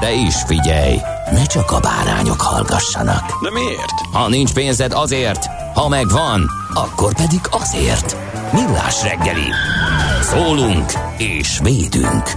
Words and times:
De 0.00 0.12
is 0.12 0.34
figyelj, 0.46 0.96
ne 1.32 1.44
csak 1.44 1.70
a 1.70 1.80
bárányok 1.80 2.40
hallgassanak. 2.40 3.42
De 3.42 3.50
miért? 3.50 4.00
Ha 4.12 4.28
nincs 4.28 4.52
pénzed 4.52 4.92
azért, 4.92 5.46
ha 5.74 5.88
megvan, 5.88 6.50
akkor 6.74 7.14
pedig 7.14 7.40
azért. 7.50 8.16
Millás 8.52 9.02
reggeli. 9.02 9.50
Szólunk 10.22 10.92
és 11.18 11.58
védünk. 11.62 12.28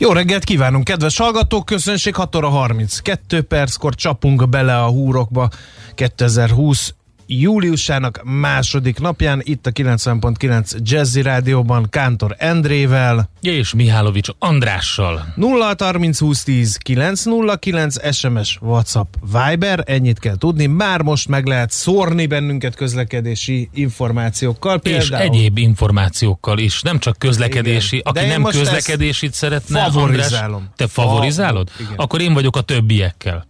Jó 0.00 0.12
reggelt 0.12 0.44
kívánunk, 0.44 0.84
kedves 0.84 1.18
hallgatók! 1.18 1.64
Közönség 1.64 2.14
6 2.14 2.36
óra 2.36 2.48
32 2.48 3.42
perckor 3.42 3.94
csapunk 3.94 4.48
bele 4.48 4.82
a 4.82 4.88
húrokba 4.88 5.48
2020 5.94 6.94
júliusának 7.30 8.20
második 8.24 8.98
napján, 9.00 9.40
itt 9.44 9.66
a 9.66 9.70
90.9 9.70 10.76
Jazzy 10.82 11.22
Rádióban 11.22 11.86
Kántor 11.90 12.34
Endrével. 12.38 13.30
És 13.40 13.74
Mihálovics 13.74 14.28
Andrással. 14.38 15.32
0 15.36 15.74
30 15.78 16.18
20 16.18 16.42
10 16.42 16.76
909 16.76 18.14
SMS, 18.16 18.58
WhatsApp, 18.60 19.14
Viber, 19.32 19.84
ennyit 19.86 20.18
kell 20.18 20.36
tudni. 20.36 20.66
Már 20.66 21.02
most 21.02 21.28
meg 21.28 21.46
lehet 21.46 21.70
szórni 21.70 22.26
bennünket 22.26 22.74
közlekedési 22.74 23.68
információkkal. 23.72 24.78
Például. 24.78 25.22
És 25.22 25.28
egyéb 25.28 25.58
információkkal 25.58 26.58
is, 26.58 26.82
nem 26.82 26.98
csak 26.98 27.18
közlekedési. 27.18 27.96
Igen. 27.96 28.12
Aki 28.14 28.26
nem 28.26 28.42
közlekedésit 28.42 29.34
szeretne, 29.34 29.82
favorizálom. 29.82 30.54
András, 30.54 30.72
te 30.76 30.86
favorizálod? 30.86 31.68
Fa- 31.70 31.92
Akkor 31.96 32.20
én 32.20 32.32
vagyok 32.34 32.56
a 32.56 32.60
többiekkel. 32.60 33.46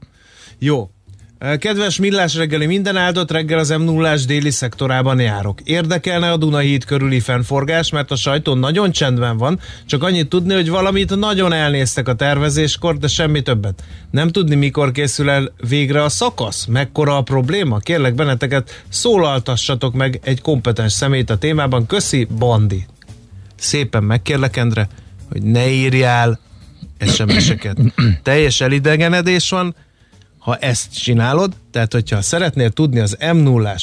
Jó, 0.58 0.90
Kedves 1.38 1.98
Millás 1.98 2.34
reggeli, 2.34 2.66
minden 2.66 2.96
áldott 2.96 3.30
reggel 3.30 3.58
az 3.58 3.68
m 3.68 3.82
0 3.82 4.16
déli 4.26 4.50
szektorában 4.50 5.20
járok. 5.20 5.60
Érdekelne 5.64 6.30
a 6.30 6.36
Dunahíd 6.36 6.84
körüli 6.84 7.20
fennforgás, 7.20 7.90
mert 7.90 8.10
a 8.10 8.16
sajtó 8.16 8.54
nagyon 8.54 8.90
csendben 8.90 9.36
van, 9.36 9.60
csak 9.86 10.02
annyit 10.02 10.28
tudni, 10.28 10.54
hogy 10.54 10.68
valamit 10.68 11.16
nagyon 11.16 11.52
elnéztek 11.52 12.08
a 12.08 12.14
tervezéskor, 12.14 12.96
de 12.96 13.06
semmi 13.06 13.42
többet. 13.42 13.84
Nem 14.10 14.28
tudni, 14.28 14.54
mikor 14.54 14.92
készül 14.92 15.30
el 15.30 15.52
végre 15.68 16.02
a 16.02 16.08
szakasz? 16.08 16.64
Mekkora 16.64 17.16
a 17.16 17.22
probléma? 17.22 17.78
Kérlek 17.78 18.14
benneteket, 18.14 18.84
szólaltassatok 18.88 19.94
meg 19.94 20.20
egy 20.22 20.40
kompetens 20.40 20.92
szemét 20.92 21.30
a 21.30 21.38
témában. 21.38 21.86
Köszi, 21.86 22.26
Bandi. 22.38 22.86
Szépen 23.56 24.02
megkérlek, 24.02 24.56
Endre, 24.56 24.88
hogy 25.32 25.42
ne 25.42 25.70
írjál 25.70 26.40
SMS-eket. 27.00 27.78
Teljes 28.22 28.60
elidegenedés 28.60 29.50
van, 29.50 29.74
ha 30.48 30.56
ezt 30.56 31.00
csinálod, 31.02 31.52
tehát 31.70 31.92
hogyha 31.92 32.22
szeretnél 32.22 32.70
tudni 32.70 33.00
az 33.00 33.16
m 33.32 33.36
0 33.36 33.74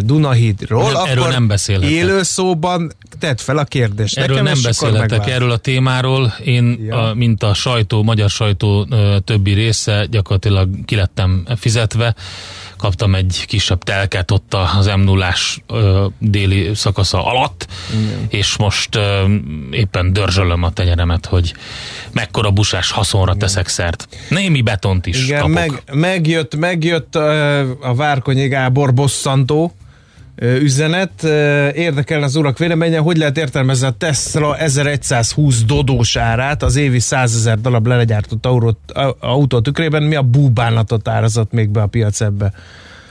Dunahídról, 0.00 0.82
nem, 0.82 0.94
akkor 0.94 1.08
erről 1.08 1.28
nem 1.28 1.46
beszélhetek. 1.46 1.90
élő 1.90 2.22
szóban 2.22 2.92
tedd 3.18 3.36
fel 3.36 3.58
a 3.58 3.64
kérdést. 3.64 4.18
Erről 4.18 4.36
Nekem 4.36 4.52
nem 4.52 4.62
beszélhetek, 4.62 5.28
erről 5.28 5.50
a 5.50 5.56
témáról. 5.56 6.34
Én, 6.44 6.78
ja. 6.86 7.08
a, 7.08 7.14
mint 7.14 7.42
a 7.42 7.54
sajtó, 7.54 8.02
magyar 8.02 8.30
sajtó 8.30 8.86
többi 9.24 9.52
része, 9.52 10.06
gyakorlatilag 10.10 10.84
kilettem 10.84 11.46
fizetve 11.56 12.14
kaptam 12.78 13.14
egy 13.14 13.44
kisebb 13.46 13.82
telket 13.84 14.30
ott 14.30 14.54
az 14.54 14.86
m 14.86 15.00
0 15.00 15.34
déli 16.18 16.74
szakasza 16.74 17.24
alatt, 17.24 17.66
Igen. 17.90 18.26
és 18.28 18.56
most 18.56 18.96
ö, 18.96 19.24
éppen 19.70 20.12
dörzsölöm 20.12 20.62
a 20.62 20.70
tenyeremet, 20.70 21.26
hogy 21.26 21.54
mekkora 22.12 22.50
busás 22.50 22.90
haszonra 22.90 23.32
Igen. 23.34 23.38
teszek 23.38 23.68
szert. 23.68 24.08
Némi 24.28 24.62
betont 24.62 25.06
is 25.06 25.24
Igen, 25.24 25.40
kapok. 25.40 25.54
Meg, 25.54 25.82
megjött, 25.92 26.56
megjött 26.56 27.14
a 27.14 27.94
Várkonyi 27.94 28.48
Gábor 28.48 28.94
bosszantó, 28.94 29.72
üzenet. 30.40 31.22
Érdekel 31.74 32.22
az 32.22 32.36
urak 32.36 32.58
véleménye, 32.58 32.98
hogy 32.98 33.16
lehet 33.16 33.38
értelmezni 33.38 33.86
a 33.86 33.90
Tesla 33.90 34.56
1120 34.56 35.64
dodós 35.64 36.16
árát, 36.16 36.62
az 36.62 36.76
évi 36.76 36.98
100 36.98 37.34
ezer 37.34 37.60
darab 37.60 37.86
lelegyártott 37.86 38.46
autó 39.20 39.60
tükrében, 39.60 40.02
mi 40.02 40.14
a 40.14 40.22
búbánatot 40.22 41.08
árazott 41.08 41.52
még 41.52 41.68
be 41.68 41.82
a 41.82 41.86
piac 41.86 42.20
ebbe? 42.20 42.52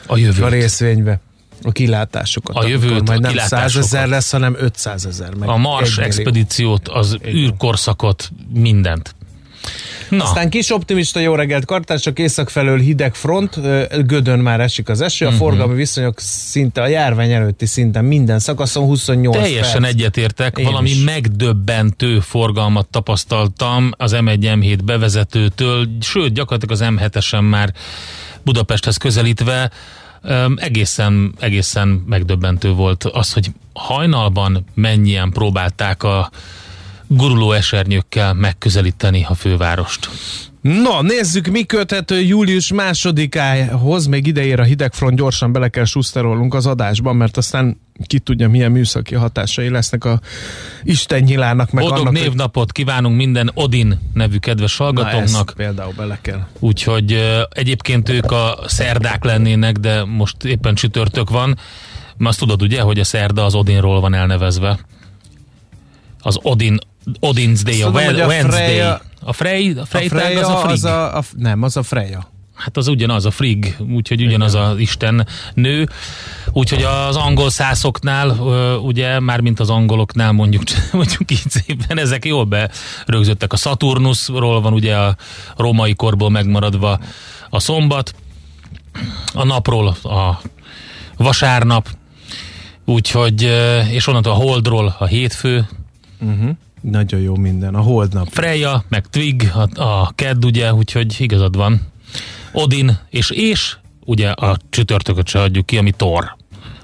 A 0.06 0.18
jövőt. 0.18 0.44
A 0.44 0.50
részvénybe 0.50 1.20
a 1.62 1.72
kilátásokat. 1.72 2.56
A 2.56 2.68
jövőt, 2.68 3.08
majd 3.08 3.22
nem 3.22 3.38
100 3.38 3.76
ezer 3.76 4.08
lesz, 4.08 4.32
hanem 4.32 4.56
500 4.60 5.06
ezer. 5.06 5.30
A 5.40 5.58
Mars 5.58 5.98
expedíciót, 5.98 6.88
az 6.88 7.18
űrkorszakot, 7.28 8.32
mindent. 8.54 9.16
Na. 10.10 10.24
Aztán 10.24 10.50
kis 10.50 10.72
optimista 10.72 11.20
jó 11.20 11.36
reggelt 11.36 11.66
kartás, 11.66 12.02
csak 12.02 12.20
észak 12.20 12.50
felől 12.50 12.80
hideg 12.80 13.16
front, 13.16 13.60
gödön 14.06 14.40
már 14.40 14.60
esik 14.60 14.90
az 14.90 15.02
eső, 15.02 15.26
a 15.26 15.28
uh-huh. 15.28 15.44
forgalmi 15.48 15.76
viszonyok 15.76 16.20
szinte 16.20 16.82
a 16.82 16.88
járvány 16.88 17.32
előtti 17.32 17.66
szinten 17.66 18.06
minden 18.06 18.40
szakaszon 18.40 18.86
28 18.86 19.36
Teljesen 19.36 19.82
perc. 19.82 19.94
egyetértek, 19.94 20.58
Én 20.58 20.66
valami 20.66 20.90
is. 20.90 21.04
megdöbbentő 21.04 22.20
forgalmat 22.20 22.88
tapasztaltam 22.88 23.92
az 23.98 24.16
M1 24.16 24.38
M7 24.40 24.80
bevezetőtől, 24.84 25.88
sőt 26.02 26.34
gyakorlatilag 26.34 26.82
az 26.82 27.12
M7-esen 27.12 27.50
már 27.50 27.74
Budapesthez 28.44 28.98
közelítve, 28.98 29.72
egészen, 30.56 31.34
egészen 31.40 31.88
megdöbbentő 31.88 32.72
volt 32.72 33.04
az, 33.04 33.34
hogy 33.34 33.52
hajnalban 33.74 34.66
mennyien 34.74 35.32
próbálták 35.32 36.04
a 36.04 36.30
guruló 37.08 37.52
esernyőkkel 37.52 38.34
megközelíteni 38.34 39.26
a 39.30 39.34
fővárost. 39.34 40.10
Na, 40.62 41.02
nézzük, 41.02 41.48
mi 41.48 41.64
köthető 41.64 42.22
július 42.22 42.72
másodikához. 42.74 44.06
Még 44.06 44.28
ideér 44.28 44.60
a 44.60 44.64
hidegfront, 44.64 45.18
gyorsan 45.18 45.52
bele 45.52 45.68
kell 45.68 45.86
suszterolnunk 45.86 46.54
az 46.54 46.66
adásban, 46.66 47.16
mert 47.16 47.38
aztán 47.38 47.80
ki 48.06 48.20
tudja, 48.20 48.50
milyen 48.50 48.72
műszaki 48.72 49.16
hatásai 49.16 49.70
lesznek 49.70 50.06
a 50.06 50.20
Isten 50.84 51.24
nyilának. 51.24 51.72
Meg 51.72 51.84
Boldog 51.84 52.08
annak, 52.08 52.22
névnapot 52.22 52.64
hogy... 52.64 52.72
kívánunk 52.72 53.16
minden 53.16 53.52
Odin 53.54 54.00
nevű 54.14 54.38
kedves 54.38 54.78
hallgatóknak. 54.78 55.54
például 55.56 55.94
bele 55.98 56.20
kell. 56.22 56.48
Úgyhogy 56.60 57.24
egyébként 57.50 58.10
ők 58.10 58.32
a 58.32 58.60
szerdák 58.66 59.24
lennének, 59.24 59.78
de 59.78 60.06
most 60.06 60.44
éppen 60.44 60.76
csütörtök 60.76 61.30
van. 61.30 61.58
Azt 62.20 62.40
tudod 62.40 62.62
ugye, 62.62 62.82
hogy 62.82 63.00
a 63.00 63.04
szerda 63.04 63.46
az 63.46 63.56
Odinról 63.56 64.00
van 64.00 64.14
elnevezve. 64.14 64.80
Az 66.22 66.40
Odin 66.42 66.78
Odin's 67.20 67.62
Day, 67.64 67.82
a, 67.82 67.90
well, 67.90 68.22
a 68.22 68.28
Wednesday. 68.28 68.68
Freya, 68.68 69.02
a 69.22 69.34
Frey, 69.34 69.74
a 69.78 69.86
Frey, 69.86 70.06
a 70.06 70.10
Freya 70.10 70.40
az 70.40 70.50
a. 70.50 70.66
Az 70.66 70.84
a, 70.84 71.18
a, 71.18 71.24
nem, 71.38 71.64
az 71.64 71.78
a 71.78 71.84
Freya. 71.84 72.36
Hát 72.56 72.78
az 72.78 72.88
ugyanaz 72.88 73.26
a 73.26 73.32
Frigg, 73.32 73.66
úgyhogy 73.94 74.26
ugyanaz 74.26 74.56
az 74.56 74.80
Isten 74.80 75.28
nő. 75.54 75.90
Úgyhogy 76.52 76.84
az 76.84 77.16
angol 77.16 77.50
szászoknál, 77.50 78.30
ugye, 78.82 79.20
már 79.20 79.42
mint 79.42 79.60
az 79.60 79.70
angoloknál 79.70 80.32
mondjuk, 80.32 80.64
mondjuk 80.92 81.32
így 81.32 81.50
szépen, 81.50 81.98
ezek 81.98 82.26
jól 82.26 82.46
berögzöttek. 82.46 83.54
A 83.54 83.56
Saturnusról 83.56 84.62
van 84.62 84.74
ugye 84.74 84.96
a 84.96 85.16
római 85.56 85.94
korból 85.94 86.30
megmaradva 86.30 87.00
a 87.50 87.60
szombat, 87.60 88.16
a 89.34 89.46
napról 89.46 89.88
a 90.04 90.42
vasárnap, 91.18 91.90
úgyhogy, 92.86 93.42
és 93.90 94.08
onnantól 94.08 94.32
a 94.32 94.36
holdról 94.36 94.96
a 95.00 95.06
hétfő, 95.06 95.68
uh-huh. 96.20 96.50
Nagyon 96.92 97.20
jó 97.20 97.36
minden, 97.36 97.76
a 97.76 97.82
holdnap. 97.82 98.28
Freya, 98.28 98.84
meg 98.88 99.08
Twig, 99.08 99.52
a, 99.54 99.82
a 99.82 100.12
Kedd, 100.16 100.46
ugye, 100.46 100.74
úgyhogy 100.74 101.16
igazad 101.20 101.56
van. 101.56 101.82
Odin, 102.52 103.00
és 103.10 103.30
és 103.30 103.78
ugye 104.06 104.30
a 104.30 104.58
csütörtököt 104.70 105.28
se 105.28 105.42
adjuk 105.42 105.66
ki, 105.66 105.78
ami 105.78 105.92
Thor. 105.92 106.37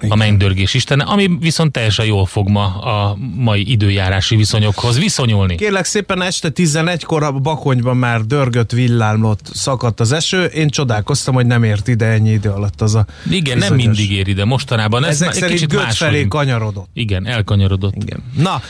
A 0.08 0.16
mennydörgés 0.16 0.74
istene, 0.74 1.04
ami 1.04 1.38
viszont 1.40 1.72
teljesen 1.72 2.06
jól 2.06 2.26
fog 2.26 2.50
ma 2.50 2.66
a 2.66 3.18
mai 3.36 3.72
időjárási 3.72 4.36
viszonyokhoz 4.36 4.98
viszonyulni. 5.00 5.56
Kérlek 5.56 5.86
szépen 5.86 6.22
este 6.22 6.50
11-kor 6.56 7.24
a 7.24 7.32
Bakonyban 7.32 7.98
már 7.98 8.22
dörgött, 8.22 8.72
villámlott, 8.72 9.50
szakadt 9.54 10.00
az 10.00 10.12
eső. 10.12 10.44
Én 10.44 10.70
csodálkoztam, 10.70 11.34
hogy 11.34 11.46
nem 11.46 11.64
ért 11.64 11.88
ide 11.88 12.06
ennyi 12.06 12.32
idő 12.32 12.50
alatt 12.50 12.82
az 12.82 12.96
a 12.96 13.06
Igen, 13.30 13.58
nem 13.58 13.76
bizonyos- 13.76 13.98
mindig 13.98 14.18
ér 14.18 14.28
ide 14.28 14.46
mostanában. 14.46 15.04
Ez 15.04 15.10
Ezek 15.10 15.28
már 15.28 15.36
egy 15.36 15.42
szerint 15.42 15.60
kicsit 15.72 15.94
felé 15.94 16.28
kanyarodott. 16.28 16.88
Igen, 16.94 17.28
elkanyarodott. 17.28 17.94
Igen. 17.96 18.24
Na, 18.38 18.62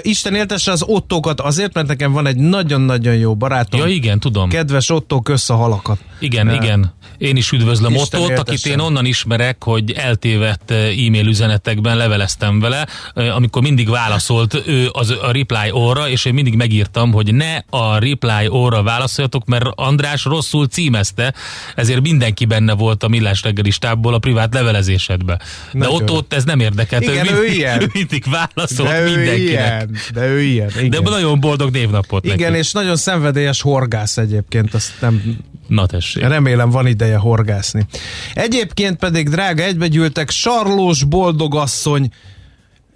Isten 0.00 0.34
éltesse 0.34 0.72
az 0.72 0.82
ottókat 0.82 1.40
azért, 1.40 1.74
mert 1.74 1.86
nekem 1.86 2.12
van 2.12 2.26
egy 2.26 2.36
nagyon-nagyon 2.36 3.14
jó 3.14 3.36
barátom. 3.36 3.80
Ja, 3.80 3.86
igen, 3.86 4.18
tudom. 4.20 4.48
Kedves 4.48 4.90
Otto, 4.90 5.20
kösz 5.20 5.50
a 5.50 5.54
halakat. 5.54 5.98
Igen, 6.20 6.48
Eh, 6.48 6.54
igen. 6.54 6.92
Én 7.20 7.36
is 7.36 7.52
üdvözlöm 7.52 7.94
Isten 7.94 8.20
Ottót, 8.20 8.38
akit 8.38 8.66
én 8.66 8.78
onnan 8.78 9.04
ismerek, 9.04 9.64
hogy 9.64 9.92
eltévedt 9.92 10.70
eh, 10.70 10.76
e-mail 11.06 11.26
üzenetekben 11.26 11.96
leveleztem 11.96 12.60
vele, 12.60 12.86
eh, 13.14 13.36
amikor 13.36 13.62
mindig 13.62 13.88
válaszolt 13.88 14.62
ő 14.66 14.88
az, 14.92 15.10
a 15.10 15.30
reply 15.32 15.70
óra, 15.70 16.08
és 16.08 16.24
én 16.24 16.34
mindig 16.34 16.54
megírtam, 16.54 17.12
hogy 17.12 17.34
ne 17.34 17.56
a 17.70 17.98
reply 17.98 18.46
óra 18.48 18.82
válaszoljatok, 18.82 19.46
mert 19.46 19.64
András 19.74 20.24
rosszul 20.24 20.66
címezte, 20.66 21.34
ezért 21.74 22.00
mindenki 22.00 22.44
benne 22.44 22.72
volt 22.72 23.02
a 23.02 23.08
millás 23.08 23.42
reggeli 23.42 23.70
stábból 23.70 24.14
a 24.14 24.18
privát 24.18 24.54
levelezésedbe. 24.54 25.38
De 25.72 25.78
Nagyon. 25.78 25.94
Ottót 25.94 26.32
ez 26.32 26.44
nem 26.44 26.60
érdekelt, 26.60 27.02
Igen, 27.02 27.28
ő 27.28 27.32
mindig, 27.40 27.56
ilyen. 27.56 27.80
ő 27.82 27.90
mindig 27.92 28.24
válaszolt 28.30 28.88
De 28.88 29.00
ő 29.00 29.04
mindenkinek. 29.04 29.48
ilyen, 29.48 29.96
de 30.12 30.26
ő 30.26 30.42
ilyen. 30.42 30.70
De 30.74 30.82
Igen. 30.82 31.02
nagyon 31.02 31.40
boldog 31.40 31.70
névnapot 31.70 32.24
Igen, 32.24 32.50
neki. 32.50 32.58
és 32.58 32.72
nagyon 32.72 32.96
szenvedélyes 32.96 33.60
horgász 33.60 34.16
egyébként, 34.16 34.74
azt 34.74 34.92
nem 35.00 35.38
Na 35.70 35.86
tessék. 35.86 36.22
Remélem 36.22 36.70
van 36.70 36.86
ideje 36.86 37.16
horgászni. 37.16 37.86
Egyébként 38.34 38.98
pedig, 38.98 39.28
drága, 39.28 39.62
egybegyűltek, 39.62 40.30
Sarlós 40.30 41.04
Boldogasszony 41.04 42.10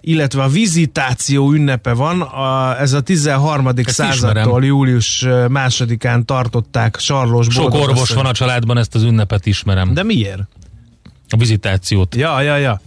illetve 0.07 0.43
a 0.43 0.47
vizitáció 0.47 1.51
ünnepe 1.51 1.93
van. 1.93 2.21
A, 2.21 2.79
ez 2.79 2.93
a 2.93 3.01
13. 3.01 3.67
Ezt 3.67 3.89
századtól 3.89 4.31
ismerem. 4.31 4.63
július 4.63 5.25
másodikán 5.49 6.25
tartották 6.25 6.99
Sarlós 6.99 7.47
Sok 7.49 7.73
orvos 7.73 8.09
van 8.09 8.25
a 8.25 8.31
családban, 8.31 8.77
ezt 8.77 8.95
az 8.95 9.03
ünnepet 9.03 9.45
ismerem. 9.45 9.93
De 9.93 10.03
miért? 10.03 10.41
A 11.29 11.37
vizitációt. 11.37 12.15
Ja, 12.15 12.41
ja, 12.41 12.57
ja. 12.57 12.81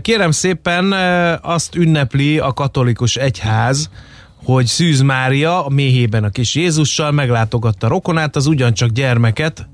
Kérem 0.00 0.30
szépen 0.30 0.92
azt 1.42 1.74
ünnepli 1.74 2.38
a 2.38 2.52
katolikus 2.52 3.16
egyház, 3.16 3.90
hogy 4.44 4.66
Szűz 4.66 5.00
Mária 5.00 5.64
a 5.64 5.68
méhében 5.68 6.24
a 6.24 6.30
kis 6.30 6.54
Jézussal 6.54 7.10
meglátogatta 7.10 7.88
rokonát, 7.88 8.36
az 8.36 8.46
ugyancsak 8.46 8.90
gyermeket, 8.90 9.68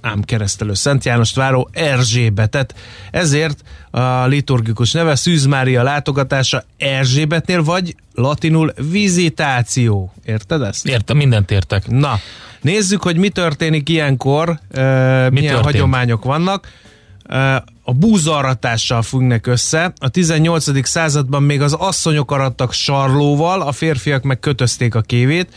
ám 0.00 0.22
keresztelő 0.22 0.74
Szent 0.74 1.04
Jánost 1.04 1.36
váró 1.36 1.68
Erzsébetet. 1.72 2.74
Ezért 3.10 3.62
a 3.90 4.26
liturgikus 4.26 4.92
neve 4.92 5.14
Szűz 5.14 5.46
Mária 5.46 5.82
látogatása 5.82 6.64
Erzsébetnél, 6.76 7.62
vagy 7.62 7.96
latinul 8.14 8.72
vizitáció. 8.90 10.12
Érted 10.24 10.62
ezt? 10.62 10.86
Értem, 10.86 11.16
mindent 11.16 11.50
értek. 11.50 11.88
Na, 11.88 12.18
nézzük, 12.60 13.02
hogy 13.02 13.16
mi 13.16 13.28
történik 13.28 13.88
ilyenkor, 13.88 14.48
uh, 14.48 14.58
milyen 14.70 15.30
történt? 15.32 15.64
hagyományok 15.64 16.24
vannak. 16.24 16.68
A 17.82 17.92
búzaratással 17.92 19.02
függnek 19.02 19.46
össze. 19.46 19.92
A 19.98 20.08
18. 20.08 20.86
században 20.86 21.42
még 21.42 21.60
az 21.60 21.72
asszonyok 21.72 22.30
arattak 22.30 22.72
sarlóval, 22.72 23.60
a 23.60 23.72
férfiak 23.72 24.22
meg 24.22 24.38
kötözték 24.38 24.94
a 24.94 25.00
kévét. 25.00 25.48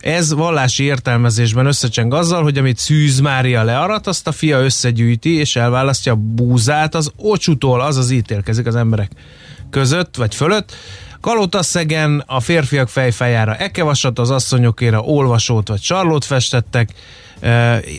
Ez 0.00 0.32
vallási 0.32 0.84
értelmezésben 0.84 1.66
összecseng 1.66 2.14
azzal, 2.14 2.42
hogy 2.42 2.58
amit 2.58 2.78
Szűz 2.78 3.20
Mária 3.20 3.62
learat, 3.62 4.06
azt 4.06 4.26
a 4.26 4.32
fia 4.32 4.60
összegyűjti 4.60 5.38
és 5.38 5.56
elválasztja 5.56 6.12
a 6.12 6.16
búzát 6.16 6.94
az 6.94 7.12
ocsutól, 7.16 7.80
azaz 7.80 8.10
ítélkezik 8.10 8.66
az 8.66 8.76
emberek 8.76 9.10
között 9.70 10.16
vagy 10.16 10.34
fölött. 10.34 10.72
Kalotaszegen 11.20 12.22
a 12.26 12.40
férfiak 12.40 12.88
fejfájára 12.88 13.56
ekevasat, 13.56 14.18
az 14.18 14.30
asszonyokéra 14.30 15.00
olvasót 15.00 15.68
vagy 15.68 15.82
sarlót 15.82 16.24
festettek, 16.24 16.90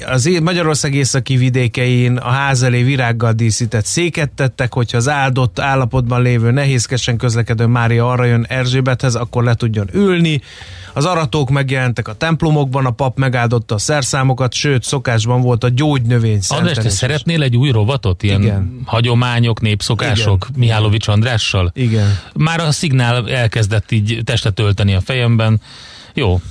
az 0.06 0.30
Magyarország 0.42 0.94
északi 0.94 1.38
vidékein 1.38 2.18
a 2.18 2.30
ház 2.30 2.64
elé 2.64 2.84
virággal 2.84 3.32
díszített 3.32 3.86
széket 3.86 4.32
tettek, 4.32 4.74
hogyha 4.74 4.98
az 4.98 5.10
áldott 5.10 5.60
állapotban 5.60 6.22
lévő 6.22 6.52
nehézkesen 6.52 7.18
közlekedő 7.18 7.66
Mária 7.66 8.10
arra 8.10 8.26
jön 8.26 8.46
Erzsébethez, 8.50 9.16
akkor 9.16 9.44
le 9.44 9.54
tudjon 9.54 9.90
ülni. 9.94 10.42
Az 10.94 11.06
aratók 11.06 11.50
megjelentek 11.50 12.08
a 12.08 12.14
templomokban, 12.14 12.86
a 12.86 12.92
pap 12.92 13.18
megáldotta 13.18 13.76
a 13.76 13.78
szerszámokat, 13.78 14.54
sőt, 14.54 14.84
szokásban 14.84 15.42
volt 15.42 15.64
a 15.64 15.70
gyógynövény 15.70 16.40
András, 16.48 16.78
te 16.78 16.90
szeretnél 16.90 17.44
egy 17.44 17.58
új 17.58 17.72
rovatot? 17.72 18.24
Ilyen 18.24 18.42
Igen. 18.42 18.82
hagyományok, 18.86 19.62
népszokások 19.62 20.48
Mihálovics 20.56 21.08
Andrással? 21.08 21.72
Igen. 21.76 22.20
Már 22.34 22.60
a 22.60 22.72
szignál 22.72 23.30
elkezdett 23.30 23.92
így 23.92 24.20
testet 24.24 24.60
ölteni 24.60 24.94
a 24.94 25.02
fejemben. 25.02 25.62
Jó, 26.14 26.42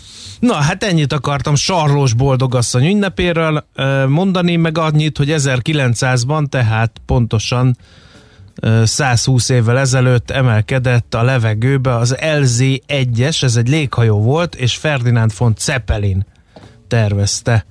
Na, 0.44 0.54
hát 0.54 0.82
ennyit 0.82 1.12
akartam 1.12 1.54
Sarlós 1.54 2.12
Boldogasszony 2.12 2.86
ünnepéről 2.86 3.64
mondani, 4.08 4.56
meg 4.56 4.78
annyit, 4.78 5.16
hogy 5.16 5.34
1900-ban, 5.36 6.46
tehát 6.46 7.00
pontosan 7.06 7.76
ö, 8.54 8.84
120 8.84 9.48
évvel 9.48 9.78
ezelőtt 9.78 10.30
emelkedett 10.30 11.14
a 11.14 11.22
levegőbe 11.22 11.96
az 11.96 12.16
LZ-1-es, 12.20 13.42
ez 13.42 13.56
egy 13.56 13.68
léghajó 13.68 14.22
volt, 14.22 14.54
és 14.54 14.76
Ferdinand 14.76 15.32
von 15.38 15.54
Zeppelin 15.58 16.26
tervezte. 16.88 17.66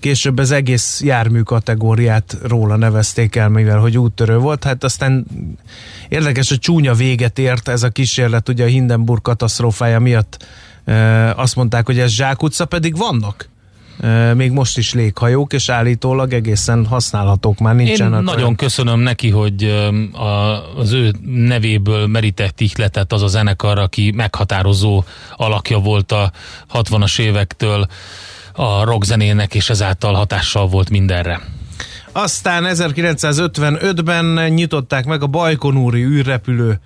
Később 0.00 0.38
az 0.38 0.50
egész 0.50 1.00
jármű 1.04 1.40
kategóriát 1.40 2.36
róla 2.42 2.76
nevezték 2.76 3.36
el, 3.36 3.48
mivel 3.48 3.78
hogy 3.78 3.98
úttörő 3.98 4.38
volt. 4.38 4.64
Hát 4.64 4.84
aztán 4.84 5.26
érdekes, 6.08 6.48
hogy 6.48 6.58
csúnya 6.58 6.94
véget 6.94 7.38
ért 7.38 7.68
ez 7.68 7.82
a 7.82 7.88
kísérlet, 7.88 8.48
ugye 8.48 8.64
a 8.64 8.68
Hindenburg 8.68 9.22
katasztrófája 9.22 9.98
miatt 9.98 10.44
azt 11.36 11.56
mondták, 11.56 11.86
hogy 11.86 11.98
ez 11.98 12.10
zsákutca, 12.10 12.64
pedig 12.64 12.96
vannak 12.96 13.48
még 14.34 14.50
most 14.50 14.78
is 14.78 14.92
léghajók, 14.94 15.52
és 15.52 15.68
állítólag 15.68 16.32
egészen 16.32 16.86
használhatók 16.86 17.58
már 17.58 17.76
Én 17.78 17.84
nincsenek. 17.84 18.20
nagyon 18.22 18.40
olyan- 18.40 18.56
köszönöm 18.56 18.98
neki, 19.00 19.30
hogy 19.30 19.64
a, 20.12 20.24
az 20.78 20.92
ő 20.92 21.14
nevéből 21.24 22.06
merített 22.06 22.60
ihletet 22.60 23.12
az 23.12 23.22
a 23.22 23.26
zenekar, 23.26 23.78
aki 23.78 24.12
meghatározó 24.16 25.04
alakja 25.36 25.78
volt 25.78 26.12
a 26.12 26.32
60-as 26.72 27.18
évektől 27.20 27.86
a 28.52 28.84
rockzenének, 28.84 29.54
és 29.54 29.70
ezáltal 29.70 30.14
hatással 30.14 30.66
volt 30.68 30.90
mindenre. 30.90 31.40
Aztán 32.12 32.64
1955-ben 32.66 34.52
nyitották 34.52 35.04
meg 35.04 35.22
a 35.22 35.26
Bajkonúri 35.26 36.02
űrrepülő 36.04 36.80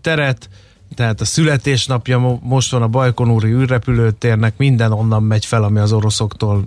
teret, 0.00 0.48
tehát 0.94 1.20
a 1.20 1.24
születésnapja 1.24 2.18
mo- 2.18 2.42
most 2.42 2.70
van 2.70 2.82
a 2.82 2.88
Bajkonúri 2.88 3.48
űrrepülőtérnek, 3.48 4.54
minden 4.56 4.92
onnan 4.92 5.22
megy 5.22 5.46
fel, 5.46 5.64
ami 5.64 5.78
az 5.78 5.92
oroszoktól 5.92 6.64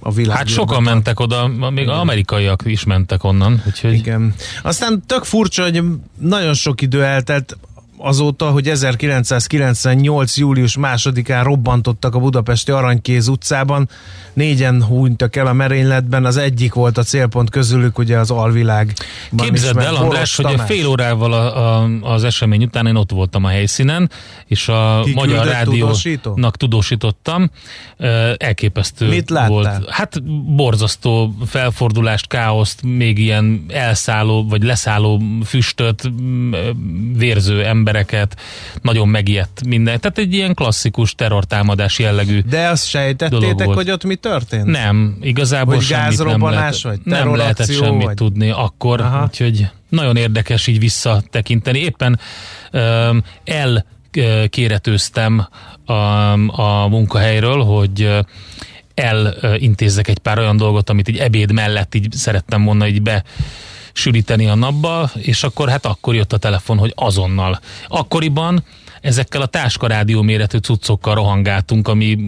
a 0.00 0.12
világ. 0.12 0.36
Hát 0.36 0.48
sokan 0.48 0.82
mentek 0.82 1.20
oda, 1.20 1.46
még 1.70 1.88
amerikaiak 1.88 2.62
is 2.64 2.84
mentek 2.84 3.24
onnan, 3.24 3.62
úgyhogy 3.66 3.92
Igen. 3.92 4.34
Aztán 4.62 5.02
tök 5.06 5.24
furcsa, 5.24 5.62
hogy 5.62 5.82
nagyon 6.18 6.54
sok 6.54 6.80
idő 6.80 7.04
eltelt 7.04 7.56
azóta, 7.98 8.50
hogy 8.50 8.68
1998. 8.68 10.36
július 10.36 10.76
másodikán 10.76 11.44
robbantottak 11.44 12.14
a 12.14 12.18
budapesti 12.18 12.70
Aranykéz 12.70 13.28
utcában. 13.28 13.88
Négyen 14.32 14.82
hunytak 14.82 15.36
el 15.36 15.46
a 15.46 15.52
merényletben, 15.52 16.24
az 16.24 16.36
egyik 16.36 16.72
volt 16.72 16.98
a 16.98 17.02
célpont 17.02 17.50
közülük, 17.50 17.98
ugye 17.98 18.18
az 18.18 18.30
alvilág. 18.30 18.92
Képzeld 19.36 19.76
el, 19.76 19.94
András, 19.94 20.36
hogy 20.36 20.54
a 20.54 20.58
fél 20.58 20.86
órával 20.86 21.32
a, 21.32 21.78
a, 21.80 21.88
az 22.00 22.24
esemény 22.24 22.62
után 22.62 22.86
én 22.86 22.94
ott 22.94 23.10
voltam 23.10 23.44
a 23.44 23.48
helyszínen, 23.48 24.10
és 24.46 24.68
a 24.68 25.00
Ki 25.04 25.14
Magyar 25.14 25.46
Rádiónak 25.46 26.56
tudósítottam. 26.56 27.50
Elképesztő 28.36 29.08
Mit 29.08 29.30
láttál? 29.30 29.48
volt. 29.48 29.90
Hát 29.90 30.22
borzasztó 30.54 31.34
felfordulást, 31.46 32.26
káoszt, 32.26 32.82
még 32.82 33.18
ilyen 33.18 33.64
elszálló 33.68 34.46
vagy 34.48 34.62
leszálló 34.62 35.22
füstöt, 35.44 36.10
vérző 37.16 37.64
embereket, 37.88 38.36
nagyon 38.82 39.08
megijedt 39.08 39.64
minden. 39.66 40.00
Tehát 40.00 40.18
egy 40.18 40.34
ilyen 40.34 40.54
klasszikus 40.54 41.14
terrortámadás 41.14 41.98
jellegű 41.98 42.40
De 42.40 42.68
azt 42.68 42.88
sejtettétek, 42.88 43.66
hogy 43.66 43.90
ott 43.90 44.04
mi 44.04 44.14
történt? 44.14 44.64
nem, 44.64 45.16
igazából 45.20 45.74
Hogy 45.74 45.84
semmit 45.84 46.24
nem 46.24 46.42
lehet, 46.42 46.82
vagy 46.82 47.00
nem 47.04 47.36
lehetett 47.36 47.72
semmit 47.72 48.04
vagy? 48.04 48.14
tudni 48.14 48.50
akkor, 48.50 49.00
Aha. 49.00 49.24
úgyhogy 49.24 49.66
nagyon 49.88 50.16
érdekes 50.16 50.66
így 50.66 50.78
visszatekinteni. 50.78 51.78
Éppen 51.78 52.20
um, 52.72 53.22
elkéretőztem 53.44 55.48
a, 55.84 55.92
a 56.46 56.88
munkahelyről, 56.88 57.62
hogy 57.62 58.10
elintézzek 58.94 60.08
egy 60.08 60.18
pár 60.18 60.38
olyan 60.38 60.56
dolgot, 60.56 60.90
amit 60.90 61.08
így 61.08 61.18
ebéd 61.18 61.52
mellett 61.52 61.94
így 61.94 62.12
szerettem 62.12 62.64
volna 62.64 62.86
így 62.86 63.02
be 63.02 63.24
sülíteni 63.98 64.46
a 64.46 64.54
napba, 64.54 65.10
és 65.14 65.42
akkor 65.42 65.68
hát 65.68 65.86
akkor 65.86 66.14
jött 66.14 66.32
a 66.32 66.36
telefon, 66.36 66.78
hogy 66.78 66.92
azonnal. 66.94 67.60
Akkoriban 67.88 68.64
ezekkel 69.00 69.42
a 69.42 69.46
táskarádió 69.46 70.22
méretű 70.22 70.58
cuccokkal 70.58 71.14
rohangáltunk, 71.14 71.88
ami 71.88 72.18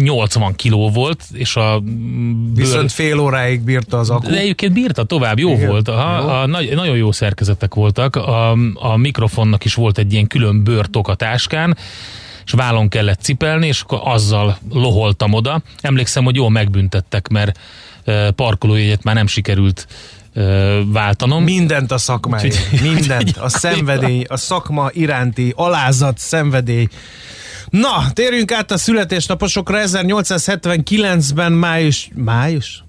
80 0.00 0.54
kiló 0.54 0.90
volt, 0.90 1.22
és 1.32 1.56
a 1.56 1.78
bőr... 1.80 2.54
Viszont 2.54 2.92
fél 2.92 3.18
óráig 3.18 3.60
bírta 3.60 3.98
az 3.98 4.10
akku. 4.10 4.30
De 4.30 4.38
egyébként 4.38 4.72
bírta 4.72 5.04
tovább, 5.04 5.38
jó 5.38 5.50
Igen. 5.50 5.68
volt. 5.68 5.88
Ha, 5.88 6.18
Jó. 6.18 6.28
A, 6.28 6.46
nagy, 6.46 6.74
nagyon 6.74 6.96
jó 6.96 7.12
szerkezetek 7.12 7.74
voltak. 7.74 8.16
A, 8.16 8.50
a 8.74 8.96
mikrofonnak 8.96 9.64
is 9.64 9.74
volt 9.74 9.98
egy 9.98 10.12
ilyen 10.12 10.26
külön 10.26 10.64
bőrtok 10.64 11.08
a 11.08 11.14
táskán, 11.14 11.76
és 12.44 12.52
vállon 12.52 12.88
kellett 12.88 13.20
cipelni, 13.20 13.66
és 13.66 13.80
akkor 13.80 14.00
azzal 14.02 14.58
loholtam 14.72 15.32
oda. 15.32 15.62
Emlékszem, 15.80 16.24
hogy 16.24 16.34
jól 16.34 16.50
megbüntettek, 16.50 17.28
mert 17.28 17.58
parkolójegyet 18.34 19.02
már 19.02 19.14
nem 19.14 19.26
sikerült 19.26 19.86
váltanom. 20.92 21.42
Mindent 21.44 21.92
a 21.92 21.98
szakmáért. 21.98 22.44
Úgyhogy- 22.72 22.80
Mindent. 22.92 23.36
A 23.36 23.48
szenvedély, 23.48 24.24
a 24.28 24.36
szakma 24.36 24.88
iránti 24.92 25.52
alázat, 25.56 26.18
szenvedély. 26.18 26.88
Na, 27.70 28.10
térjünk 28.12 28.52
át 28.52 28.70
a 28.70 28.76
születésnaposokra. 28.76 29.78
1879-ben 29.82 31.52
május... 31.52 32.10
Május? 32.14 32.84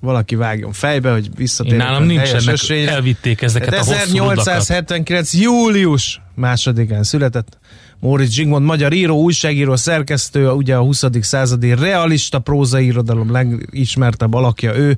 Valaki 0.00 0.34
vágjon 0.34 0.72
fejbe, 0.72 1.10
hogy 1.10 1.28
visszatérjünk 1.36 1.82
nálam 1.82 2.02
a 2.02 2.06
helyes 2.06 2.30
nincsenek, 2.30 2.54
ösvényre. 2.54 2.90
elvitték 2.90 3.42
ezeket 3.42 3.68
a 3.68 3.76
Hát 3.76 3.84
rudakat. 3.84 4.08
1879. 4.08 5.34
július 5.34 6.20
másodikán 6.34 7.02
született 7.02 7.58
Móricz 8.00 8.30
Zsigmond, 8.30 8.64
magyar 8.64 8.92
író, 8.92 9.16
újságíró, 9.22 9.76
szerkesztő, 9.76 10.50
ugye 10.50 10.74
a 10.76 10.80
20. 10.80 11.04
századi 11.20 11.74
realista 11.74 12.38
prózairodalom 12.38 13.32
legismertebb 13.32 14.34
alakja 14.34 14.76
ő, 14.76 14.96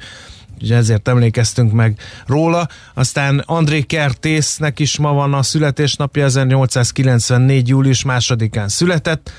ugye 0.63 0.77
ezért 0.77 1.09
emlékeztünk 1.09 1.73
meg 1.73 1.99
róla. 2.27 2.69
Aztán 2.95 3.43
André 3.47 3.81
Kertésznek 3.81 4.79
is 4.79 4.99
ma 4.99 5.13
van 5.13 5.35
a 5.35 5.43
születésnapja, 5.43 6.25
1894. 6.25 7.69
július 7.69 8.05
másodikán 8.05 8.69
született, 8.69 9.31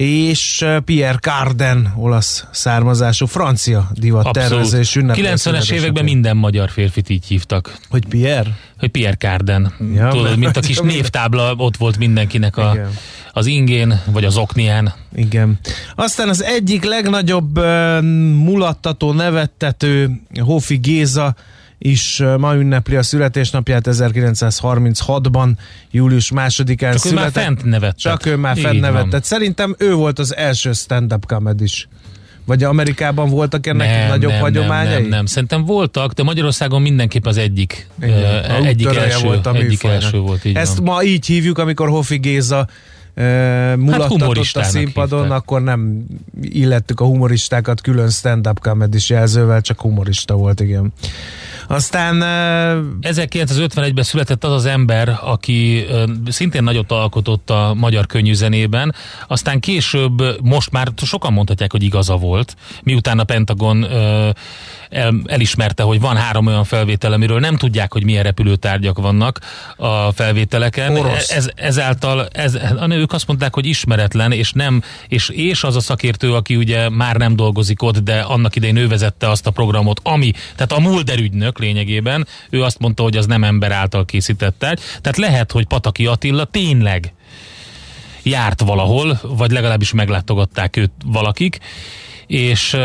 és 0.00 0.64
Pierre 0.84 1.18
Carden, 1.18 1.92
olasz 1.96 2.44
származású 2.50 3.26
francia 3.26 3.90
divattervező 3.92 4.78
és 4.78 4.96
ünnepli 4.96 5.26
a 5.26 5.30
90-es 5.30 5.36
születésnapját. 5.36 5.82
években 5.82 6.04
minden 6.04 6.36
magyar 6.36 6.70
férfit 6.70 7.08
így 7.08 7.26
hívtak. 7.26 7.76
Hogy 7.88 8.06
Pierre? 8.06 8.56
hogy 8.78 8.88
Pierre 8.88 9.16
Carden. 9.16 9.72
Ja, 9.94 10.08
Tudod, 10.08 10.38
mint 10.38 10.56
a 10.56 10.60
kis 10.60 10.78
névtábla 10.94 11.54
ott 11.56 11.76
volt 11.76 11.98
mindenkinek 11.98 12.56
a, 12.56 12.70
Igen. 12.74 12.90
az 13.32 13.46
ingén, 13.46 14.00
vagy 14.06 14.24
az 14.24 14.36
oknián. 14.36 14.94
Igen. 15.14 15.58
Aztán 15.94 16.28
az 16.28 16.42
egyik 16.42 16.84
legnagyobb 16.84 17.58
uh, 17.58 18.02
mulattató, 18.34 19.12
nevettető 19.12 20.20
Hofi 20.40 20.76
Géza 20.76 21.34
is 21.82 22.20
uh, 22.20 22.36
ma 22.38 22.54
ünnepli 22.54 22.96
a 22.96 23.02
születésnapját 23.02 23.86
1936-ban, 23.90 25.50
július 25.90 26.30
másodikán 26.30 26.92
Csak 26.96 27.04
ő 27.04 27.14
már 27.14 27.18
született. 27.28 27.42
fent 27.44 27.64
nevetett. 27.64 27.96
Csak 27.96 28.26
ő 28.26 28.36
már 28.36 28.56
Így 28.56 28.62
fent 28.62 28.80
van. 28.80 28.92
nevetett. 28.92 29.24
Szerintem 29.24 29.74
ő 29.78 29.94
volt 29.94 30.18
az 30.18 30.36
első 30.36 30.72
stand-up 30.72 31.26
comedy 31.26 31.64
is. 31.64 31.88
Vagy 32.44 32.62
Amerikában 32.64 33.28
voltak 33.28 33.66
ennek 33.66 34.08
nagyobb 34.08 34.32
hagyományai? 34.32 34.92
Nem, 34.92 35.00
nem, 35.00 35.10
nem. 35.10 35.26
Szerintem 35.26 35.64
voltak, 35.64 36.12
de 36.12 36.22
Magyarországon 36.22 36.82
mindenképp 36.82 37.26
az 37.26 37.36
egyik. 37.36 37.86
Igen, 38.02 38.44
a 38.44 38.64
egyik 38.64 38.86
első, 38.86 39.26
volt 39.26 39.46
a 39.46 39.54
egyik 39.54 39.82
első 39.84 40.18
volt, 40.18 40.44
így 40.44 40.56
Ezt 40.56 40.76
van. 40.78 40.84
ma 40.84 41.02
így 41.02 41.26
hívjuk, 41.26 41.58
amikor 41.58 41.88
Hofi 41.88 42.16
Géza 42.18 42.66
mulattatott 43.76 44.20
a 44.20 44.24
humoristának 44.24 44.70
színpadon, 44.70 45.20
hívták. 45.20 45.38
akkor 45.38 45.62
nem 45.62 46.04
illettük 46.42 47.00
a 47.00 47.04
humoristákat 47.04 47.80
külön 47.80 48.08
stand-up 48.08 48.60
comedy 48.60 48.98
jelzővel, 49.08 49.60
csak 49.60 49.80
humorista 49.80 50.34
volt, 50.34 50.60
igen. 50.60 50.92
Aztán 51.68 52.16
uh, 52.16 53.12
1951-ben 53.12 54.04
született 54.04 54.44
az 54.44 54.52
az 54.52 54.66
ember, 54.66 55.18
aki 55.22 55.86
szintén 56.28 56.62
nagyot 56.62 56.92
alkotott 56.92 57.50
a 57.50 57.74
magyar 57.76 58.06
könnyűzenében, 58.06 58.94
aztán 59.28 59.60
később, 59.60 60.42
most 60.42 60.70
már 60.70 60.88
sokan 60.96 61.32
mondhatják, 61.32 61.72
hogy 61.72 61.82
igaza 61.82 62.16
volt, 62.16 62.56
miután 62.82 63.18
a 63.18 63.24
Pentagon 63.24 63.86
el, 64.90 65.14
elismerte, 65.26 65.82
hogy 65.82 66.00
van 66.00 66.16
három 66.16 66.46
olyan 66.46 66.64
felvétel, 66.64 67.12
amiről 67.12 67.40
nem 67.40 67.56
tudják, 67.56 67.92
hogy 67.92 68.04
milyen 68.04 68.22
repülőtárgyak 68.22 68.98
vannak 68.98 69.38
a 69.76 70.12
felvételeken. 70.12 70.96
Orosz. 70.96 71.30
Ez, 71.30 71.50
ezáltal 71.54 72.28
ez, 72.32 72.58
a 72.76 72.86
nők 72.86 73.09
azt 73.12 73.26
mondták, 73.26 73.54
hogy 73.54 73.66
ismeretlen, 73.66 74.32
és 74.32 74.52
nem, 74.52 74.82
és, 75.08 75.28
és 75.28 75.64
az 75.64 75.76
a 75.76 75.80
szakértő, 75.80 76.34
aki 76.34 76.56
ugye 76.56 76.88
már 76.88 77.16
nem 77.16 77.36
dolgozik 77.36 77.82
ott, 77.82 77.98
de 77.98 78.20
annak 78.20 78.56
idején 78.56 78.76
ő 78.76 78.88
vezette 78.88 79.30
azt 79.30 79.46
a 79.46 79.50
programot, 79.50 80.00
ami, 80.02 80.32
tehát 80.54 80.72
a 80.72 80.80
Mulder 80.80 81.18
ügynök 81.18 81.58
lényegében, 81.58 82.26
ő 82.50 82.62
azt 82.62 82.78
mondta, 82.78 83.02
hogy 83.02 83.16
az 83.16 83.26
nem 83.26 83.44
ember 83.44 83.72
által 83.72 84.04
készített 84.04 84.54
tárgy. 84.58 84.80
Tehát 85.00 85.16
lehet, 85.16 85.52
hogy 85.52 85.66
Pataki 85.66 86.06
Attila 86.06 86.44
tényleg 86.44 87.12
járt 88.22 88.60
valahol, 88.60 89.20
vagy 89.22 89.50
legalábbis 89.50 89.92
meglátogatták 89.92 90.76
őt 90.76 90.92
valakik, 91.04 91.58
és 92.30 92.76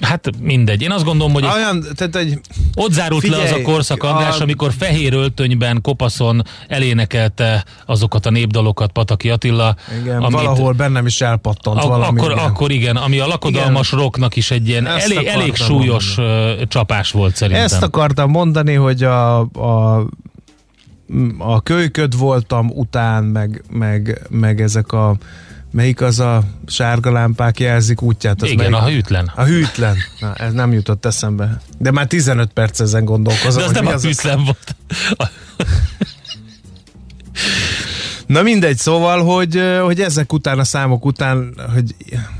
hát 0.00 0.30
mindegy. 0.40 0.82
Én 0.82 0.90
azt 0.90 1.04
gondolom, 1.04 1.32
hogy 1.32 1.44
olyan, 1.44 1.84
tehát 1.96 2.16
egy 2.16 2.40
ott 2.74 2.92
zárult 2.92 3.26
le 3.26 3.36
az 3.36 3.42
a 3.42 3.46
Figyelj, 3.46 3.62
korszak, 3.62 4.02
András, 4.02 4.38
a- 4.38 4.42
amikor 4.42 4.72
fehér 4.78 5.12
öltönyben, 5.12 5.80
kopaszon 5.80 6.42
elénekelte 6.68 7.64
azokat 7.86 8.26
a 8.26 8.30
népdalokat 8.30 8.90
Pataki 8.92 9.30
Attila. 9.30 9.76
igen, 10.00 10.20
valahol 10.20 10.72
bennem 10.72 11.06
is 11.06 11.20
elpattant 11.20 11.84
a, 11.84 11.88
valami. 11.88 12.18
akkor, 12.18 12.30
igen. 12.32 12.44
akkor 12.44 12.70
igen, 12.70 12.96
ami 12.96 13.18
a 13.18 13.26
lakodalmas 13.26 13.92
rocknak 13.92 14.36
is 14.36 14.50
egy 14.50 14.68
ilyen 14.68 14.86
Ezt 14.86 15.12
elég, 15.12 15.26
elég 15.26 15.54
súlyos 15.54 16.18
ö, 16.18 16.52
csapás 16.68 17.10
volt 17.10 17.36
szerintem. 17.36 17.64
Ezt 17.64 17.82
akartam 17.82 18.30
mondani, 18.30 18.74
hogy 18.74 19.02
a, 19.02 19.38
a 19.40 20.04
a 21.38 21.60
kölyköd 21.62 22.18
voltam 22.18 22.70
után, 22.74 23.24
meg, 23.24 23.64
meg, 23.70 24.26
meg 24.30 24.60
ezek 24.60 24.92
a 24.92 25.16
melyik 25.70 26.00
az 26.00 26.18
a 26.20 26.42
sárga 26.66 27.12
lámpák 27.12 27.60
jelzik 27.60 28.02
útját? 28.02 28.42
Az 28.42 28.50
igen, 28.50 28.70
melyik? 28.70 28.86
a 28.86 28.90
hűtlen. 28.90 29.32
A 29.34 29.42
hűtlen. 29.44 29.96
Na, 30.20 30.34
ez 30.34 30.52
nem 30.52 30.72
jutott 30.72 31.04
eszembe. 31.04 31.60
De 31.78 31.90
már 31.90 32.06
15 32.06 32.52
perc 32.52 32.80
ezen 32.80 33.04
gondolkozom. 33.04 33.60
De 33.62 33.68
az 33.68 33.72
nem 33.74 33.86
a 33.86 33.92
az 33.92 34.04
hűtlen 34.04 34.44
volt. 34.44 34.76
Na 38.26 38.42
mindegy, 38.42 38.76
szóval, 38.78 39.24
hogy, 39.24 39.62
hogy 39.82 40.00
ezek 40.00 40.32
után, 40.32 40.58
a 40.58 40.64
számok 40.64 41.04
után, 41.04 41.54
hogy 41.74 41.94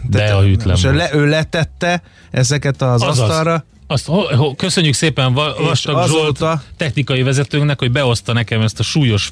De 0.08 0.35
a 0.35 0.40
hűtlen 0.42 0.76
volt. 0.82 0.97
le, 0.97 1.14
ő 1.14 1.26
letette 1.26 2.02
ezeket 2.30 2.82
az 2.82 3.02
Azaz. 3.02 3.18
asztalra, 3.18 3.64
Azt 3.87 4.06
ho, 4.06 4.37
ho, 4.37 4.54
köszönjük 4.54 4.94
szépen 4.94 5.32
Va- 5.32 5.58
És 5.58 5.64
Vastag 5.66 5.97
azóta- 5.97 6.38
Zsolt 6.38 6.61
technikai 6.76 7.23
vezetőnknek, 7.23 7.78
hogy 7.78 7.92
behozta 7.92 8.32
nekem 8.32 8.61
ezt 8.61 8.78
a 8.80 8.82
súlyos 8.82 9.30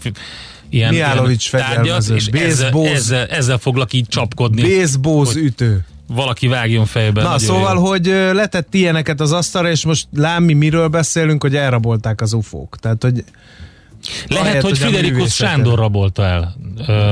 ilyen, 0.69 0.93
ilyen 0.93 1.39
tárgyat, 1.51 2.09
és 2.09 2.27
ezzel, 2.27 2.71
baseball- 2.71 2.93
ezzel, 2.93 3.27
ezzel 3.27 3.59
foglak 3.59 3.93
így 3.93 4.07
csapkodni, 4.09 4.63
baseball 4.63 5.27
ütő. 5.35 5.85
valaki 6.07 6.47
vágjon 6.47 6.87
fejbe. 6.87 7.23
Na, 7.23 7.39
szóval, 7.39 7.75
jó. 7.75 7.87
hogy 7.87 8.07
letett 8.33 8.75
ilyeneket 8.75 9.21
az 9.21 9.33
asztalra, 9.33 9.71
és 9.71 9.85
most 9.85 10.07
lám 10.15 10.43
mi 10.43 10.53
miről 10.53 10.89
beszélünk, 10.89 11.43
hogy 11.43 11.57
elrabolták 11.57 12.21
az 12.21 12.33
ufók. 12.33 12.77
Tehát, 12.81 13.03
hogy 13.03 13.25
Lehet, 14.29 14.45
ahelyett, 14.45 14.63
hogy 14.63 14.79
Friderikus 14.79 15.35
Sándor 15.35 15.79
rabolta 15.79 16.25
el, 16.25 16.57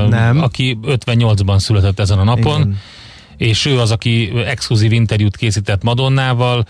Nem. 0.09 0.41
aki 0.41 0.79
58-ban 0.83 1.59
született 1.59 1.99
ezen 1.99 2.19
a 2.19 2.23
napon, 2.23 2.59
Igen. 2.61 2.77
és 3.37 3.65
ő 3.65 3.79
az, 3.79 3.91
aki 3.91 4.31
exkluzív 4.45 4.91
interjút 4.91 5.37
készített 5.37 5.83
Madonnával, 5.83 6.65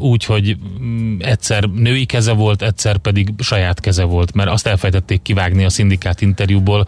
úgy, 0.00 0.24
hogy 0.24 0.56
mm, 0.82 1.16
egyszer 1.20 1.64
női 1.64 2.04
keze 2.04 2.32
volt, 2.32 2.62
egyszer 2.62 2.96
pedig 2.96 3.28
saját 3.38 3.80
keze 3.80 4.04
volt, 4.04 4.34
mert 4.34 4.50
azt 4.50 4.66
elfejtették 4.66 5.22
kivágni 5.22 5.64
a 5.64 5.70
szindikát 5.70 6.20
interjúból, 6.20 6.86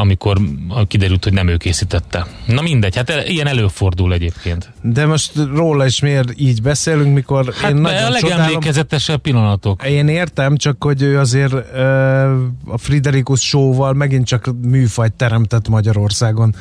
amikor 0.00 0.40
kiderült, 0.88 1.24
hogy 1.24 1.32
nem 1.32 1.48
ő 1.48 1.56
készítette. 1.56 2.26
Na 2.46 2.60
mindegy, 2.62 2.96
hát 2.96 3.12
ilyen 3.26 3.46
előfordul 3.46 4.12
egyébként. 4.12 4.70
de 4.82 5.06
most 5.06 5.32
róla 5.54 5.86
is 5.86 6.00
miért 6.00 6.32
így 6.36 6.62
beszélünk, 6.62 7.14
mikor 7.14 7.54
Hát 7.54 7.70
én 7.70 7.76
a 7.76 7.80
nagyon 7.80 8.12
csodálom. 8.12 8.38
legemlékezetesebb 8.38 9.20
pillanatok. 9.20 9.86
Én 9.86 10.08
értem, 10.08 10.56
csak 10.56 10.82
hogy 10.84 11.02
ő 11.02 11.18
azért 11.18 11.52
a 12.66 12.76
Friderikus 12.78 13.40
show-val 13.40 13.92
megint 13.92 14.26
csak 14.26 14.50
műfajt 14.62 15.12
teremtett 15.12 15.68
Magyarországon 15.68 16.54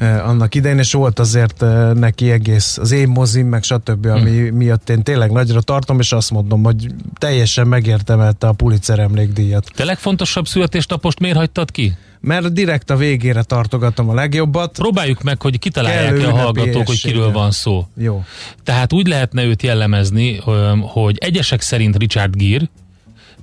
annak 0.00 0.54
idején, 0.54 0.78
és 0.78 0.92
volt 0.92 1.18
azért 1.18 1.64
neki 1.94 2.30
egész 2.30 2.78
az 2.78 2.90
én 2.90 3.08
mozim, 3.08 3.48
meg 3.48 3.62
stb., 3.62 4.06
ami 4.06 4.48
Hm. 4.48 4.54
miatt 4.54 4.88
én 4.88 5.02
tényleg 5.02 5.30
nagyra 5.30 5.60
tartom, 5.60 5.98
és 6.00 6.12
azt 6.12 6.30
mondom, 6.30 6.62
hogy 6.64 6.86
teljesen 7.18 7.66
megérdemelte 7.66 8.46
a 8.46 8.52
Pulitzer 8.52 8.98
emlékdíjat. 8.98 9.70
Te 9.74 9.84
legfontosabb 9.84 10.46
születésnapost 10.46 11.20
miért 11.20 11.36
hagytad 11.36 11.70
ki? 11.70 11.96
Mert 12.20 12.52
direkt 12.52 12.90
a 12.90 12.96
végére 12.96 13.42
tartogatom 13.42 14.08
a 14.08 14.14
legjobbat. 14.14 14.76
Próbáljuk 14.78 15.22
meg, 15.22 15.42
hogy 15.42 15.58
kitalálják 15.58 16.26
a 16.26 16.30
hallgatók, 16.30 16.86
hogy 16.86 17.00
kiről 17.00 17.32
van 17.32 17.50
szó. 17.50 17.86
Jó. 17.96 18.24
Tehát 18.64 18.92
úgy 18.92 19.06
lehetne 19.06 19.44
őt 19.44 19.62
jellemezni, 19.62 20.40
hogy 20.80 21.16
egyesek 21.20 21.60
szerint 21.60 21.96
Richard 21.96 22.36
Gere, 22.36 22.70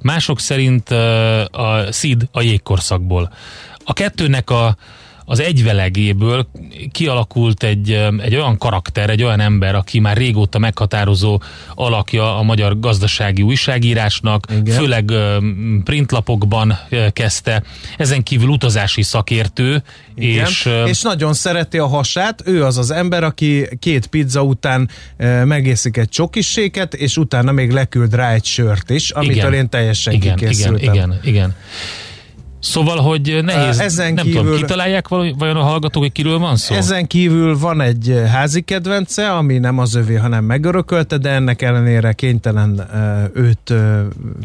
mások 0.02 0.40
szerint 0.40 0.90
a 1.52 1.86
Sid 1.92 2.28
a 2.32 2.42
jégkorszakból. 2.42 3.34
A 3.84 3.94
kettőnek 3.94 4.50
a, 4.50 4.78
az 5.26 5.40
egyvelegéből 5.40 6.48
kialakult 6.92 7.64
egy, 7.64 7.92
egy 8.18 8.36
olyan 8.36 8.58
karakter, 8.58 9.10
egy 9.10 9.24
olyan 9.24 9.40
ember, 9.40 9.76
aki 9.76 10.00
már 10.00 10.18
régóta 10.18 10.60
meghatározó 10.60 11.42
alakja 11.76 12.38
a 12.38 12.44
magyar 12.44 12.80
gazdasági 12.80 13.42
újságírásnak, 13.42 14.48
Igen. 14.50 14.76
főleg 14.76 15.12
printlapokban 15.84 16.80
kezdte, 17.14 17.64
ezen 17.98 18.24
kívül 18.24 18.48
utazási 18.48 19.02
szakértő, 19.02 19.84
Igen. 20.16 20.46
és, 20.46 20.70
és 20.86 21.02
nagyon 21.02 21.34
szereti 21.34 21.78
a 21.78 21.88
hasát, 21.88 22.42
ő 22.46 22.64
az 22.64 22.78
az 22.78 22.92
ember, 22.92 23.24
aki 23.24 23.68
két 23.80 24.08
pizza 24.08 24.44
után 24.44 24.90
megészik 25.44 25.98
egy 25.98 26.10
csokiséket, 26.10 26.94
és 26.94 27.18
utána 27.18 27.52
még 27.52 27.72
leküld 27.72 28.14
rá 28.16 28.34
egy 28.34 28.46
sört 28.46 28.90
is, 28.90 29.10
amitől 29.10 29.36
igen. 29.36 29.54
én 29.54 29.70
teljesen 29.70 30.14
igen, 30.14 30.38
igen, 30.38 30.78
igen, 30.78 31.20
igen. 31.24 31.56
Szóval, 32.66 32.98
hogy 32.98 33.40
nehéz, 33.44 33.80
ezen 33.80 34.14
nem 34.14 34.26
kívül, 34.26 34.42
tudom, 34.42 34.58
kitalálják 34.58 35.08
vajon 35.08 35.56
a 35.56 35.64
hallgatók, 35.64 36.02
hogy 36.02 36.12
kiről 36.12 36.38
van 36.40 36.56
szó? 36.56 36.76
Ezen 36.76 37.08
kívül 37.08 37.60
van 37.60 37.82
egy 37.82 38.22
házi 38.32 38.62
kedvence, 38.62 39.32
ami 39.32 39.58
nem 39.58 39.80
az 39.80 39.96
övé, 39.96 40.16
hanem 40.16 40.44
megörökölte, 40.44 41.18
de 41.18 41.30
ennek 41.30 41.62
ellenére 41.62 42.14
kénytelen 42.14 42.90
őt 43.34 43.74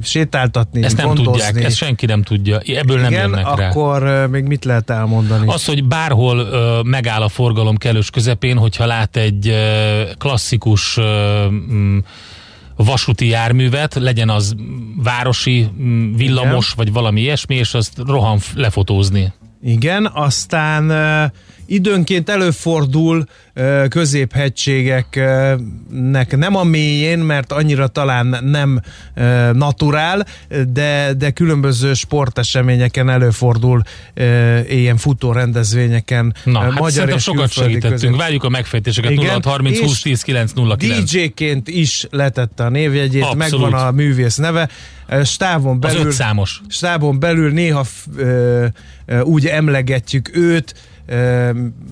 sétáltatni, 0.02 0.82
Ezt 0.84 0.96
nem 0.96 1.06
gondozni. 1.06 1.32
tudják, 1.32 1.64
ezt 1.64 1.76
senki 1.76 2.06
nem 2.06 2.22
tudja, 2.22 2.58
ebből 2.58 2.98
Igen, 2.98 3.10
nem 3.10 3.20
jönnek 3.20 3.56
rá. 3.56 3.68
akkor 3.68 4.26
még 4.30 4.44
mit 4.44 4.64
lehet 4.64 4.90
elmondani? 4.90 5.46
Az, 5.48 5.64
hogy 5.64 5.84
bárhol 5.84 6.46
megáll 6.84 7.22
a 7.22 7.28
forgalom 7.28 7.76
kellős 7.76 8.10
közepén, 8.10 8.56
hogyha 8.56 8.86
lát 8.86 9.16
egy 9.16 9.54
klasszikus 10.18 10.96
uh, 10.96 11.04
vasúti 12.84 13.26
járművet, 13.26 13.94
legyen 13.94 14.28
az 14.28 14.54
városi, 14.96 15.70
villamos, 16.16 16.64
Igen. 16.72 16.76
vagy 16.76 16.92
valami 16.92 17.20
ilyesmi, 17.20 17.54
és 17.54 17.74
azt 17.74 17.98
rohan 18.06 18.38
lefotózni. 18.54 19.32
Igen, 19.62 20.10
aztán 20.14 20.90
időnként 21.70 22.30
előfordul 22.30 23.24
középhegységeknek 23.88 26.36
nem 26.36 26.56
a 26.56 26.64
mélyén, 26.64 27.18
mert 27.18 27.52
annyira 27.52 27.86
talán 27.86 28.38
nem 28.44 28.80
naturál, 29.52 30.26
de, 30.72 31.12
de 31.18 31.30
különböző 31.30 31.94
sporteseményeken 31.94 33.08
előfordul 33.08 33.82
ilyen 34.68 34.96
futó 34.96 35.32
rendezvényeken. 35.32 36.34
Na, 36.44 36.60
hát 36.60 36.78
magyar 36.78 37.08
és 37.08 37.22
sokat 37.22 37.50
segítettünk. 37.50 38.00
Között. 38.00 38.16
Várjuk 38.16 38.44
a 38.44 38.48
megfejtéseket. 38.48 39.14
0 39.14 39.38
30 39.42 39.80
20 39.80 40.00
10 40.00 40.22
9 40.22 40.52
0 40.52 40.76
9. 40.76 41.12
DJ-ként 41.12 41.68
is 41.68 42.06
letette 42.10 42.64
a 42.64 42.68
névjegyét, 42.68 43.22
Abszolút. 43.22 43.70
megvan 43.70 43.72
a 43.72 43.90
művész 43.90 44.36
neve. 44.36 44.68
Stávon 45.24 45.80
belül, 45.80 46.06
az 46.06 46.14
számos. 46.14 46.60
Stávon 46.68 47.20
belül 47.20 47.52
néha 47.52 47.84
ö, 48.16 48.66
ö, 49.06 49.20
úgy 49.20 49.46
emlegetjük 49.46 50.36
őt, 50.36 50.74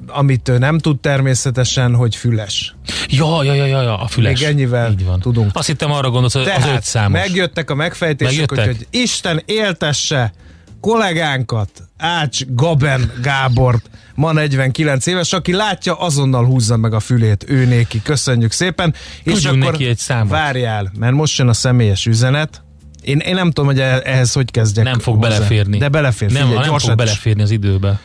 amit 0.06 0.48
ő 0.48 0.58
nem 0.58 0.78
tud 0.78 1.00
természetesen, 1.00 1.94
hogy 1.94 2.16
füles. 2.16 2.74
Ja, 3.08 3.44
ja, 3.44 3.54
ja, 3.54 3.66
ja, 3.66 3.98
a 3.98 4.06
füles. 4.06 4.40
Még 4.40 4.48
ennyivel 4.48 4.90
Így 4.90 5.04
van. 5.04 5.20
tudunk. 5.20 5.50
Azt 5.54 5.66
hittem 5.66 5.92
arra 5.92 6.10
gondolsz, 6.10 6.32
hogy 6.34 6.44
Tehát 6.44 6.68
az 6.68 6.74
öt 6.74 6.82
számos. 6.82 7.20
megjöttek 7.20 7.70
a 7.70 7.74
megfejtések, 7.74 8.50
hogy, 8.50 8.64
hogy 8.64 8.86
Isten 8.90 9.42
éltesse 9.44 10.32
kollégánkat, 10.80 11.68
Ács 11.96 12.40
Gaben 12.48 13.12
Gábort, 13.22 13.90
ma 14.14 14.32
49 14.32 15.06
éves, 15.06 15.32
aki 15.32 15.52
látja, 15.52 15.94
azonnal 15.94 16.44
húzza 16.44 16.76
meg 16.76 16.94
a 16.94 17.00
fülét, 17.00 17.44
ő 17.48 17.64
néki. 17.64 18.02
Köszönjük 18.02 18.52
szépen. 18.52 18.94
Tudjunk 19.24 19.38
és 19.38 19.44
akkor 19.44 19.58
neki 19.70 19.84
egy 19.86 19.98
számot. 19.98 20.30
Várjál, 20.30 20.92
mert 20.98 21.12
most 21.14 21.38
jön 21.38 21.48
a 21.48 21.52
személyes 21.52 22.06
üzenet. 22.06 22.62
Én, 23.02 23.18
én 23.18 23.34
nem 23.34 23.46
tudom, 23.46 23.66
hogy 23.66 23.80
e- 23.80 24.00
ehhez 24.04 24.32
hogy 24.32 24.50
kezdjek. 24.50 24.84
Nem 24.84 24.98
fog 24.98 25.14
hozzá. 25.16 25.28
beleférni. 25.28 25.78
De 25.78 25.88
belefér. 25.88 26.30
Nem, 26.30 26.46
Figyelj, 26.48 26.68
nem 26.68 26.78
fog 26.78 26.94
beleférni 26.94 27.42
az 27.42 27.50
időbe. 27.50 28.00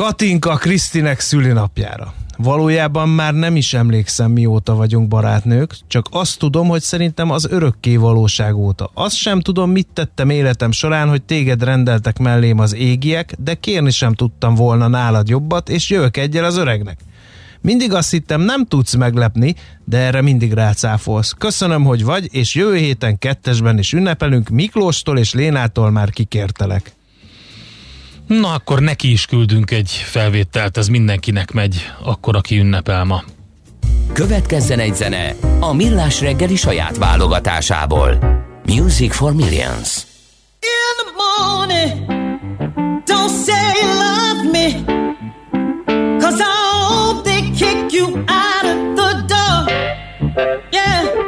Katinka 0.00 0.54
Krisztinek 0.54 1.20
szülinapjára. 1.20 2.14
Valójában 2.36 3.08
már 3.08 3.34
nem 3.34 3.56
is 3.56 3.74
emlékszem, 3.74 4.30
mióta 4.30 4.74
vagyunk 4.74 5.08
barátnők, 5.08 5.76
csak 5.86 6.06
azt 6.10 6.38
tudom, 6.38 6.68
hogy 6.68 6.82
szerintem 6.82 7.30
az 7.30 7.46
örökké 7.50 7.96
valóság 7.96 8.56
óta. 8.56 8.90
Azt 8.94 9.16
sem 9.16 9.40
tudom, 9.40 9.70
mit 9.70 9.88
tettem 9.92 10.30
életem 10.30 10.72
során, 10.72 11.08
hogy 11.08 11.22
téged 11.22 11.64
rendeltek 11.64 12.18
mellém 12.18 12.58
az 12.58 12.74
égiek, 12.74 13.34
de 13.38 13.54
kérni 13.54 13.90
sem 13.90 14.14
tudtam 14.14 14.54
volna 14.54 14.88
nálad 14.88 15.28
jobbat, 15.28 15.68
és 15.68 15.90
jövök 15.90 16.16
egyel 16.16 16.44
az 16.44 16.56
öregnek. 16.56 16.98
Mindig 17.60 17.92
azt 17.92 18.10
hittem, 18.10 18.40
nem 18.40 18.66
tudsz 18.66 18.94
meglepni, 18.94 19.54
de 19.84 19.98
erre 19.98 20.20
mindig 20.20 20.52
rácáfolsz. 20.52 21.34
Köszönöm, 21.38 21.84
hogy 21.84 22.04
vagy, 22.04 22.34
és 22.34 22.54
jövő 22.54 22.76
héten 22.76 23.18
kettesben 23.18 23.78
is 23.78 23.92
ünnepelünk, 23.92 24.48
Miklóstól 24.48 25.18
és 25.18 25.34
Lénától 25.34 25.90
már 25.90 26.10
kikértelek. 26.10 26.98
Na 28.38 28.52
akkor 28.52 28.80
neki 28.80 29.10
is 29.10 29.26
küldünk 29.26 29.70
egy 29.70 29.90
felvételt, 29.90 30.76
ez 30.76 30.88
mindenkinek 30.88 31.52
megy, 31.52 31.92
akkor 32.04 32.36
aki 32.36 32.58
ünnepel 32.58 33.04
ma. 33.04 33.22
Következzen 34.12 34.78
egy 34.78 34.94
zene 34.94 35.34
a 35.60 35.72
Millás 35.72 36.20
reggeli 36.20 36.56
saját 36.56 36.96
válogatásából. 36.96 38.18
Music 38.66 39.14
for 39.14 39.32
Millions. 39.34 40.06
In 40.60 40.92
the 41.00 41.12
morning, 41.16 42.06
don't 43.04 43.44
say 43.46 43.72
you 43.80 43.90
love 43.98 44.50
me, 44.52 44.84
cause 46.20 46.42
I 46.42 46.84
hope 46.88 47.22
they 47.22 47.40
kick 47.50 47.92
you 47.92 48.06
out 48.16 48.64
of 48.64 48.94
the 48.94 49.24
door. 49.26 49.74
Yeah, 50.70 51.19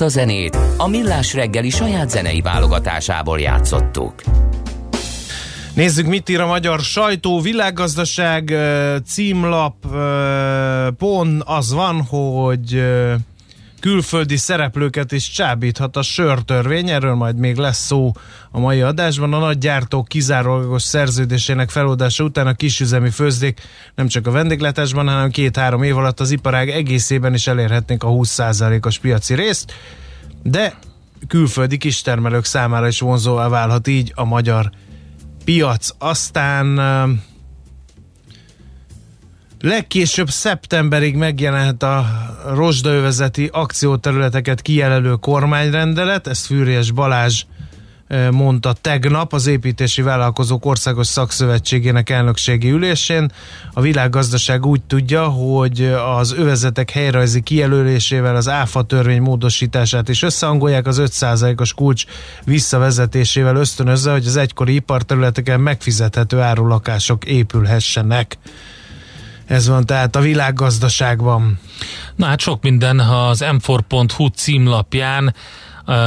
Ezt 0.00 0.16
a 0.16 0.20
zenét 0.20 0.58
a 0.76 0.88
Millás 0.88 1.34
reggeli 1.34 1.70
saját 1.70 2.10
zenei 2.10 2.40
válogatásából 2.40 3.40
játszottuk. 3.40 4.14
Nézzük, 5.74 6.06
mit 6.06 6.28
ír 6.28 6.40
a 6.40 6.46
magyar 6.46 6.80
sajtó. 6.80 7.40
Világgazdaság 7.40 8.54
címlap 9.06 9.74
pont 10.98 11.42
az 11.46 11.72
van, 11.72 12.02
hogy 12.02 12.82
külföldi 13.80 14.36
szereplőket 14.36 15.12
is 15.12 15.30
csábíthat 15.30 15.96
a 15.96 16.02
sörtörvény, 16.02 16.90
erről 16.90 17.14
majd 17.14 17.36
még 17.36 17.56
lesz 17.56 17.84
szó 17.84 18.12
a 18.50 18.58
mai 18.58 18.80
adásban. 18.80 19.32
A 19.32 19.38
nagy 19.38 19.58
gyártók 19.58 20.08
kizárólagos 20.08 20.82
szerződésének 20.82 21.70
feloldása 21.70 22.24
után 22.24 22.46
a 22.46 22.54
kisüzemi 22.54 23.10
főzdék 23.10 23.60
nem 23.94 24.08
csak 24.08 24.26
a 24.26 24.30
vendéglátásban, 24.30 25.08
hanem 25.08 25.30
két-három 25.30 25.82
év 25.82 25.96
alatt 25.96 26.20
az 26.20 26.30
iparág 26.30 26.70
egészében 26.70 27.34
is 27.34 27.46
elérhetnénk 27.46 28.02
a 28.02 28.08
20%-os 28.08 28.98
piaci 28.98 29.34
részt, 29.34 29.72
de 30.42 30.78
külföldi 31.28 31.76
kistermelők 31.76 32.44
számára 32.44 32.86
is 32.86 33.00
vonzóvá 33.00 33.48
válhat 33.48 33.86
így 33.86 34.12
a 34.14 34.24
magyar 34.24 34.70
piac. 35.44 35.88
Aztán 35.98 36.78
Legkésőbb 39.62 40.30
szeptemberig 40.30 41.16
megjelenhet 41.16 41.82
a 41.82 42.06
rozsdaövezeti 42.54 43.48
akcióterületeket 43.52 44.62
kijelölő 44.62 45.14
kormányrendelet, 45.14 46.26
ezt 46.26 46.46
Fűrjes 46.46 46.90
Balázs 46.90 47.44
mondta 48.30 48.72
tegnap 48.72 49.32
az 49.32 49.46
építési 49.46 50.02
vállalkozók 50.02 50.66
országos 50.66 51.06
szakszövetségének 51.06 52.10
elnökségi 52.10 52.70
ülésén. 52.70 53.32
A 53.72 53.80
világgazdaság 53.80 54.66
úgy 54.66 54.82
tudja, 54.82 55.24
hogy 55.24 55.84
az 56.18 56.32
övezetek 56.32 56.90
helyrajzi 56.90 57.40
kijelölésével 57.40 58.36
az 58.36 58.48
ÁFA 58.48 58.82
törvény 58.82 59.22
módosítását 59.22 60.08
is 60.08 60.22
összehangolják, 60.22 60.86
az 60.86 61.02
5%-os 61.04 61.74
kulcs 61.74 62.04
visszavezetésével 62.44 63.56
ösztönözze, 63.56 64.12
hogy 64.12 64.26
az 64.26 64.36
egykori 64.36 64.74
iparterületeken 64.74 65.60
megfizethető 65.60 66.40
árulakások 66.40 67.24
épülhessenek. 67.24 68.38
Ez 69.50 69.68
van 69.68 69.86
tehát 69.86 70.16
a 70.16 70.20
világgazdaságban. 70.20 71.58
Na 72.16 72.26
hát 72.26 72.40
sok 72.40 72.62
minden 72.62 72.98
az 73.00 73.44
m4.hu 73.46 74.26
címlapján 74.26 75.34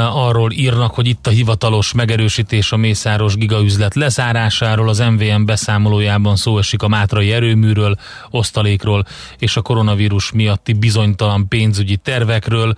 arról 0.10 0.52
írnak, 0.52 0.94
hogy 0.94 1.08
itt 1.08 1.28
a 1.28 1.30
hivatalos 1.30 1.94
megerősítés 1.94 2.72
a 2.72 2.78
Mészáros 2.78 3.36
gigaüzlet 3.36 3.96
lezárásáról, 3.96 4.90
az 4.90 5.00
MVM 5.00 5.46
beszámolójában 5.46 6.36
szó 6.36 6.58
esik 6.58 6.82
a 6.82 6.88
Mátrai 6.88 7.32
erőműről, 7.32 7.96
osztalékról 8.30 9.06
és 9.38 9.58
a 9.58 9.62
koronavírus 9.62 10.32
miatti 10.32 10.74
bizonytalan 10.74 11.48
pénzügyi 11.48 11.98
tervekről 11.98 12.76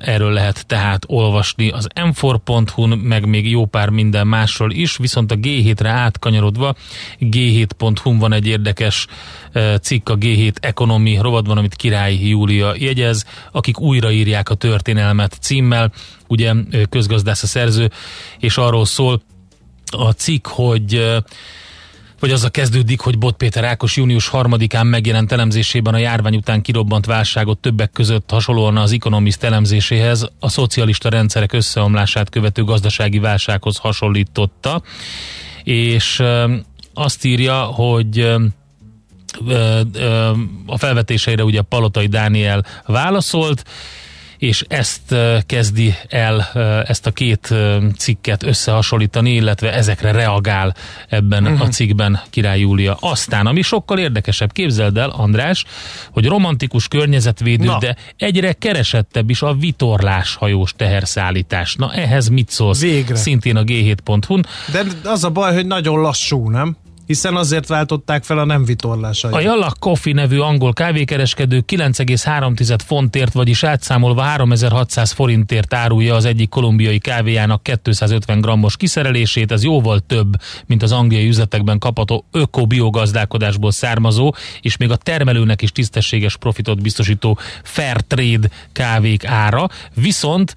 erről 0.00 0.32
lehet 0.32 0.66
tehát 0.66 1.04
olvasni 1.06 1.70
az 1.70 1.88
m4.hu-n, 1.94 2.98
meg 2.98 3.26
még 3.26 3.50
jó 3.50 3.66
pár 3.66 3.88
minden 3.88 4.26
másról 4.26 4.70
is, 4.70 4.96
viszont 4.96 5.32
a 5.32 5.34
G7-re 5.34 5.90
átkanyarodva 5.90 6.74
G7.hu-n 7.20 8.18
van 8.18 8.32
egy 8.32 8.46
érdekes 8.46 9.06
cikk 9.80 10.08
a 10.08 10.16
G7 10.18 10.54
Economy 10.60 11.18
rovatban, 11.20 11.58
amit 11.58 11.74
Király 11.74 12.14
Júlia 12.14 12.74
jegyez, 12.76 13.24
akik 13.52 13.80
újraírják 13.80 14.48
a 14.48 14.54
történelmet 14.54 15.36
címmel, 15.40 15.92
ugye 16.26 16.52
közgazdász 16.88 17.42
a 17.42 17.46
szerző, 17.46 17.90
és 18.38 18.56
arról 18.56 18.84
szól 18.84 19.22
a 19.90 20.10
cikk, 20.10 20.46
hogy 20.46 21.16
vagy 22.20 22.30
a 22.30 22.48
kezdődik, 22.48 23.00
hogy 23.00 23.18
Bot 23.18 23.36
Péter 23.36 23.64
Ákos 23.64 23.96
június 23.96 24.30
3-án 24.32 24.90
megjelent 24.90 25.32
elemzésében 25.32 25.94
a 25.94 25.98
járvány 25.98 26.36
után 26.36 26.62
kirobbant 26.62 27.06
válságot 27.06 27.58
többek 27.58 27.90
között 27.90 28.30
hasonlóan 28.30 28.76
az 28.76 28.92
Economist 28.92 29.42
elemzéséhez 29.42 30.28
a 30.40 30.48
szocialista 30.48 31.08
rendszerek 31.08 31.52
összeomlását 31.52 32.30
követő 32.30 32.64
gazdasági 32.64 33.18
válsághoz 33.18 33.76
hasonlította, 33.76 34.82
és 35.62 36.22
azt 36.94 37.24
írja, 37.24 37.62
hogy 37.62 38.20
a 40.66 40.78
felvetéseire 40.78 41.44
ugye 41.44 41.62
Palotai 41.62 42.06
Dániel 42.06 42.64
válaszolt, 42.86 43.64
és 44.38 44.64
ezt 44.68 45.14
kezdi 45.46 45.94
el 46.08 46.50
ezt 46.86 47.06
a 47.06 47.10
két 47.10 47.54
cikket 47.96 48.42
összehasonlítani, 48.42 49.34
illetve 49.34 49.72
ezekre 49.72 50.10
reagál 50.10 50.74
ebben 51.08 51.42
uh-huh. 51.42 51.60
a 51.60 51.62
mhm. 51.62 51.72
cikkben 51.72 52.20
Király 52.30 52.60
Júlia. 52.60 52.96
Aztán, 53.00 53.46
ami 53.46 53.62
sokkal 53.62 53.98
érdekesebb, 53.98 54.52
képzeld 54.52 54.96
el, 54.96 55.10
András, 55.10 55.64
hogy 56.10 56.26
romantikus 56.26 56.88
környezetvédő, 56.88 57.64
Na. 57.64 57.78
de 57.78 57.96
egyre 58.16 58.52
keresettebb 58.52 59.30
is 59.30 59.42
a 59.42 59.54
vitorlás 59.54 60.34
hajós 60.34 60.72
teherszállítás. 60.76 61.74
Na 61.74 61.92
ehhez 61.92 62.28
mit 62.28 62.50
szólsz? 62.50 62.80
Végre. 62.80 63.16
Szintén 63.16 63.56
a 63.56 63.62
g7.hu-n. 63.62 64.46
De 64.72 64.84
az 65.04 65.24
a 65.24 65.30
baj, 65.30 65.54
hogy 65.54 65.66
nagyon 65.66 66.00
lassú, 66.00 66.50
nem? 66.50 66.76
Hiszen 67.08 67.36
azért 67.36 67.66
váltották 67.66 68.24
fel 68.24 68.38
a 68.38 68.44
nem 68.44 68.64
vitorlásait. 68.64 69.34
A 69.34 69.40
Jalla 69.40 69.72
Coffee 69.78 70.12
nevű 70.12 70.38
angol 70.38 70.72
kávékereskedő 70.72 71.62
9,3 71.66 72.78
fontért, 72.86 73.32
vagyis 73.32 73.64
átszámolva 73.64 74.22
3600 74.22 75.12
forintért 75.12 75.74
árulja 75.74 76.14
az 76.14 76.24
egyik 76.24 76.48
kolumbiai 76.48 76.98
kávéjának 76.98 77.62
250 77.82 78.40
grammos 78.40 78.76
kiszerelését, 78.76 79.52
ez 79.52 79.64
jóval 79.64 80.00
több, 80.00 80.34
mint 80.66 80.82
az 80.82 80.92
angliai 80.92 81.28
üzletekben 81.28 81.78
kapható 81.78 82.24
öko-biogazdálkodásból 82.32 83.70
származó, 83.70 84.34
és 84.60 84.76
még 84.76 84.90
a 84.90 84.96
termelőnek 84.96 85.62
is 85.62 85.72
tisztességes 85.72 86.36
profitot 86.36 86.82
biztosító 86.82 87.38
fair 87.62 88.00
trade 88.00 88.48
kávék 88.72 89.26
ára, 89.26 89.68
viszont 89.94 90.54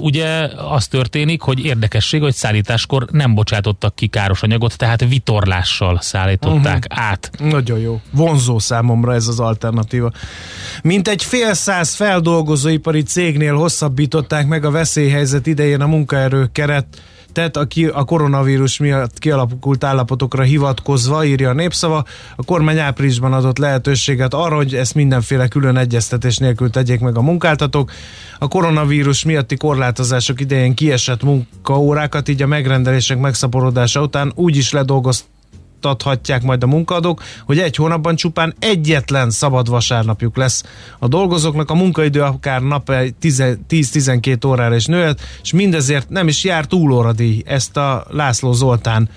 ugye 0.00 0.48
az 0.56 0.86
történik, 0.86 1.40
hogy 1.40 1.64
érdekesség, 1.64 2.22
hogy 2.22 2.34
szállításkor 2.34 3.06
nem 3.10 3.34
bocsátottak 3.34 3.94
ki 3.94 4.06
káros 4.06 4.42
anyagot, 4.42 4.76
tehát 4.76 5.08
vitorlással 5.08 5.98
szállították 6.00 6.86
uh-huh. 6.90 7.08
át. 7.08 7.30
Nagyon 7.38 7.78
jó. 7.78 8.00
Vonzó 8.10 8.58
számomra 8.58 9.14
ez 9.14 9.28
az 9.28 9.40
alternatíva. 9.40 10.12
Mint 10.82 11.08
egy 11.08 11.24
fél 11.24 11.54
száz 11.54 11.94
feldolgozóipari 11.94 13.02
cégnél 13.02 13.54
hosszabbították 13.54 14.46
meg 14.46 14.64
a 14.64 14.70
veszélyhelyzet 14.70 15.46
idején 15.46 15.80
a 15.80 15.86
munkaerő 15.86 16.48
keret 16.52 16.86
tehát 17.32 17.56
aki 17.56 17.86
a 17.86 18.04
koronavírus 18.04 18.78
miatt 18.78 19.18
kialakult 19.18 19.84
állapotokra 19.84 20.42
hivatkozva, 20.42 21.24
írja 21.24 21.48
a 21.50 21.52
népszava, 21.52 22.04
a 22.36 22.44
kormány 22.44 22.78
áprilisban 22.78 23.32
adott 23.32 23.58
lehetőséget 23.58 24.34
arra, 24.34 24.56
hogy 24.56 24.74
ezt 24.74 24.94
mindenféle 24.94 25.48
külön 25.48 25.76
egyeztetés 25.76 26.36
nélkül 26.38 26.70
tegyék 26.70 27.00
meg 27.00 27.16
a 27.16 27.22
munkáltatók. 27.22 27.90
A 28.38 28.48
koronavírus 28.48 29.24
miatti 29.24 29.56
korlátozások 29.56 30.40
idején 30.40 30.74
kiesett 30.74 31.22
munkaórákat, 31.22 32.28
így 32.28 32.42
a 32.42 32.46
megrendelések 32.46 33.18
megszaporodása 33.18 34.02
után 34.02 34.32
úgy 34.34 34.56
is 34.56 34.72
ledolgozt 34.72 35.24
adhatják 35.84 36.42
majd 36.42 36.62
a 36.62 36.66
munkadók, 36.66 37.22
hogy 37.46 37.58
egy 37.58 37.76
hónapban 37.76 38.16
csupán 38.16 38.54
egyetlen 38.58 39.30
szabad 39.30 39.68
vasárnapjuk 39.68 40.36
lesz 40.36 40.64
a 40.98 41.08
dolgozóknak, 41.08 41.70
a 41.70 41.74
munkaidő 41.74 42.20
akár 42.20 42.62
nap 42.62 42.90
10-12 42.90 44.46
órára 44.46 44.74
is 44.74 44.86
nőhet, 44.86 45.20
és 45.42 45.52
mindezért 45.52 46.08
nem 46.08 46.28
is 46.28 46.44
jár 46.44 46.66
túlóradíj. 46.66 47.42
Ezt 47.46 47.76
a 47.76 48.06
László 48.10 48.52
Zoltán 48.52 49.08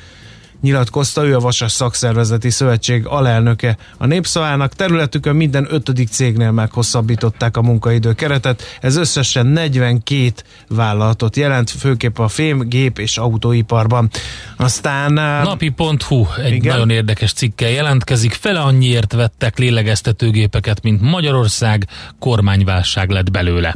nyilatkozta, 0.63 1.25
ő 1.25 1.35
a 1.35 1.39
Vasas 1.39 1.71
Szakszervezeti 1.71 2.49
Szövetség 2.49 3.05
alelnöke 3.05 3.77
a 3.97 4.05
népszavának. 4.05 4.73
Területükön 4.73 5.35
minden 5.35 5.67
ötödik 5.69 6.07
cégnél 6.07 6.51
meghosszabbították 6.51 7.57
a 7.57 7.61
munkaidő 7.61 8.13
keretet. 8.13 8.63
Ez 8.81 8.95
összesen 8.95 9.45
42 9.45 10.31
vállalatot 10.67 11.35
jelent, 11.35 11.69
főképp 11.69 12.19
a 12.19 12.27
fém, 12.27 12.59
gép 12.69 12.99
és 12.99 13.17
autóiparban. 13.17 14.09
Aztán... 14.57 15.13
Napi.hu 15.13 16.25
egy 16.43 16.53
igen? 16.53 16.73
nagyon 16.73 16.89
érdekes 16.89 17.33
cikkel 17.33 17.69
jelentkezik. 17.69 18.33
Fele 18.33 18.59
annyiért 18.59 19.13
vettek 19.13 19.57
lélegeztetőgépeket, 19.57 20.83
mint 20.83 21.01
Magyarország, 21.01 21.87
kormányválság 22.19 23.09
lett 23.09 23.31
belőle. 23.31 23.75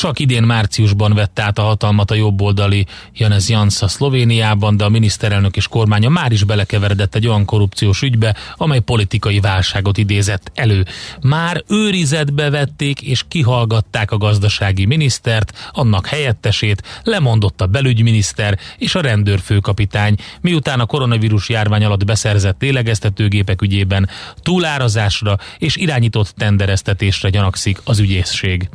Csak 0.00 0.18
idén 0.18 0.42
márciusban 0.42 1.14
vett 1.14 1.38
át 1.38 1.58
a 1.58 1.62
hatalmat 1.62 2.10
a 2.10 2.14
jobboldali 2.14 2.86
Janez 3.14 3.48
Jansa 3.48 3.88
Szlovéniában, 3.88 4.76
de 4.76 4.84
a 4.84 4.88
miniszterelnök 4.88 5.56
és 5.56 5.68
kormánya 5.68 6.08
már 6.08 6.32
is 6.32 6.44
belekeveredett 6.44 7.14
egy 7.14 7.26
olyan 7.26 7.44
korrupciós 7.44 8.02
ügybe, 8.02 8.36
amely 8.56 8.80
politikai 8.80 9.40
válságot 9.40 9.98
idézett 9.98 10.50
elő. 10.54 10.84
Már 11.20 11.64
őrizetbe 11.68 12.50
vették 12.50 13.02
és 13.02 13.24
kihallgatták 13.28 14.10
a 14.10 14.16
gazdasági 14.16 14.84
minisztert, 14.84 15.70
annak 15.72 16.06
helyettesét, 16.06 17.00
lemondott 17.02 17.60
a 17.60 17.66
belügyminiszter 17.66 18.58
és 18.78 18.94
a 18.94 19.00
rendőrfőkapitány, 19.00 20.16
miután 20.40 20.80
a 20.80 20.86
koronavírus 20.86 21.48
járvány 21.48 21.84
alatt 21.84 22.04
beszerzett 22.04 22.60
lélegeztetőgépek 22.60 23.62
ügyében 23.62 24.08
túlárazásra 24.42 25.38
és 25.58 25.76
irányított 25.76 26.34
tendereztetésre 26.36 27.30
gyanakszik 27.30 27.80
az 27.84 27.98
ügyészség 27.98 28.68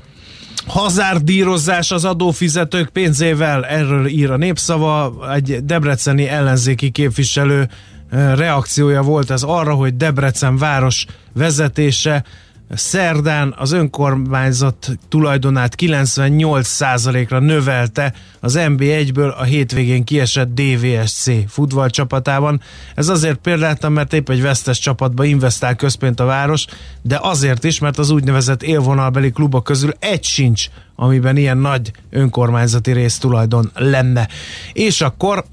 hazárdírozás 0.68 1.92
az 1.92 2.06
adófizetők 2.06 2.90
pénzével, 2.90 3.66
erről 3.66 4.08
ír 4.08 4.32
a 4.32 4.38
népszava, 4.38 5.14
egy 5.34 5.66
debreceni 5.66 6.28
ellenzéki 6.28 6.92
képviselő 6.92 7.70
reakciója 8.10 9.02
volt 9.02 9.30
ez 9.30 9.44
arra, 9.44 9.74
hogy 9.74 9.98
Debrecen 9.98 10.58
város 10.58 11.06
vezetése 11.34 12.24
szerdán 12.70 13.54
az 13.58 13.72
önkormányzat 13.72 14.92
tulajdonát 15.10 15.76
98%-ra 15.78 17.40
növelte 17.40 18.14
az 18.40 18.56
MB1-ből 18.58 19.36
a 19.38 19.44
hétvégén 19.44 20.04
kiesett 20.04 20.54
DVSC 20.54 21.52
futballcsapatában. 21.52 22.62
Ez 22.96 23.08
azért 23.08 23.38
példáltam, 23.38 23.94
mert 23.94 24.14
épp 24.14 24.30
egy 24.30 24.42
vesztes 24.42 24.80
csapatba 24.80 25.24
investál 25.24 25.76
közpént 25.76 26.20
a 26.20 26.26
város, 26.26 26.66
de 27.02 27.20
azért 27.22 27.64
is, 27.64 27.80
mert 27.80 27.98
az 27.98 28.10
úgynevezett 28.10 28.64
élvonalbeli 28.64 29.32
klubok 29.32 29.64
közül 29.64 29.92
egy 30.00 30.24
sincs 30.24 30.68
amiben 30.96 31.38
ilyen 31.38 31.58
nagy 31.58 31.92
önkormányzati 32.10 32.92
résztulajdon 32.92 33.72
lenne. 33.76 34.28
És 34.74 35.02
akkor 35.02 35.46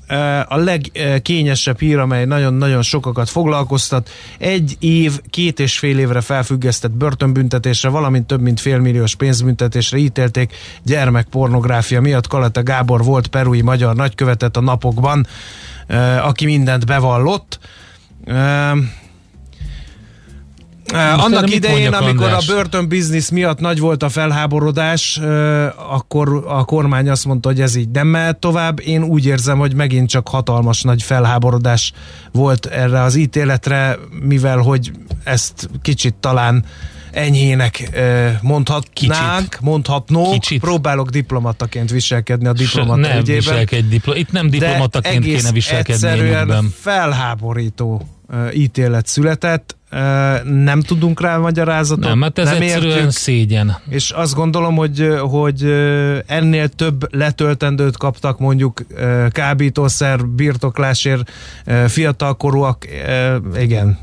a 0.49 0.57
legkényesebb 0.57 1.79
hír, 1.79 1.99
amely 1.99 2.25
nagyon-nagyon 2.25 2.83
sokakat 2.83 3.29
foglalkoztat, 3.29 4.11
egy 4.39 4.77
év, 4.79 5.21
két 5.31 5.61
és 5.61 5.79
fél 5.79 5.99
évre 5.99 6.21
felfüggesztett 6.21 6.91
börtönbüntetésre, 6.91 7.89
valamint 7.89 8.27
több 8.27 8.41
mint 8.41 8.61
félmilliós 8.61 9.15
pénzbüntetésre 9.15 9.97
ítélték 9.97 10.55
gyermekpornográfia 10.83 12.01
miatt. 12.01 12.27
Kalata 12.27 12.63
Gábor 12.63 13.05
volt 13.05 13.27
perui 13.27 13.61
magyar 13.61 13.95
nagykövetet 13.95 14.57
a 14.57 14.61
napokban, 14.61 15.27
aki 16.23 16.45
mindent 16.45 16.87
bevallott. 16.87 17.59
Most 20.93 21.25
Annak 21.25 21.51
idején, 21.55 21.93
amikor 21.93 22.25
András? 22.25 22.49
a 22.49 22.53
börtönbiznisz 22.55 23.29
miatt 23.29 23.59
nagy 23.61 23.79
volt 23.79 24.03
a 24.03 24.09
felháborodás, 24.09 25.21
akkor 25.91 26.45
a 26.49 26.65
kormány 26.65 27.09
azt 27.09 27.25
mondta, 27.25 27.49
hogy 27.49 27.61
ez 27.61 27.75
így 27.75 27.89
nem 27.89 28.07
mehet 28.07 28.37
tovább. 28.39 28.81
Én 28.81 29.03
úgy 29.03 29.27
érzem, 29.27 29.59
hogy 29.59 29.75
megint 29.75 30.09
csak 30.09 30.29
hatalmas 30.29 30.83
nagy 30.83 31.03
felháborodás 31.03 31.93
volt 32.33 32.67
erre 32.67 33.01
az 33.03 33.15
ítéletre, 33.17 33.99
mivel 34.23 34.59
hogy 34.59 34.91
ezt 35.25 35.69
kicsit 35.83 36.15
talán 36.15 36.65
enyhének 37.13 37.91
mondhatnánk, 38.43 39.43
Kicsit. 39.49 39.61
mondhatnók. 39.61 40.33
Kicsit. 40.33 40.61
Próbálok 40.61 41.11
diplomataként 41.11 41.91
viselkedni 41.91 42.47
a 42.47 42.53
diplomata 42.53 43.01
nem 43.01 43.19
ügyében. 43.19 43.37
Viselkedj 43.39 43.89
diplo- 43.89 44.17
Itt 44.17 44.33
nem 44.33 44.51
diplomataként 44.51 45.25
kéne 45.25 45.53
viselkedni. 45.53 45.93
egyszerűen 46.09 46.73
felháborító 46.81 48.07
ítélet 48.55 49.07
született 49.07 49.77
nem 50.45 50.81
tudunk 50.87 51.21
rá 51.21 51.37
magyarázatot. 51.37 52.05
Nem, 52.05 52.19
mert 52.19 52.39
ez 52.39 52.45
nem 52.51 52.63
egyszerűen 52.63 52.93
értjük, 52.93 53.11
szégyen. 53.11 53.77
És 53.89 54.11
azt 54.11 54.35
gondolom, 54.35 54.77
hogy, 54.77 55.09
hogy 55.21 55.63
ennél 56.27 56.69
több 56.69 57.15
letöltendőt 57.15 57.97
kaptak 57.97 58.39
mondjuk 58.39 58.83
kábítószer 59.31 60.27
birtoklásért 60.27 61.31
fiatalkorúak, 61.87 62.87
igen, 63.59 63.99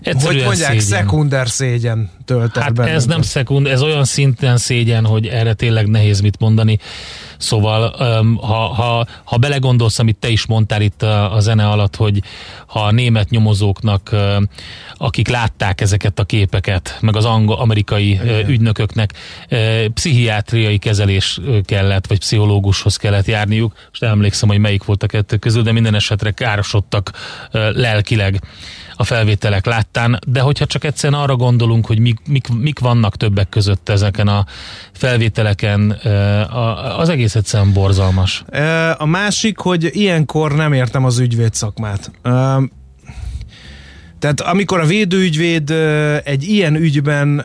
Egyszerűen 0.00 0.36
hogy 0.36 0.44
mondják, 0.44 0.80
szégyen. 0.80 0.98
szekunder 0.98 1.48
szégyen 1.48 2.10
tölt 2.24 2.56
Hát 2.56 2.78
ez 2.78 3.06
nem 3.06 3.22
szekund, 3.22 3.66
ez 3.66 3.82
olyan 3.82 4.04
szinten 4.04 4.56
szégyen, 4.56 5.04
hogy 5.04 5.26
erre 5.26 5.54
tényleg 5.54 5.88
nehéz 5.88 6.20
mit 6.20 6.38
mondani. 6.38 6.78
Szóval, 7.38 7.90
ha, 8.40 8.56
ha, 8.56 9.06
ha 9.24 9.36
belegondolsz, 9.36 9.98
amit 9.98 10.16
te 10.16 10.28
is 10.28 10.46
mondtál 10.46 10.82
itt 10.82 11.02
a, 11.02 11.34
a 11.34 11.40
zene 11.40 11.68
alatt, 11.68 11.96
hogy 11.96 12.22
ha 12.66 12.80
a 12.80 12.90
német 12.90 13.30
nyomozóknak, 13.30 14.10
akik 14.94 15.28
látták 15.28 15.80
ezeket 15.80 16.18
a 16.18 16.24
képeket, 16.24 16.98
meg 17.00 17.16
az 17.16 17.24
angol, 17.24 17.56
amerikai 17.56 18.10
Igen. 18.10 18.48
ügynököknek 18.48 19.12
pszichiátriai 19.94 20.78
kezelés 20.78 21.40
kellett, 21.64 22.06
vagy 22.06 22.18
pszichológushoz 22.18 22.96
kellett 22.96 23.26
járniuk, 23.26 23.74
nem 23.98 24.10
emlékszem, 24.10 24.48
hogy 24.48 24.58
melyik 24.58 24.84
volt 24.84 25.02
a 25.02 25.06
kettő 25.06 25.36
közül, 25.36 25.62
de 25.62 25.72
minden 25.72 25.94
esetre 25.94 26.30
károsodtak 26.30 27.10
lelkileg 27.52 28.40
a 28.96 29.04
felvételek 29.04 29.66
láttán, 29.66 30.18
de 30.26 30.40
hogyha 30.40 30.66
csak 30.66 30.84
egyszerűen 30.84 31.20
arra 31.20 31.36
gondolunk, 31.36 31.86
hogy 31.86 31.98
mik, 31.98 32.18
mik, 32.28 32.48
mik 32.48 32.78
vannak 32.78 33.16
többek 33.16 33.48
között 33.48 33.88
ezeken 33.88 34.28
a 34.28 34.46
felvételeken, 34.92 35.90
az 36.98 37.08
egész 37.08 37.34
egyszerűen 37.34 37.72
borzalmas. 37.72 38.44
A 38.96 39.06
másik, 39.06 39.58
hogy 39.58 39.90
ilyenkor 39.92 40.54
nem 40.54 40.72
értem 40.72 41.04
az 41.04 41.18
ügyvéd 41.18 41.54
szakmát. 41.54 42.10
Tehát 44.24 44.40
amikor 44.40 44.80
a 44.80 44.86
védőügyvéd 44.86 45.70
egy 46.24 46.42
ilyen 46.42 46.74
ügyben, 46.74 47.38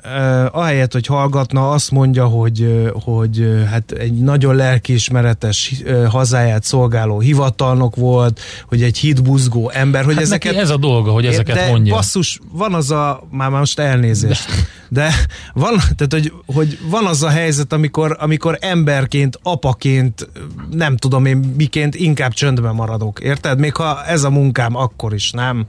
ahelyett, 0.52 0.94
hogy 0.94 1.06
hallgatna, 1.06 1.70
azt 1.70 1.92
mondja, 1.92 2.26
hogy, 2.26 2.90
hogy 3.04 3.64
hát 3.70 3.92
egy 3.92 4.14
nagyon 4.14 4.56
lelkiismeretes 4.56 5.74
hazáját 6.10 6.64
szolgáló 6.64 7.20
hivatalnok 7.20 7.96
volt, 7.96 8.40
hogy 8.68 8.84
egy 8.84 8.98
hitbuzgó 8.98 9.70
ember, 9.70 10.06
hogy 10.06 10.14
hát 10.14 10.24
ezeket... 10.24 10.56
ez 10.56 10.70
a 10.70 10.78
dolga, 10.78 11.12
hogy 11.12 11.26
ezeket 11.26 11.56
de 11.56 11.70
mondja. 11.70 11.94
basszus, 11.94 12.40
van 12.52 12.74
az 12.74 12.92
a, 12.92 13.28
már 13.32 13.50
most 13.50 13.80
elnézést, 13.80 14.46
de, 14.90 15.02
de 15.02 15.12
van, 15.54 15.76
tehát, 15.76 16.14
hogy, 16.14 16.34
hogy 16.46 16.80
van 16.90 17.06
az 17.06 17.24
a 17.24 17.30
helyzet, 17.30 17.74
amikor, 17.74 18.18
amikor 18.20 18.58
emberként, 18.62 19.40
apaként, 19.44 20.30
nem 20.72 20.98
tudom 20.98 21.26
én 21.26 21.54
miként, 21.58 21.96
inkább 21.96 22.34
csöndben 22.34 22.76
maradok, 22.76 23.20
érted? 23.20 23.60
Még 23.60 23.76
ha 23.76 24.06
ez 24.06 24.24
a 24.24 24.30
munkám, 24.30 24.76
akkor 24.76 25.14
is, 25.14 25.32
nem? 25.32 25.68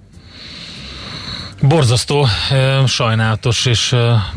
Borzasztó, 1.62 2.26
sajnálatos, 2.86 3.66
és 3.66 3.90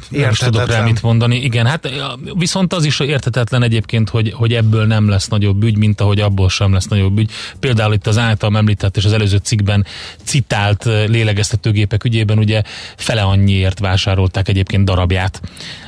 nem 0.10 0.30
is 0.32 0.38
tudok 0.38 0.68
rá 0.68 0.82
mit 0.82 1.02
mondani. 1.02 1.36
Igen, 1.36 1.66
hát 1.66 1.90
viszont 2.34 2.74
az 2.74 2.84
is 2.84 3.00
értetetlen 3.00 3.64
egyébként, 3.64 4.10
hogy, 4.10 4.34
hogy 4.36 4.54
ebből 4.54 4.86
nem 4.86 5.10
lesz 5.10 5.28
nagyobb 5.28 5.64
ügy, 5.64 5.78
mint 5.78 6.02
ahogy 6.02 6.20
abból 6.20 6.50
sem 6.50 6.74
lesz 6.74 6.86
nagyobb 6.86 7.18
ügy. 7.18 7.32
Például 7.60 7.94
itt 7.94 8.08
az 8.08 8.18
által 8.18 8.58
említett 8.58 8.98
és 8.98 9.06
az 9.06 9.14
előző 9.14 9.38
cikkben 9.38 9.86
citált 10.24 10.84
lélegeztetőgépek 10.84 12.04
ügyében 12.04 12.38
ugye 12.38 12.62
fele 12.98 13.22
annyiért 13.22 13.80
vásárolták 13.80 14.48
egyébként 14.48 14.86
darabját 14.86 15.42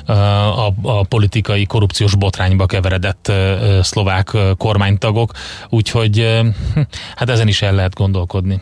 a, 0.06 0.14
a 0.82 1.04
politikai 1.10 1.66
korrupciós 1.66 2.16
botrányba 2.16 2.66
keveredett 2.66 3.32
szlovák 3.82 4.32
kormánytagok, 4.58 5.32
úgyhogy 5.70 6.42
hát 7.16 7.30
ezen 7.30 7.48
is 7.48 7.62
el 7.62 7.74
lehet 7.74 7.94
gondolkodni. 7.94 8.62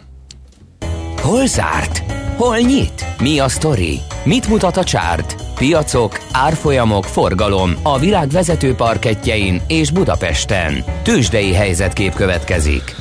Hol 1.22 1.48
zárt? 1.48 2.23
Hol 2.38 2.58
nyit? 2.58 3.06
Mi 3.20 3.40
a 3.40 3.48
sztori? 3.48 4.00
Mit 4.24 4.48
mutat 4.48 4.78
a 4.78 4.84
csárt? 4.84 5.36
Piacok, 5.56 6.20
árfolyamok, 6.32 7.04
forgalom 7.06 7.76
a 7.84 8.00
világ 8.00 8.30
vezető 8.30 8.74
parketjein 8.74 9.62
és 9.68 9.92
Budapesten. 9.92 10.84
Tősdei 11.04 11.54
helyzetkép 11.54 12.14
következik. 12.14 12.96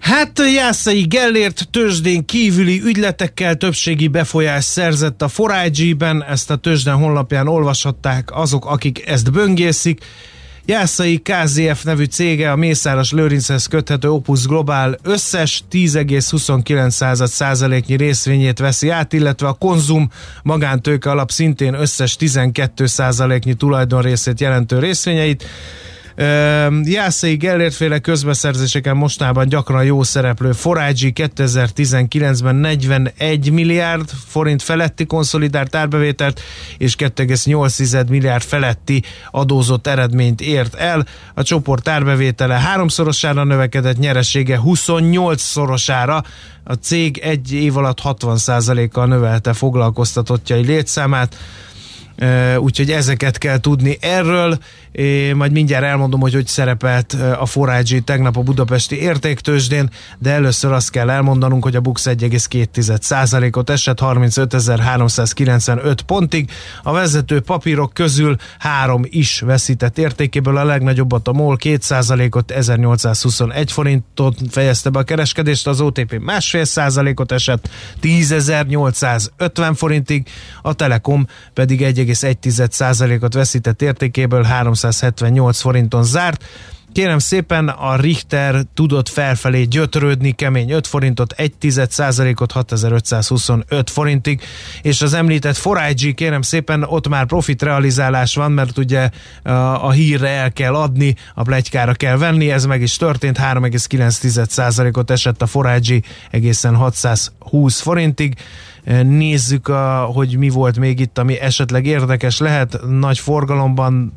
Hát 0.00 0.40
Jászai 0.54 1.02
Gellért 1.02 1.68
tőzsdén 1.70 2.24
kívüli 2.24 2.80
ügyletekkel 2.84 3.54
többségi 3.56 4.08
befolyás 4.08 4.64
szerzett 4.64 5.22
a 5.22 5.28
Forágyi-ben, 5.28 6.24
ezt 6.24 6.50
a 6.50 6.56
tőzsden 6.56 6.96
honlapján 6.96 7.48
olvashatták 7.48 8.28
azok, 8.32 8.66
akik 8.66 9.06
ezt 9.06 9.32
böngészik. 9.32 10.00
Jászai 10.70 11.22
KZF 11.22 11.82
nevű 11.82 12.04
cége 12.04 12.50
a 12.50 12.56
Mészáros 12.56 13.12
Lőrinchez 13.12 13.66
köthető 13.66 14.10
Opus 14.10 14.46
Global 14.46 14.98
összes 15.02 15.64
10,29 15.70 17.26
százaléknyi 17.26 17.96
részvényét 17.96 18.58
veszi 18.58 18.88
át, 18.88 19.12
illetve 19.12 19.46
a 19.48 19.52
Konzum 19.52 20.10
magántőke 20.42 21.10
alap 21.10 21.30
szintén 21.30 21.74
összes 21.74 22.16
12 22.16 22.86
százaléknyi 22.86 23.54
tulajdonrészét 23.54 24.40
jelentő 24.40 24.78
részvényeit. 24.78 25.44
Jászai 26.82 27.36
Gellért 27.36 27.74
féle 27.74 27.98
közbeszerzéseken 27.98 28.96
mostában 28.96 29.48
gyakran 29.48 29.84
jó 29.84 30.02
szereplő 30.02 30.52
Forágyi 30.52 31.12
2019-ben 31.14 32.54
41 32.54 33.50
milliárd 33.50 34.10
forint 34.26 34.62
feletti 34.62 35.06
konszolidált 35.06 35.74
árbevételt 35.74 36.40
és 36.78 36.96
2,8 36.98 38.08
milliárd 38.08 38.42
feletti 38.42 39.02
adózott 39.30 39.86
eredményt 39.86 40.40
ért 40.40 40.74
el. 40.74 41.06
A 41.34 41.42
csoport 41.42 41.88
árbevétele 41.88 42.54
háromszorosára 42.54 43.44
növekedett, 43.44 43.98
nyeresége 43.98 44.58
28 44.58 45.42
szorosára. 45.42 46.22
A 46.64 46.72
cég 46.72 47.18
egy 47.18 47.52
év 47.52 47.76
alatt 47.76 47.98
60%-kal 48.04 49.06
növelte 49.06 49.52
foglalkoztatottjai 49.52 50.64
létszámát 50.64 51.36
úgyhogy 52.58 52.90
ezeket 52.90 53.38
kell 53.38 53.58
tudni 53.58 53.96
erről. 54.00 54.58
Majd 55.34 55.52
mindjárt 55.52 55.84
elmondom, 55.84 56.20
hogy 56.20 56.34
hogy 56.34 56.46
szerepelt 56.46 57.16
a 57.38 57.46
Forágyi 57.46 58.00
tegnap 58.00 58.36
a 58.36 58.40
budapesti 58.40 59.00
értéktősdén, 59.00 59.90
de 60.18 60.30
először 60.30 60.72
azt 60.72 60.90
kell 60.90 61.10
elmondanunk, 61.10 61.62
hogy 61.62 61.76
a 61.76 61.80
Bux 61.80 62.06
1,2%-ot 62.08 63.70
esett 63.70 63.98
35.395 64.00 65.98
pontig. 66.06 66.50
A 66.82 66.92
vezető 66.92 67.40
papírok 67.40 67.92
közül 67.94 68.36
három 68.58 69.02
is 69.04 69.40
veszített 69.40 69.98
értékéből, 69.98 70.56
a 70.56 70.64
legnagyobbat 70.64 71.28
a 71.28 71.32
MOL 71.32 71.56
2%-ot 71.60 72.50
1821 72.50 73.72
forintot 73.72 74.36
fejezte 74.50 74.90
be 74.90 74.98
a 74.98 75.02
kereskedést, 75.02 75.66
az 75.66 75.80
OTP 75.80 76.18
másfél 76.20 76.64
százalékot 76.64 77.32
esett 77.32 77.68
10.850 78.02 79.72
forintig, 79.74 80.28
a 80.62 80.72
Telekom 80.72 81.26
pedig 81.52 81.82
1,1%-ot 82.14 83.34
veszített 83.34 83.82
értékéből 83.82 84.42
378 84.42 85.60
forinton 85.60 86.04
zárt. 86.04 86.44
Kérem 86.92 87.18
szépen 87.18 87.68
a 87.68 87.96
Richter 87.96 88.62
tudott 88.74 89.08
felfelé 89.08 89.62
gyötrődni 89.62 90.32
kemény 90.32 90.70
5 90.70 90.86
forintot, 90.86 91.32
1 91.32 91.52
ot 92.40 92.52
6525 92.52 93.90
forintig, 93.90 94.40
és 94.82 95.02
az 95.02 95.12
említett 95.12 95.64
4 95.64 96.14
kérem 96.14 96.42
szépen 96.42 96.82
ott 96.82 97.08
már 97.08 97.26
profit 97.26 97.62
realizálás 97.62 98.34
van, 98.34 98.52
mert 98.52 98.78
ugye 98.78 99.10
a 99.80 99.90
hírre 99.90 100.28
el 100.28 100.52
kell 100.52 100.74
adni, 100.74 101.14
a 101.34 101.42
plegykára 101.42 101.94
kell 101.94 102.16
venni, 102.16 102.50
ez 102.50 102.64
meg 102.64 102.82
is 102.82 102.96
történt, 102.96 103.38
3,9%-ot 103.38 105.10
esett 105.10 105.42
a 105.42 105.62
4 105.62 106.04
egészen 106.30 106.74
620 106.74 107.80
forintig. 107.80 108.34
Nézzük, 109.02 109.68
a, 109.68 110.10
hogy 110.14 110.36
mi 110.38 110.48
volt 110.48 110.78
még 110.78 111.00
itt, 111.00 111.18
ami 111.18 111.40
esetleg 111.40 111.86
érdekes 111.86 112.38
lehet. 112.38 112.78
Nagy 112.88 113.18
forgalomban 113.18 114.12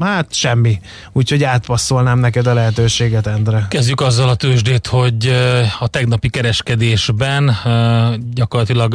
hát 0.00 0.34
semmi. 0.34 0.80
Úgyhogy 1.12 1.44
átpasszolnám 1.44 2.18
neked 2.18 2.46
a 2.46 2.54
lehetőséget, 2.54 3.26
Endre. 3.26 3.66
Kezdjük 3.70 4.00
azzal 4.00 4.28
a 4.28 4.34
tőzsdét, 4.34 4.86
hogy 4.86 5.26
a 5.78 5.88
tegnapi 5.88 6.28
kereskedésben 6.28 7.56
gyakorlatilag 8.34 8.94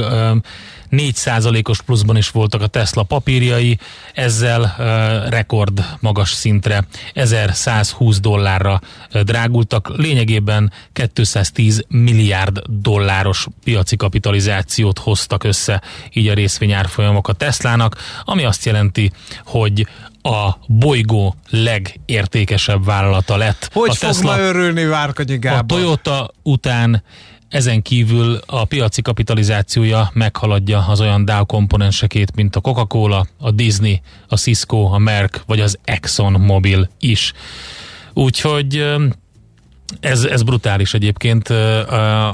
4%-os 0.92 1.82
pluszban 1.82 2.18
is 2.18 2.30
voltak 2.30 2.62
a 2.62 2.68
Tesla 2.68 3.04
papírjai, 3.04 3.78
ezzel 4.14 4.76
rekord 5.30 5.86
magas 6.00 6.30
szintre 6.30 6.88
1120 7.14 8.20
dollárra 8.20 8.82
drágultak, 9.24 9.92
lényegében 9.98 10.72
210 11.14 11.84
milliárd 11.88 12.62
dolláros 12.68 13.48
piaci 13.64 13.96
kapitalizációt 13.96 15.00
hoztak 15.00 15.44
össze 15.44 15.82
így 16.14 16.28
a 16.28 16.34
részvényárfolyamok 16.34 17.28
a 17.28 17.34
Teslának, 17.34 17.96
ami 18.24 18.44
azt 18.44 18.66
jelenti, 18.66 19.12
hogy 19.46 19.88
a 20.24 20.58
bolygó 20.68 21.36
legértékesebb 21.50 22.86
vállalata 22.86 23.38
lett. 23.38 23.70
Hogy 23.74 23.90
a 23.90 23.94
fog 23.94 24.10
Tesla, 24.10 24.36
ma 24.36 24.42
örülni 24.42 24.86
Várkonyi 24.86 25.38
Gábor? 25.38 25.60
A 25.62 25.66
Toyota 25.66 26.30
után 26.44 27.04
ezen 27.50 27.82
kívül 27.82 28.40
a 28.46 28.66
piaci 28.66 29.02
kapitalizációja 29.02 30.12
meghaladja 30.14 30.86
az 30.88 31.02
olyan 31.02 31.26
Dow 31.26 31.46
komponensekét, 31.46 32.36
mint 32.36 32.56
a 32.56 32.60
Coca-Cola, 32.60 33.28
a 33.38 33.52
Disney, 33.52 34.02
a 34.28 34.38
Cisco, 34.38 34.94
a 34.94 34.98
Merck 34.98 35.44
vagy 35.46 35.60
az 35.60 35.78
Exxon 35.84 36.32
Mobil 36.32 36.90
is. 37.00 37.34
Úgyhogy 38.14 38.86
ez, 40.00 40.24
ez 40.24 40.44
brutális 40.44 40.94
egyébként, 40.94 41.50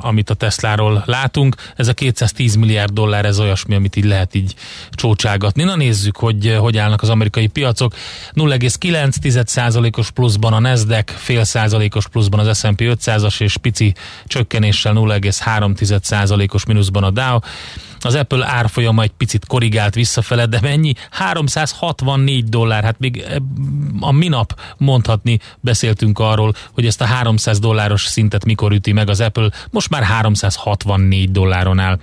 amit 0.02 0.30
a 0.30 0.34
Tesláról 0.34 1.04
látunk. 1.06 1.56
Ez 1.76 1.88
a 1.88 1.93
210 1.93 2.56
milliárd 2.56 2.93
dollár, 2.93 3.26
ez 3.26 3.39
olyasmi, 3.39 3.76
amit 3.76 3.95
így 3.95 4.06
lehet 4.06 4.36
így 4.36 4.56
csócságatni. 4.91 5.63
Na 5.63 5.76
nézzük, 5.76 6.17
hogy 6.17 6.56
hogy 6.60 6.78
állnak 6.78 7.02
az 7.02 7.10
amerikai 7.10 7.48
piacok. 7.48 7.93
0,9%-os 8.34 10.12
pluszban 10.12 10.54
a 10.54 10.60
Nasdaq, 10.60 11.12
fél 11.15 11.43
százalékos 11.43 12.08
pluszban 12.08 12.39
az 12.48 12.58
S&P 12.58 12.82
500-as, 12.82 13.41
és 13.41 13.58
pici 13.58 13.93
csökkenéssel 14.26 14.93
0,3%-os 14.95 16.65
mínuszban 16.65 17.04
a 17.04 17.10
Dow. 17.10 17.39
Az 18.03 18.15
Apple 18.15 18.47
árfolyama 18.47 19.01
egy 19.01 19.12
picit 19.17 19.45
korrigált 19.45 19.95
visszafele, 19.95 20.45
de 20.45 20.59
mennyi? 20.62 20.93
364 21.12 22.43
dollár. 22.43 22.83
Hát 22.83 22.99
még 22.99 23.17
eh, 23.17 23.35
a 23.99 24.12
minap 24.12 24.59
mondhatni 24.77 25.39
beszéltünk 25.59 26.19
arról, 26.19 26.53
hogy 26.73 26.85
ezt 26.85 27.01
a 27.01 27.05
300 27.05 27.59
dolláros 27.59 28.05
szintet 28.05 28.45
mikor 28.45 28.71
üti 28.71 28.91
meg 28.91 29.09
az 29.09 29.21
Apple. 29.21 29.49
Most 29.71 29.89
már 29.89 30.03
364 30.03 31.31
dolláron 31.31 31.79
áll. 31.79 31.99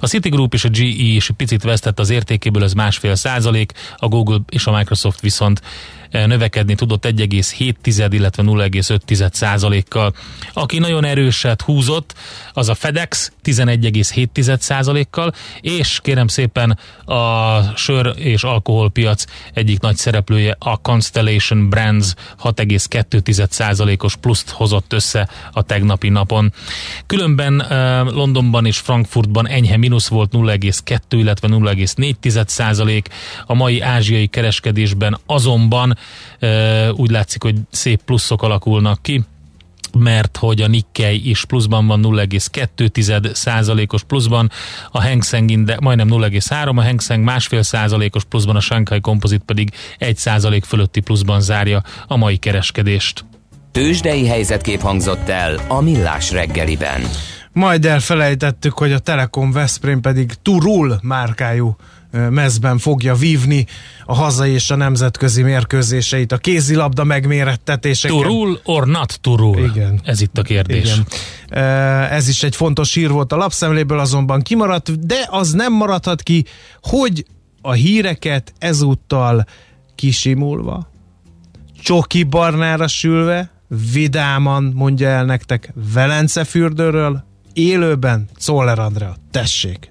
A 0.00 0.06
Citigroup 0.06 0.54
és 0.54 0.64
a 0.64 0.68
GE 0.68 0.84
is 0.84 1.30
picit 1.36 1.62
vesztett 1.62 1.98
az 1.98 2.10
értékéből, 2.10 2.62
ez 2.62 2.72
másfél 2.72 3.14
százalék, 3.14 3.72
a 3.96 4.08
Google 4.08 4.38
és 4.48 4.66
a 4.66 4.76
Microsoft 4.76 5.20
viszont 5.20 5.60
növekedni 6.10 6.74
tudott 6.74 7.04
1,7, 7.06 8.08
illetve 8.12 8.42
0,5 8.46 9.32
százalékkal. 9.32 10.14
Aki 10.52 10.78
nagyon 10.78 11.04
erőset 11.04 11.62
húzott, 11.62 12.14
az 12.52 12.68
a 12.68 12.74
FedEx 12.74 13.32
11,7 13.44 14.58
százalékkal, 14.58 15.32
és 15.60 16.00
kérem 16.02 16.26
szépen 16.26 16.78
a 17.04 17.60
sör 17.76 18.12
és 18.16 18.42
alkoholpiac 18.42 19.24
egyik 19.54 19.80
nagy 19.80 19.96
szereplője 19.96 20.56
a 20.58 20.76
Constellation 20.76 21.68
Brands 21.68 22.14
6,2 22.42 23.46
százalékos 23.50 24.16
pluszt 24.16 24.50
hozott 24.50 24.92
össze 24.92 25.28
a 25.52 25.62
tegnapi 25.62 26.08
napon. 26.08 26.52
Különben 27.06 27.66
Londonban 28.14 28.66
és 28.66 28.78
Frankfurtban 28.78 29.48
enyhe 29.48 29.76
mínusz 29.76 30.08
volt 30.08 30.30
0,2, 30.32 30.98
illetve 31.10 31.48
0,4 31.48 32.46
százalék. 32.46 33.08
A 33.46 33.54
mai 33.54 33.80
ázsiai 33.80 34.26
kereskedésben 34.26 35.18
azonban 35.26 35.98
úgy 36.92 37.10
látszik, 37.10 37.42
hogy 37.42 37.56
szép 37.70 38.02
pluszok 38.02 38.42
alakulnak 38.42 39.02
ki 39.02 39.24
mert 39.98 40.36
hogy 40.36 40.60
a 40.60 40.66
Nikkei 40.66 41.28
is 41.30 41.44
pluszban 41.44 41.86
van 41.86 42.00
0,2 42.02 43.34
százalékos 43.34 44.02
pluszban, 44.02 44.50
a 44.90 45.02
Hang 45.02 45.24
Seng 45.24 45.50
Index 45.50 45.80
majdnem 45.80 46.08
0,3, 46.08 46.76
a 46.76 46.82
Hang 46.82 47.00
Seng 47.00 47.24
másfél 47.24 47.62
százalékos 47.62 48.24
pluszban, 48.24 48.56
a 48.56 48.60
Shanghai 48.60 49.00
Composite 49.00 49.44
pedig 49.44 49.70
1 49.98 50.16
százalék 50.16 50.64
fölötti 50.64 51.00
pluszban 51.00 51.40
zárja 51.40 51.82
a 52.06 52.16
mai 52.16 52.36
kereskedést. 52.36 53.24
Tőzsdei 53.72 54.26
helyzetkép 54.26 54.80
hangzott 54.80 55.28
el 55.28 55.60
a 55.68 55.80
Millás 55.80 56.30
reggeliben. 56.30 57.02
Majd 57.52 57.84
elfelejtettük, 57.84 58.72
hogy 58.72 58.92
a 58.92 58.98
Telekom 58.98 59.52
Veszprém 59.52 60.00
pedig 60.00 60.32
Turul 60.42 60.98
márkájú 61.02 61.76
mezben 62.10 62.78
fogja 62.78 63.14
vívni 63.14 63.66
a 64.04 64.14
hazai 64.14 64.52
és 64.52 64.70
a 64.70 64.76
nemzetközi 64.76 65.42
mérkőzéseit, 65.42 66.32
a 66.32 66.36
kézilabda 66.36 67.04
megmérettetéseket. 67.04 68.16
Turul 68.16 68.60
or 68.64 68.86
not 68.86 69.20
turul? 69.20 69.58
Igen. 69.58 70.00
Ez 70.04 70.20
itt 70.20 70.38
a 70.38 70.42
kérdés. 70.42 70.92
Igen. 70.92 71.06
Ez 72.10 72.28
is 72.28 72.42
egy 72.42 72.56
fontos 72.56 72.94
hír 72.94 73.10
volt 73.10 73.32
a 73.32 73.36
lapszemléből, 73.36 73.98
azonban 73.98 74.42
kimaradt, 74.42 75.06
de 75.06 75.26
az 75.30 75.52
nem 75.52 75.72
maradhat 75.72 76.22
ki, 76.22 76.44
hogy 76.82 77.24
a 77.62 77.72
híreket 77.72 78.52
ezúttal 78.58 79.44
kisimulva, 79.94 80.90
csoki 81.82 82.22
barnára 82.22 82.88
sülve, 82.88 83.50
vidáman 83.92 84.72
mondja 84.74 85.08
el 85.08 85.24
nektek 85.24 85.72
Velence 85.92 86.44
fürdőről, 86.44 87.24
élőben 87.52 88.28
Czoller 88.36 88.78
Andrea. 88.78 89.16
Tessék! 89.30 89.90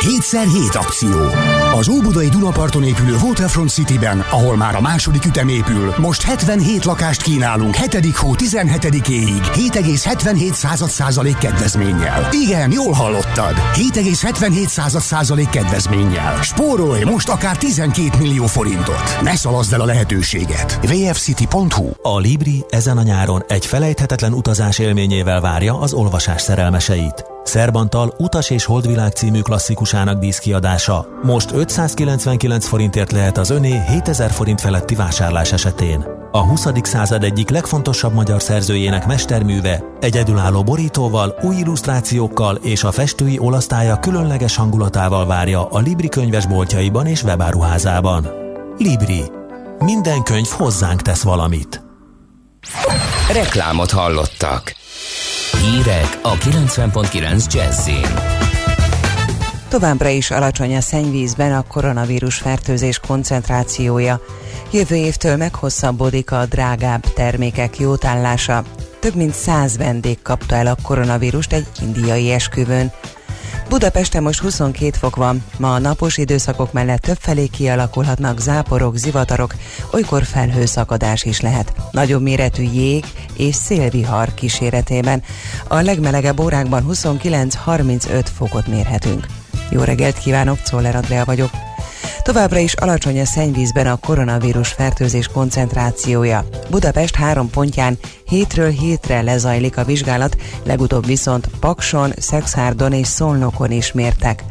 7x7 0.00 0.76
akció. 0.76 1.16
Az 1.74 1.88
Óbudai 1.88 2.28
Dunaparton 2.28 2.84
épülő 2.84 3.16
Waterfront 3.22 3.70
City-ben, 3.70 4.20
ahol 4.30 4.56
már 4.56 4.74
a 4.74 4.80
második 4.80 5.24
ütem 5.24 5.48
épül, 5.48 5.94
most 5.98 6.22
77 6.22 6.84
lakást 6.84 7.22
kínálunk 7.22 7.74
7. 7.74 8.16
hó 8.16 8.34
17-éig 8.34 9.42
7,77 9.52 10.52
század 10.52 10.88
százalék 10.88 11.36
kedvezménnyel. 11.36 12.28
Igen, 12.32 12.72
jól 12.72 12.92
hallottad. 12.92 13.54
7,77 13.72 14.66
század 14.66 15.00
százalék 15.00 15.48
kedvezménnyel. 15.48 16.42
Spórolj 16.42 17.04
most 17.04 17.28
akár 17.28 17.56
12 17.56 18.18
millió 18.18 18.46
forintot. 18.46 19.18
Ne 19.22 19.36
szalaszd 19.36 19.72
el 19.72 19.80
a 19.80 19.84
lehetőséget. 19.84 20.78
vfcity.hu 20.82 21.90
A 22.02 22.18
Libri 22.18 22.64
ezen 22.68 22.98
a 22.98 23.02
nyáron 23.02 23.44
egy 23.48 23.66
felejthetetlen 23.66 24.32
utazás 24.32 24.78
élményével 24.78 25.40
várja 25.40 25.80
az 25.80 25.92
olvasás 25.92 26.42
szerelmeseit. 26.42 27.24
Szerbantal 27.42 28.14
Utas 28.18 28.50
és 28.50 28.64
Holdvilág 28.64 29.12
című 29.12 29.40
klasszikusának 29.40 30.18
díszkiadása. 30.18 31.06
Most 31.22 31.50
599 31.52 32.66
forintért 32.66 33.12
lehet 33.12 33.38
az 33.38 33.50
öné 33.50 33.82
7000 33.88 34.30
forint 34.30 34.60
feletti 34.60 34.94
vásárlás 34.94 35.52
esetén. 35.52 36.06
A 36.32 36.38
20. 36.38 36.66
század 36.82 37.24
egyik 37.24 37.50
legfontosabb 37.50 38.12
magyar 38.12 38.42
szerzőjének 38.42 39.06
mesterműve 39.06 39.84
egyedülálló 40.00 40.62
borítóval, 40.62 41.38
új 41.42 41.56
illusztrációkkal 41.56 42.56
és 42.56 42.84
a 42.84 42.92
festői 42.92 43.38
olasztája 43.38 43.98
különleges 43.98 44.56
hangulatával 44.56 45.26
várja 45.26 45.66
a 45.66 45.78
Libri 45.78 46.08
könyvesboltjaiban 46.08 47.06
és 47.06 47.22
webáruházában. 47.22 48.26
Libri. 48.78 49.22
Minden 49.78 50.22
könyv 50.22 50.48
hozzánk 50.48 51.02
tesz 51.02 51.22
valamit. 51.22 51.82
Reklámot 53.32 53.90
hallottak. 53.90 54.74
Hírek 55.62 56.18
a 56.22 56.34
90.9 56.34 57.52
Jazzin. 57.52 58.06
Továbbra 59.68 60.08
is 60.08 60.30
alacsony 60.30 60.76
a 60.76 60.80
szennyvízben 60.80 61.52
a 61.52 61.62
koronavírus 61.62 62.36
fertőzés 62.36 62.98
koncentrációja. 62.98 64.20
Jövő 64.72 64.94
évtől 64.94 65.36
meghosszabbodik 65.36 66.32
a 66.32 66.46
drágább 66.46 67.00
termékek 67.00 67.78
jótállása. 67.78 68.64
Több 68.98 69.14
mint 69.14 69.34
száz 69.34 69.76
vendég 69.76 70.22
kapta 70.22 70.54
el 70.54 70.66
a 70.66 70.76
koronavírust 70.82 71.52
egy 71.52 71.66
indiai 71.80 72.30
esküvőn. 72.30 72.92
Budapesten 73.68 74.22
most 74.22 74.40
22 74.40 74.90
fok 74.98 75.16
van, 75.16 75.44
ma 75.58 75.74
a 75.74 75.78
napos 75.78 76.16
időszakok 76.16 76.72
mellett 76.72 77.00
többfelé 77.00 77.46
kialakulhatnak 77.46 78.40
záporok, 78.40 78.96
zivatarok, 78.96 79.54
olykor 79.92 80.24
felhőszakadás 80.24 81.24
is 81.24 81.40
lehet. 81.40 81.72
Nagyobb 81.90 82.22
méretű 82.22 82.62
jég 82.62 83.04
és 83.36 83.54
szélvihar 83.54 84.34
kíséretében. 84.34 85.22
A 85.68 85.80
legmelegebb 85.80 86.40
órákban 86.40 86.84
29-35 86.90 88.24
fokot 88.34 88.66
mérhetünk. 88.66 89.26
Jó 89.70 89.82
reggelt 89.82 90.18
kívánok, 90.18 90.62
Czoller 90.62 90.96
Andrea 90.96 91.24
vagyok. 91.24 91.50
Továbbra 92.22 92.58
is 92.58 92.74
alacsony 92.74 93.20
a 93.20 93.24
szennyvízben 93.24 93.86
a 93.86 93.96
koronavírus 93.96 94.68
fertőzés 94.68 95.26
koncentrációja. 95.26 96.44
Budapest 96.70 97.14
három 97.14 97.50
pontján 97.50 97.98
hétről 98.24 98.70
hétre 98.70 99.22
lezajlik 99.22 99.76
a 99.76 99.84
vizsgálat, 99.84 100.36
legutóbb 100.64 101.06
viszont 101.06 101.48
Pakson, 101.60 102.12
Szexárdon 102.16 102.92
és 102.92 103.06
Szolnokon 103.06 103.70
is 103.70 103.92
mértek. 103.92 104.44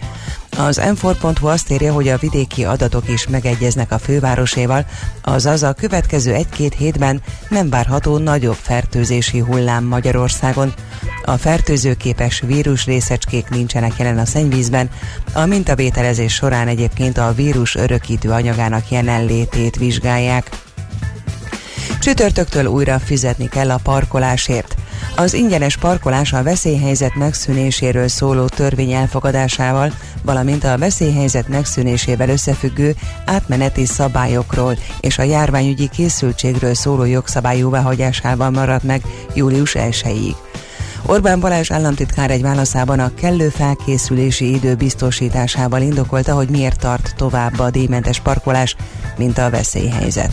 Az 0.57 0.81
m 1.01 1.07
azt 1.41 1.71
írja, 1.71 1.93
hogy 1.93 2.07
a 2.07 2.17
vidéki 2.17 2.65
adatok 2.65 3.09
is 3.09 3.27
megegyeznek 3.27 3.91
a 3.91 3.97
fővároséval, 3.97 4.85
azaz 5.21 5.63
a 5.63 5.73
következő 5.73 6.33
egy-két 6.33 6.73
hétben 6.73 7.21
nem 7.49 7.69
várható 7.69 8.17
nagyobb 8.17 8.57
fertőzési 8.61 9.39
hullám 9.39 9.83
Magyarországon. 9.83 10.73
A 11.23 11.37
fertőzőképes 11.37 12.39
vírus 12.45 12.85
részecskék 12.85 13.49
nincsenek 13.49 13.93
jelen 13.97 14.17
a 14.17 14.25
szennyvízben, 14.25 14.89
a 15.33 15.45
mintavételezés 15.45 16.33
során 16.33 16.67
egyébként 16.67 17.17
a 17.17 17.33
vírus 17.33 17.75
örökítő 17.75 18.29
anyagának 18.29 18.91
jelenlétét 18.91 19.75
vizsgálják. 19.75 20.49
Csütörtöktől 21.99 22.65
újra 22.65 22.99
fizetni 22.99 23.49
kell 23.49 23.71
a 23.71 23.79
parkolásért. 23.83 24.75
Az 25.19 25.33
ingyenes 25.33 25.77
parkolás 25.77 26.33
a 26.33 26.43
veszélyhelyzet 26.43 27.15
megszűnéséről 27.15 28.07
szóló 28.07 28.45
törvény 28.45 28.91
elfogadásával, 28.91 29.91
valamint 30.23 30.63
a 30.63 30.77
veszélyhelyzet 30.77 31.47
megszűnésével 31.47 32.29
összefüggő 32.29 32.95
átmeneti 33.25 33.85
szabályokról 33.85 34.77
és 34.99 35.17
a 35.17 35.23
járványügyi 35.23 35.89
készültségről 35.89 36.73
szóló 36.73 37.03
jogszabály 37.03 37.57
jóváhagyásával 37.57 38.49
maradt 38.49 38.83
meg 38.83 39.01
július 39.33 39.75
1-ig. 39.79 40.35
Orbán 41.05 41.39
Balázs 41.39 41.71
államtitkár 41.71 42.31
egy 42.31 42.41
válaszában 42.41 42.99
a 42.99 43.13
kellő 43.13 43.49
felkészülési 43.49 44.53
idő 44.53 44.75
biztosításával 44.75 45.81
indokolta, 45.81 46.33
hogy 46.33 46.49
miért 46.49 46.79
tart 46.79 47.13
tovább 47.17 47.59
a 47.59 47.69
díjmentes 47.69 48.19
parkolás, 48.19 48.75
mint 49.17 49.37
a 49.37 49.49
veszélyhelyzet. 49.49 50.31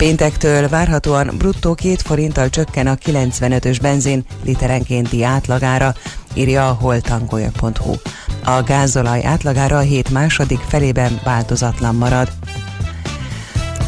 Péntektől 0.00 0.68
várhatóan 0.68 1.30
bruttó 1.38 1.74
két 1.74 2.02
forinttal 2.02 2.50
csökken 2.50 2.86
a 2.86 2.94
95-ös 2.94 3.78
benzin 3.82 4.24
literenkénti 4.44 5.22
átlagára, 5.22 5.94
írja 6.34 6.68
a 6.68 6.72
holtangolyag.hu. 6.72 7.94
A 8.44 8.62
gázolaj 8.62 9.24
átlagára 9.24 9.76
a 9.76 9.80
hét 9.80 10.10
második 10.10 10.58
felében 10.58 11.20
változatlan 11.24 11.94
marad. 11.94 12.28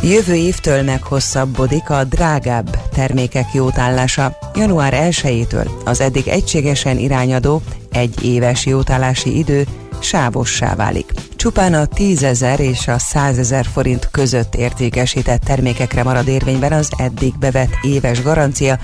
Jövő 0.02 0.34
évtől 0.34 0.82
meghosszabbodik 0.82 1.90
a 1.90 2.04
drágább 2.04 2.76
termékek 2.94 3.46
jótállása. 3.52 4.38
Január 4.54 4.94
1-től 4.96 5.84
az 5.84 6.00
eddig 6.00 6.28
egységesen 6.28 6.98
irányadó 6.98 7.62
egy 7.90 8.24
éves 8.24 8.66
jótállási 8.66 9.38
idő 9.38 9.66
sávossá 10.02 10.74
válik. 10.74 11.10
Csupán 11.36 11.74
a 11.74 11.86
10 11.86 12.22
ezer 12.22 12.60
és 12.60 12.88
a 12.88 12.98
100 12.98 13.38
ezer 13.38 13.66
forint 13.72 14.08
között 14.10 14.54
értékesített 14.54 15.40
termékekre 15.40 16.02
marad 16.02 16.28
érvényben 16.28 16.72
az 16.72 16.88
eddig 16.96 17.38
bevett 17.38 17.72
éves 17.82 18.22
garancia, 18.22 18.78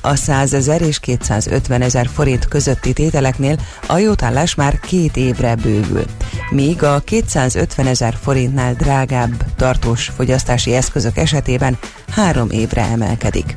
a 0.00 0.14
100 0.14 0.52
ezer 0.54 0.82
és 0.82 0.98
250 0.98 1.82
ezer 1.82 2.08
forint 2.14 2.48
közötti 2.48 2.92
tételeknél 2.92 3.58
a 3.86 3.98
jótállás 3.98 4.54
már 4.54 4.80
két 4.80 5.16
évre 5.16 5.54
bővül, 5.54 6.04
míg 6.50 6.82
a 6.82 6.98
250 6.98 7.86
ezer 7.86 8.16
forintnál 8.20 8.74
drágább 8.74 9.44
tartós 9.56 10.12
fogyasztási 10.16 10.74
eszközök 10.74 11.16
esetében 11.16 11.78
három 12.08 12.50
évre 12.50 12.82
emelkedik. 12.82 13.54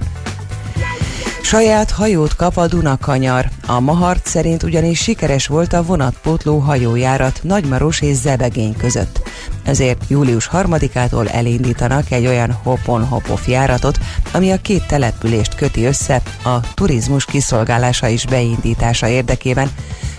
Saját 1.42 1.92
hajót 1.92 2.36
kap 2.36 2.58
a 2.58 2.68
Dunakanyar. 2.68 3.50
A 3.68 3.80
Mahart 3.80 4.28
szerint 4.28 4.64
ugyanis 4.64 5.00
sikeres 5.00 5.48
volt 5.48 5.74
a 5.74 5.84
vonatpótló 5.84 6.58
hajójárat 6.58 7.40
Nagymaros 7.44 8.02
és 8.02 8.16
Zebegény 8.16 8.76
között. 8.78 9.22
Ezért 9.64 10.04
július 10.08 10.50
3-ától 10.54 11.34
elindítanak 11.34 12.12
egy 12.12 12.28
olyan 12.28 12.52
hopon-hopof 12.52 13.48
járatot, 13.48 13.98
ami 14.34 14.52
a 14.52 14.62
két 14.62 14.88
települést 14.88 15.56
köti 15.56 15.86
össze 15.86 16.22
a 16.44 16.60
turizmus 16.74 17.26
kiszolgálása 17.26 18.08
és 18.08 18.26
beindítása 18.26 19.08
érdekében, 19.08 19.72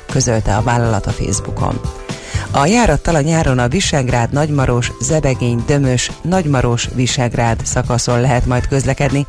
közölte 0.07 0.57
a 0.57 0.63
vállalat 0.63 1.07
a 1.07 1.11
Facebookon. 1.11 1.81
A 2.51 2.67
járattal 2.67 3.15
a 3.15 3.21
nyáron 3.21 3.59
a 3.59 3.69
Visegrád, 3.69 4.33
Nagymaros, 4.33 4.93
Zebegény, 5.01 5.63
Dömös, 5.67 6.11
Nagymaros, 6.23 6.89
Visegrád 6.95 7.61
szakaszon 7.65 8.21
lehet 8.21 8.47
majd 8.47 8.67
közlekedni, 8.67 9.27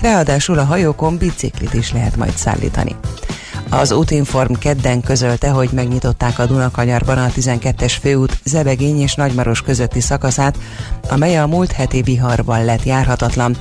ráadásul 0.00 0.58
a 0.58 0.64
hajókon 0.64 1.16
biciklit 1.16 1.74
is 1.74 1.92
lehet 1.92 2.16
majd 2.16 2.36
szállítani. 2.36 2.96
Az 3.72 3.92
Útinform 3.92 4.52
kedden 4.52 5.00
közölte, 5.00 5.50
hogy 5.50 5.68
megnyitották 5.72 6.38
a 6.38 6.46
Dunakanyarban 6.46 7.18
a 7.18 7.28
12-es 7.28 7.94
főút 8.00 8.38
Zebegény 8.44 9.00
és 9.00 9.14
Nagymaros 9.14 9.62
közötti 9.62 10.00
szakaszát, 10.00 10.58
amely 11.08 11.38
a 11.38 11.46
múlt 11.46 11.72
heti 11.72 12.02
viharban 12.02 12.64
lett 12.64 12.84
járhatatlan. 12.84 13.56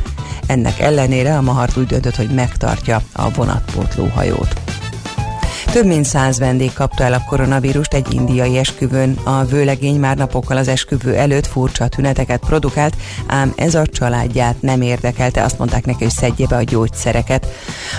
Ennek 0.45 0.80
ellenére 0.80 1.38
a 1.38 1.41
Mahart 1.41 1.78
úgy 1.78 1.86
döntött, 1.86 2.16
hogy 2.16 2.30
megtartja 2.30 3.02
a 3.14 3.32
vonatpótló 3.32 4.06
hajót. 4.06 4.71
Több 5.72 5.86
mint 5.86 6.06
száz 6.06 6.40
vendég 6.40 6.74
kapta 6.74 7.04
el 7.04 7.14
a 7.14 7.24
koronavírust 7.28 7.94
egy 7.94 8.14
indiai 8.14 8.58
esküvőn. 8.58 9.18
A 9.24 9.46
vőlegény 9.46 10.00
már 10.00 10.18
napokkal 10.18 10.58
az 10.58 10.68
esküvő 10.68 11.16
előtt 11.16 11.48
furcsa 11.48 11.88
tüneteket 11.88 12.40
produkált, 12.40 12.96
ám 13.28 13.54
ez 13.56 13.76
a 13.76 13.86
családját 13.86 14.62
nem 14.62 14.82
érdekelte, 14.82 15.44
azt 15.44 15.58
mondták 15.58 15.86
neki, 15.86 16.04
hogy 16.04 16.14
szedje 16.14 16.48
be 16.48 16.56
a 16.56 16.64
gyógyszereket. 16.64 17.48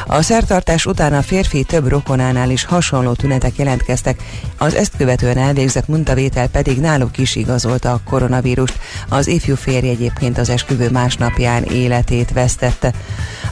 A 0.07 0.23
szertartás 0.23 0.87
után 0.87 1.12
a 1.12 1.23
férfi 1.23 1.64
több 1.64 1.89
rokonánál 1.89 2.51
is 2.51 2.64
hasonló 2.64 3.12
tünetek 3.12 3.57
jelentkeztek, 3.57 4.23
az 4.59 4.75
ezt 4.75 4.97
követően 4.97 5.39
elvégzett 5.39 5.89
muntavétel 5.89 6.49
pedig 6.49 6.81
náluk 6.81 7.18
is 7.18 7.37
igazolta 7.37 7.93
a 7.93 8.01
koronavírust. 8.05 8.79
Az 9.09 9.27
ifjú 9.27 9.55
férj 9.55 9.89
egyébként 9.89 10.39
az 10.39 10.49
esküvő 10.49 10.91
másnapján 10.91 11.62
életét 11.62 12.33
vesztette. 12.33 12.93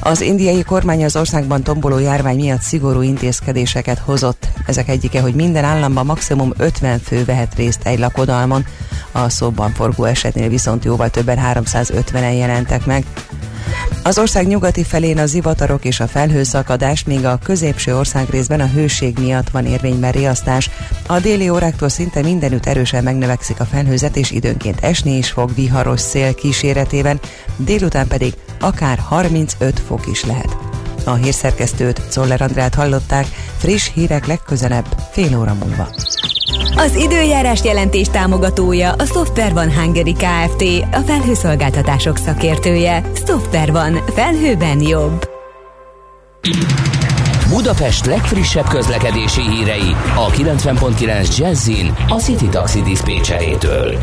Az 0.01 0.21
indiai 0.21 0.63
kormány 0.63 1.05
az 1.05 1.17
országban 1.17 1.63
tomboló 1.63 1.99
járvány 1.99 2.37
miatt 2.37 2.61
szigorú 2.61 3.03
intézkedéseket 3.03 3.99
hozott. 4.11 4.49
Ezek 4.67 4.89
egyike, 4.89 5.21
hogy 5.21 5.35
minden 5.35 5.65
államban 5.65 6.07
maximum 6.07 6.53
50 6.57 6.99
fő 6.99 7.25
vehet 7.25 7.55
részt 7.55 7.81
egy 7.83 7.99
lakodalmon, 7.99 8.67
a 9.13 9.29
szóban 9.29 9.73
forgó 9.73 10.05
esetnél 10.05 10.49
viszont 10.49 10.85
jóval 10.85 11.11
többen 11.11 11.39
350-en 11.55 12.37
jelentek 12.39 12.87
meg. 12.87 13.05
Az 14.03 14.19
ország 14.19 14.47
nyugati 14.47 14.85
felén 14.85 15.19
a 15.19 15.27
zivatarok 15.27 15.85
és 15.85 16.01
a 16.01 16.07
felhőszakadás, 16.07 17.05
míg 17.05 17.25
a 17.25 17.39
középső 17.43 17.97
országrészben 17.97 18.61
a 18.61 18.67
hőség 18.67 19.19
miatt 19.19 19.51
van 19.51 19.67
érvényben 19.67 20.13
riasztás. 20.13 20.71
A 21.07 21.19
déli 21.19 21.49
óráktól 21.49 21.89
szinte 21.89 22.23
mindenütt 22.23 22.67
erősen 22.67 23.05
megnövekszik 23.05 23.61
a 23.61 23.65
felhőzet, 23.65 24.17
és 24.17 24.31
időnként 24.31 24.81
esni 24.81 25.17
is 25.17 25.31
fog 25.31 25.55
viharos 25.55 26.01
szél 26.01 26.35
kíséretében, 26.35 27.21
délután 27.57 28.09
pedig 28.09 28.35
akár 28.61 28.99
35 28.99 29.81
fok 29.87 30.07
is 30.07 30.25
lehet. 30.25 30.70
A 31.05 31.15
hírszerkesztőt, 31.15 32.01
Czoller 32.09 32.43
Andrát 32.43 32.75
hallották, 32.75 33.27
friss 33.57 33.91
hírek 33.95 34.27
legközelebb, 34.27 34.87
fél 35.13 35.39
óra 35.39 35.55
múlva. 35.55 35.89
Az 36.77 36.95
időjárás 36.95 37.65
jelentés 37.65 38.09
támogatója 38.09 38.93
a 38.93 39.05
Software 39.05 39.53
van 39.53 39.75
Hungary 39.75 40.13
Kft. 40.13 40.63
A 40.93 41.01
felhőszolgáltatások 41.07 42.17
szakértője. 42.17 43.03
Software 43.27 43.73
van. 43.73 44.01
Felhőben 44.15 44.81
jobb. 44.81 45.29
Budapest 47.51 48.07
legfrissebb 48.07 48.69
közlekedési 48.69 49.41
hírei 49.41 49.91
a 50.15 50.27
90.9 50.27 51.37
Jazzin 51.39 51.95
a 52.09 52.15
City 52.15 52.49
Taxi 52.49 52.83
Dispécsejétől. 52.83 53.99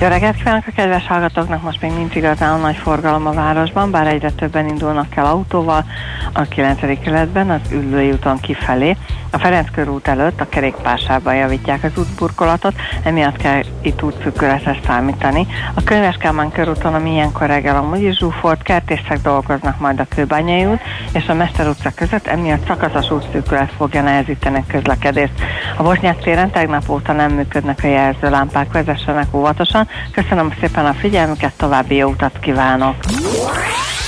Jó 0.00 0.08
reggelt 0.08 0.36
kívánok 0.36 0.64
a 0.66 0.72
kedves 0.76 1.06
hallgatóknak, 1.06 1.62
most 1.62 1.80
még 1.80 1.92
nincs 1.92 2.14
igazán 2.14 2.60
nagy 2.60 2.76
forgalom 2.76 3.26
a 3.26 3.32
városban, 3.32 3.90
bár 3.90 4.06
egyre 4.06 4.30
többen 4.30 4.68
indulnak 4.68 5.16
el 5.16 5.26
autóval 5.26 5.84
a 6.32 6.42
9. 6.42 7.00
keletben, 7.00 7.50
az 7.50 7.60
Üllői 7.70 8.10
úton 8.10 8.40
kifelé, 8.40 8.96
a 9.32 9.38
Ferenc 9.38 9.70
körút 9.70 10.08
előtt 10.08 10.40
a 10.40 10.48
kerékpársában 10.48 11.34
javítják 11.34 11.84
az 11.84 11.90
útburkolatot, 11.96 12.74
emiatt 13.02 13.36
kell 13.36 13.62
itt 13.82 14.02
útszűkületre 14.02 14.78
számítani. 14.86 15.46
A 15.74 15.82
Könyves 15.84 16.16
Kálmán 16.16 16.50
körúton, 16.50 16.94
ami 16.94 17.10
ilyenkor 17.10 17.46
reggel 17.46 17.76
amúgy 17.76 18.02
is 18.02 18.16
zsúfolt, 18.16 18.62
kertészek 18.62 19.20
dolgoznak 19.22 19.80
majd 19.80 20.00
a 20.00 20.06
Kőbányai 20.14 20.64
út 20.64 20.80
és 21.12 21.26
a 21.28 21.34
Mester 21.34 21.68
utca 21.68 21.90
között, 21.94 22.26
emiatt 22.26 22.66
szakaszos 22.66 23.10
útszűkület 23.10 23.72
fogja 23.76 24.02
nehezíteni 24.02 24.56
a 24.56 24.72
közlekedést. 24.72 25.32
A 25.76 25.82
Bosnyák 25.82 26.22
téren 26.22 26.50
tegnap 26.50 26.88
óta 26.88 27.12
nem 27.12 27.32
működnek 27.32 27.78
a 27.82 27.86
jelzőlámpák, 27.86 28.72
vezessenek 28.72 29.34
óvatosan. 29.34 29.88
Köszönöm 30.12 30.52
szépen 30.60 30.86
a 30.86 30.94
figyelmüket, 30.94 31.52
további 31.56 31.94
jó 31.94 32.08
utat 32.08 32.38
kívánok! 32.40 32.96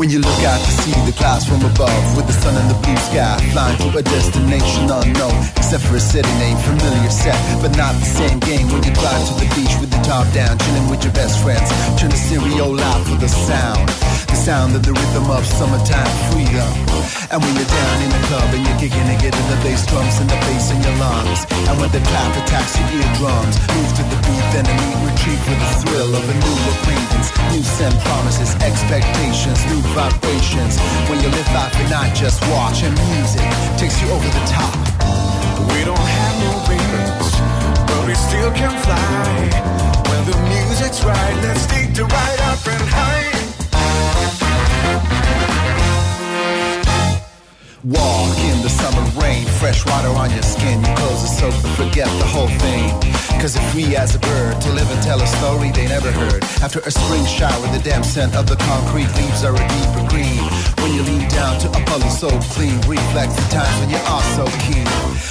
When 0.00 0.08
you 0.08 0.20
look 0.20 0.40
out 0.48 0.56
to 0.56 0.72
see 0.80 0.96
the 1.04 1.12
clouds 1.12 1.44
from 1.44 1.60
above 1.60 2.16
With 2.16 2.24
the 2.24 2.32
sun 2.32 2.56
and 2.56 2.70
the 2.72 2.78
blue 2.80 2.96
sky 3.12 3.36
Flying 3.52 3.76
to 3.84 3.98
a 3.98 4.00
destination 4.00 4.88
unknown. 4.88 5.36
Except 5.60 5.84
for 5.84 5.96
a 5.96 6.00
city 6.00 6.32
name, 6.40 6.56
familiar 6.56 7.12
set 7.12 7.36
But 7.60 7.76
not 7.76 7.92
the 8.00 8.08
same 8.08 8.40
game. 8.40 8.72
When 8.72 8.80
you 8.80 8.96
drive 8.96 9.20
to 9.28 9.34
the 9.36 9.48
beach 9.52 9.76
With 9.76 9.92
the 9.92 10.00
top 10.00 10.24
down, 10.32 10.56
chilling 10.56 10.88
with 10.88 11.04
your 11.04 11.12
best 11.12 11.44
friends 11.44 11.68
Turn 12.00 12.08
the 12.08 12.16
stereo 12.16 12.72
loud 12.72 13.04
for 13.04 13.20
the 13.20 13.28
sound. 13.28 13.92
The 14.32 14.40
sound 14.40 14.72
of 14.72 14.88
the 14.88 14.96
rhythm 14.96 15.28
of 15.28 15.44
summertime 15.44 16.08
freedom. 16.32 16.72
And 17.28 17.38
when 17.44 17.52
you're 17.54 17.68
down 17.68 17.96
in 18.00 18.10
the 18.10 18.22
club 18.26 18.48
And 18.56 18.62
you're 18.64 18.80
kicking 18.80 19.04
and 19.04 19.20
getting 19.20 19.46
the 19.52 19.60
bass 19.60 19.84
drums 19.84 20.16
And 20.16 20.32
the 20.32 20.40
bass 20.48 20.72
in 20.72 20.80
your 20.80 20.96
lungs 20.96 21.44
And 21.68 21.76
when 21.76 21.92
the 21.92 22.02
clap 22.08 22.32
attacks 22.40 22.72
your 22.74 22.88
eardrums 22.88 23.54
Move 23.68 23.90
to 24.00 24.04
the 24.08 24.18
beat, 24.24 24.46
then 24.50 24.64
a 24.64 24.74
neat 24.80 24.98
retreat 25.04 25.40
For 25.44 25.54
the 25.60 25.70
thrill 25.84 26.10
of 26.16 26.24
a 26.24 26.34
new 26.40 26.58
acquaintance 26.72 27.28
New 27.54 27.62
send 27.62 27.94
promises, 28.02 28.50
expectations, 28.64 29.62
new 29.70 29.82
vibrations. 29.94 30.78
When 31.08 31.18
you 31.20 31.28
live 31.28 31.50
life 31.52 31.74
and 31.76 31.90
not 31.90 32.14
just 32.14 32.40
watch, 32.48 32.82
and 32.82 32.94
music 33.14 33.46
takes 33.78 34.00
you 34.02 34.08
over 34.10 34.26
the 34.26 34.44
top. 34.46 34.74
We 35.72 35.84
don't 35.84 36.08
have 36.18 36.34
no 36.44 36.52
wings, 36.68 37.32
but 37.88 38.00
we 38.06 38.14
still 38.14 38.50
can 38.52 38.72
fly. 38.84 39.50
When 40.08 40.22
the 40.30 40.36
music's 40.48 41.02
right, 41.04 41.36
let's 41.42 41.66
take 41.66 41.94
the 41.94 42.04
ride 42.04 42.40
up 42.50 42.66
and 42.66 42.88
high. 42.88 43.09
Walk 47.82 48.36
in 48.44 48.60
the 48.60 48.68
summer 48.68 49.00
rain, 49.16 49.46
fresh 49.56 49.86
water 49.86 50.12
on 50.12 50.30
your 50.30 50.42
skin, 50.42 50.84
your 50.84 50.96
clothes 50.96 51.24
are 51.24 51.48
soaked, 51.48 51.62
but 51.62 51.72
forget 51.80 52.04
the 52.20 52.28
whole 52.28 52.52
thing. 52.60 52.92
Cause 53.40 53.56
if 53.56 53.74
we 53.74 53.96
as 53.96 54.14
a 54.14 54.18
bird 54.18 54.60
to 54.60 54.68
live 54.76 54.84
and 54.92 55.00
tell 55.00 55.16
a 55.16 55.26
story 55.40 55.72
they 55.72 55.88
never 55.88 56.12
heard. 56.12 56.44
After 56.60 56.80
a 56.80 56.90
spring 56.90 57.24
shower, 57.24 57.64
the 57.72 57.80
damp 57.80 58.04
scent 58.04 58.36
of 58.36 58.44
the 58.44 58.56
concrete 58.68 59.08
leaves 59.16 59.44
are 59.48 59.56
a 59.56 59.64
deeper 59.64 60.04
green. 60.12 60.44
When 60.84 60.92
you 60.92 61.00
lean 61.08 61.24
down 61.32 61.56
to 61.64 61.68
a 61.72 61.80
puddle 61.88 62.12
so 62.12 62.28
clean, 62.52 62.76
reflects 62.84 63.40
the 63.40 63.48
times 63.48 63.72
when 63.80 63.88
you 63.88 64.00
are 64.12 64.24
so 64.36 64.44
keen. 64.68 64.84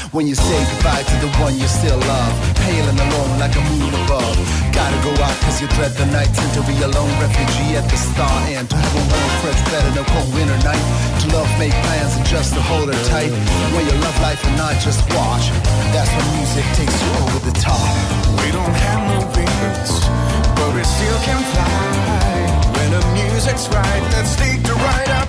When 0.09 0.25
you 0.25 0.33
say 0.33 0.57
goodbye 0.73 1.05
to 1.05 1.15
the 1.21 1.29
one 1.37 1.53
you 1.53 1.69
still 1.69 2.01
love, 2.01 2.33
pale 2.65 2.89
and 2.89 2.97
alone 2.97 3.37
like 3.37 3.53
a 3.53 3.61
moon 3.77 3.93
above. 3.93 4.41
Gotta 4.73 4.97
go 5.05 5.13
out 5.21 5.37
cause 5.45 5.61
you 5.61 5.67
dread 5.77 5.93
the 5.93 6.09
night, 6.09 6.33
tend 6.33 6.49
to 6.57 6.65
be 6.65 6.73
a 6.81 6.89
lone 6.89 7.13
refugee 7.21 7.77
at 7.77 7.85
the 7.85 7.97
star 7.97 8.33
end. 8.49 8.73
To 8.73 8.75
have 8.75 8.95
a 8.97 9.03
warm, 9.05 9.31
fresh 9.45 9.61
bed 9.69 9.85
in 9.85 10.01
a 10.01 10.05
cold 10.09 10.33
winter 10.33 10.57
night. 10.65 10.81
To 11.21 11.25
love, 11.29 11.51
make 11.61 11.77
plans 11.85 12.17
and 12.17 12.25
just 12.25 12.38
to 12.47 12.61
hold 12.61 12.87
her 12.87 13.03
tight. 13.11 13.31
When 13.75 13.83
you 13.85 13.91
love 13.99 14.15
life 14.21 14.39
and 14.47 14.55
not 14.55 14.79
just 14.79 15.03
watch, 15.11 15.51
that's 15.91 16.09
when 16.15 16.27
music 16.39 16.63
takes 16.79 16.95
you 17.03 17.11
over 17.23 17.39
the 17.43 17.51
top. 17.59 17.83
We 18.39 18.49
don't 18.55 18.75
have 18.87 19.01
no 19.11 19.19
wings, 19.35 19.91
but 20.55 20.71
we 20.73 20.83
still 20.87 21.19
can 21.27 21.43
fly. 21.51 22.71
When 22.79 22.91
the 22.95 23.03
music's 23.11 23.67
right, 23.67 24.03
let's 24.15 24.37
take 24.37 24.63
the 24.63 24.73
ride 24.73 25.09
up 25.19 25.28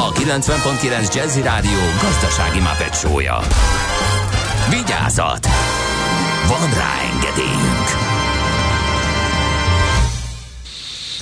a 0.00 0.12
90.9 0.12 1.14
Jazzy 1.14 1.42
Rádió 1.42 1.78
gazdasági 2.02 2.60
mapetsója. 2.60 3.38
Vigyázat! 4.70 5.46
Van 6.48 6.70
rá 6.74 6.92
engedélyünk! 7.12 7.88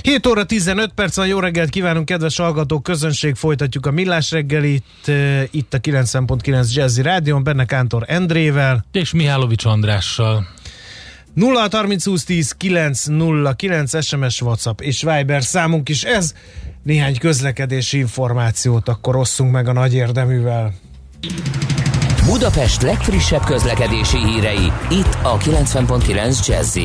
7 0.02 0.26
óra 0.26 0.44
15 0.44 0.92
perc 0.94 1.16
van, 1.16 1.26
jó 1.26 1.38
reggelt 1.38 1.70
kívánunk, 1.70 2.06
kedves 2.06 2.36
hallgatók, 2.36 2.82
közönség, 2.82 3.34
folytatjuk 3.34 3.86
a 3.86 3.90
Millás 3.90 4.30
reggelit, 4.30 4.84
itt 5.50 5.74
a 5.74 5.78
90.9 5.78 6.72
Jazzy 6.74 7.02
Rádion, 7.02 7.42
benne 7.42 7.64
Kántor 7.64 8.04
Endrével. 8.06 8.84
És 8.92 9.12
Mihálovics 9.12 9.64
Andrással. 9.64 10.46
0 11.34 11.68
30 11.70 12.04
20 12.04 12.24
10 12.24 12.52
909 12.52 14.04
SMS, 14.04 14.40
WhatsApp 14.40 14.80
és 14.80 15.02
Viber 15.02 15.42
számunk 15.42 15.88
is 15.88 16.02
ez. 16.02 16.34
Néhány 16.86 17.18
közlekedési 17.18 17.98
információt 17.98 18.88
akkor 18.88 19.16
osszunk 19.16 19.52
meg 19.52 19.68
a 19.68 19.72
nagy 19.72 19.94
érdeművel. 19.94 20.72
Budapest 22.24 22.82
legfrissebb 22.82 23.44
közlekedési 23.44 24.16
hírei, 24.16 24.72
itt 24.90 25.18
a 25.22 25.36
90.9 25.36 26.46
jazz 26.46 26.78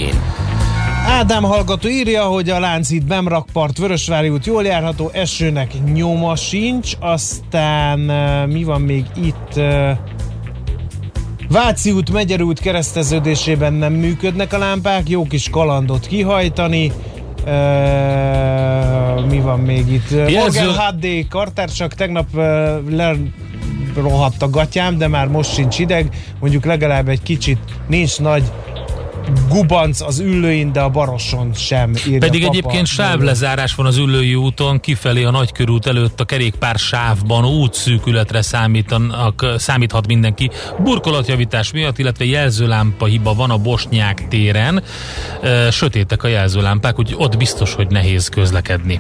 Ádám 1.07 1.43
hallgató 1.43 1.89
írja, 1.89 2.23
hogy 2.23 2.49
a 2.49 2.59
Lánchíd 2.59 3.05
Bemrakpart 3.05 3.77
Vörösvári 3.77 4.29
út 4.29 4.45
jól 4.45 4.63
járható, 4.63 5.09
esőnek 5.13 5.71
nyoma 5.93 6.35
sincs, 6.35 6.93
aztán 6.99 7.99
mi 8.47 8.63
van 8.63 8.81
még 8.81 9.05
itt? 9.15 9.59
Váci 11.49 11.91
út, 11.91 12.11
Megyer 12.11 12.41
út 12.41 12.59
kereszteződésében 12.59 13.73
nem 13.73 13.93
működnek 13.93 14.53
a 14.53 14.57
lámpák, 14.57 15.09
jó 15.09 15.23
kis 15.23 15.49
kalandot 15.49 16.07
kihajtani. 16.07 16.91
Uh, 17.45 19.25
mi 19.29 19.39
van 19.39 19.59
még 19.59 19.91
itt? 19.91 20.09
Jelző- 20.09 20.65
Morgan 20.65 20.75
HD 20.75 21.27
kartársak 21.29 21.93
tegnap 21.93 22.27
uh, 22.33 22.43
lerohadt 22.89 24.41
a 24.41 24.49
gatyám, 24.49 24.97
de 24.97 25.07
már 25.07 25.27
most 25.27 25.53
sincs 25.53 25.79
ideg. 25.79 26.09
Mondjuk 26.39 26.65
legalább 26.65 27.07
egy 27.07 27.21
kicsit 27.21 27.59
nincs 27.87 28.19
nagy 28.19 28.43
gubanc 29.49 30.01
az 30.01 30.19
üllőin, 30.19 30.71
de 30.71 30.79
a 30.79 30.89
baroson 30.89 31.53
sem. 31.53 31.93
Írja 32.07 32.19
Pedig 32.19 32.41
papa. 32.41 32.53
egyébként 32.53 32.85
sávlezárás 32.85 33.75
van 33.75 33.85
az 33.85 33.97
Üllői 33.97 34.35
úton, 34.35 34.79
kifelé 34.79 35.23
a 35.23 35.31
Nagykörút 35.31 35.87
előtt 35.87 36.19
a 36.19 36.25
kerékpár 36.25 36.75
sávban 36.75 37.45
útszűkületre 37.45 38.41
számítanak, 38.41 39.45
számíthat 39.57 40.07
mindenki. 40.07 40.49
Burkolatjavítás 40.79 41.71
miatt, 41.71 41.97
illetve 41.97 42.25
jelzőlámpa 42.25 43.05
hiba 43.05 43.33
van 43.33 43.49
a 43.49 43.57
Bosnyák 43.57 44.27
téren. 44.27 44.83
Sötétek 45.71 46.23
a 46.23 46.27
jelzőlámpák, 46.27 46.99
úgyhogy 46.99 47.23
ott 47.23 47.37
biztos, 47.37 47.73
hogy 47.73 47.87
nehéz 47.87 48.27
közlekedni. 48.27 48.99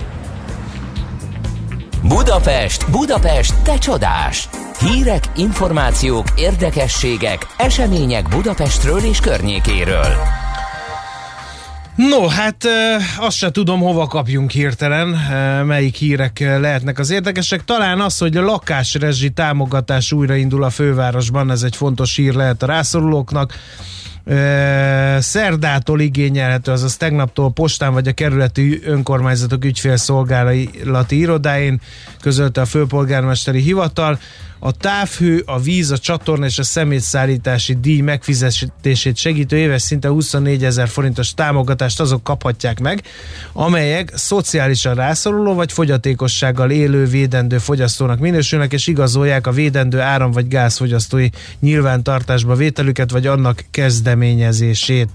Budapest, 2.07 2.91
Budapest, 2.91 3.61
te 3.63 3.77
csodás! 3.77 4.49
Hírek, 4.79 5.23
információk, 5.35 6.27
érdekességek, 6.35 7.47
események 7.57 8.27
Budapestről 8.29 8.99
és 8.99 9.19
környékéről. 9.19 10.15
No, 11.95 12.27
hát 12.27 12.67
azt 13.17 13.37
se 13.37 13.51
tudom, 13.51 13.79
hova 13.79 14.07
kapjunk 14.07 14.51
hirtelen, 14.51 15.07
melyik 15.65 15.95
hírek 15.95 16.39
lehetnek 16.39 16.99
az 16.99 17.09
érdekesek. 17.09 17.63
Talán 17.63 17.99
az, 17.99 18.17
hogy 18.17 18.37
a 18.37 18.41
lakásrezsi 18.41 19.29
támogatás 19.29 20.11
újraindul 20.11 20.63
a 20.63 20.69
fővárosban, 20.69 21.51
ez 21.51 21.63
egy 21.63 21.75
fontos 21.75 22.15
hír 22.15 22.33
lehet 22.33 22.63
a 22.63 22.65
rászorulóknak. 22.65 23.53
Szerdától 25.19 25.99
igényelhető, 25.99 26.71
azaz 26.71 26.97
tegnaptól 26.97 27.51
postán 27.51 27.93
vagy 27.93 28.07
a 28.07 28.11
kerületi 28.11 28.81
önkormányzatok 28.83 29.65
ügyfélszolgálati 29.65 31.17
irodáin 31.19 31.81
közölte 32.21 32.61
a 32.61 32.65
főpolgármesteri 32.65 33.61
hivatal. 33.61 34.19
A 34.63 34.71
távhő, 34.71 35.43
a 35.45 35.59
víz, 35.59 35.91
a 35.91 35.97
csatorna 35.97 36.45
és 36.45 36.57
a 36.59 36.63
szemétszállítási 36.63 37.77
díj 37.79 38.01
megfizetését 38.01 39.15
segítő 39.15 39.57
éves 39.57 39.81
szinte 39.81 40.07
24 40.07 40.63
ezer 40.63 40.87
forintos 40.87 41.33
támogatást 41.33 41.99
azok 41.99 42.23
kaphatják 42.23 42.79
meg, 42.79 43.03
amelyek 43.53 44.11
szociálisan 44.15 44.95
rászoruló 44.95 45.53
vagy 45.53 45.71
fogyatékossággal 45.71 46.71
élő 46.71 47.05
védendő 47.05 47.57
fogyasztónak 47.57 48.19
minősülnek, 48.19 48.73
és 48.73 48.87
igazolják 48.87 49.47
a 49.47 49.51
védendő 49.51 49.99
áram 49.99 50.31
vagy 50.31 50.47
gázfogyasztói 50.47 51.29
nyilvántartásba 51.59 52.55
vételüket, 52.55 53.11
vagy 53.11 53.27
annak 53.27 53.63
kezdeményezését. 53.71 55.09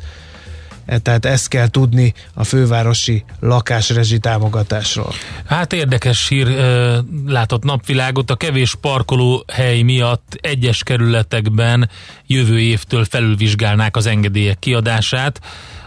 E, 0.87 0.99
Tehát 0.99 1.25
ezt 1.25 1.49
kell 1.49 1.69
tudni 1.69 2.15
a 2.35 2.45
fővárosi 2.45 3.25
lakásrezsi 3.41 4.19
támogatásról. 4.19 5.13
Hát 5.47 5.73
érdekes 5.73 6.29
hír 6.29 6.47
ö, 6.47 6.99
látott 7.27 7.65
napvilágot. 7.65 8.31
A 8.31 8.37
kevés 8.37 8.75
parkoló 8.75 9.45
hely 9.53 9.83
miatt 9.83 10.39
egyes 10.41 10.83
kerületekben 10.83 11.91
jövő 12.27 12.61
évtől 12.61 13.05
felülvizsgálnák 13.05 13.97
az 13.97 14.07
engedélyek 14.07 14.59
kiadását. 14.59 15.41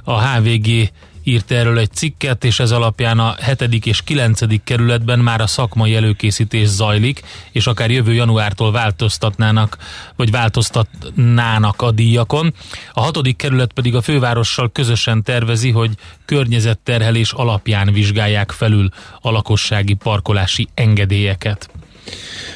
A 0.03 0.21
HVG 0.21 0.89
írt 1.29 1.51
erről 1.51 1.79
egy 1.79 1.91
cikket, 1.91 2.43
és 2.43 2.59
ez 2.59 2.71
alapján 2.71 3.19
a 3.19 3.35
7. 3.45 3.85
és 3.85 4.01
9. 4.01 4.63
kerületben 4.63 5.19
már 5.19 5.41
a 5.41 5.47
szakmai 5.47 5.95
előkészítés 5.95 6.67
zajlik, 6.67 7.21
és 7.51 7.67
akár 7.67 7.91
jövő 7.91 8.13
januártól 8.13 8.71
változtatnának, 8.71 9.77
vagy 10.15 10.31
változtatnának 10.31 11.81
a 11.81 11.91
díjakon. 11.91 12.53
A 12.93 13.01
6. 13.01 13.35
kerület 13.35 13.73
pedig 13.73 13.95
a 13.95 14.01
fővárossal 14.01 14.71
közösen 14.71 15.23
tervezi, 15.23 15.71
hogy 15.71 15.91
környezetterhelés 16.25 17.31
alapján 17.31 17.93
vizsgálják 17.93 18.51
felül 18.51 18.89
a 19.21 19.31
lakossági 19.31 19.93
parkolási 19.93 20.67
engedélyeket. 20.73 21.69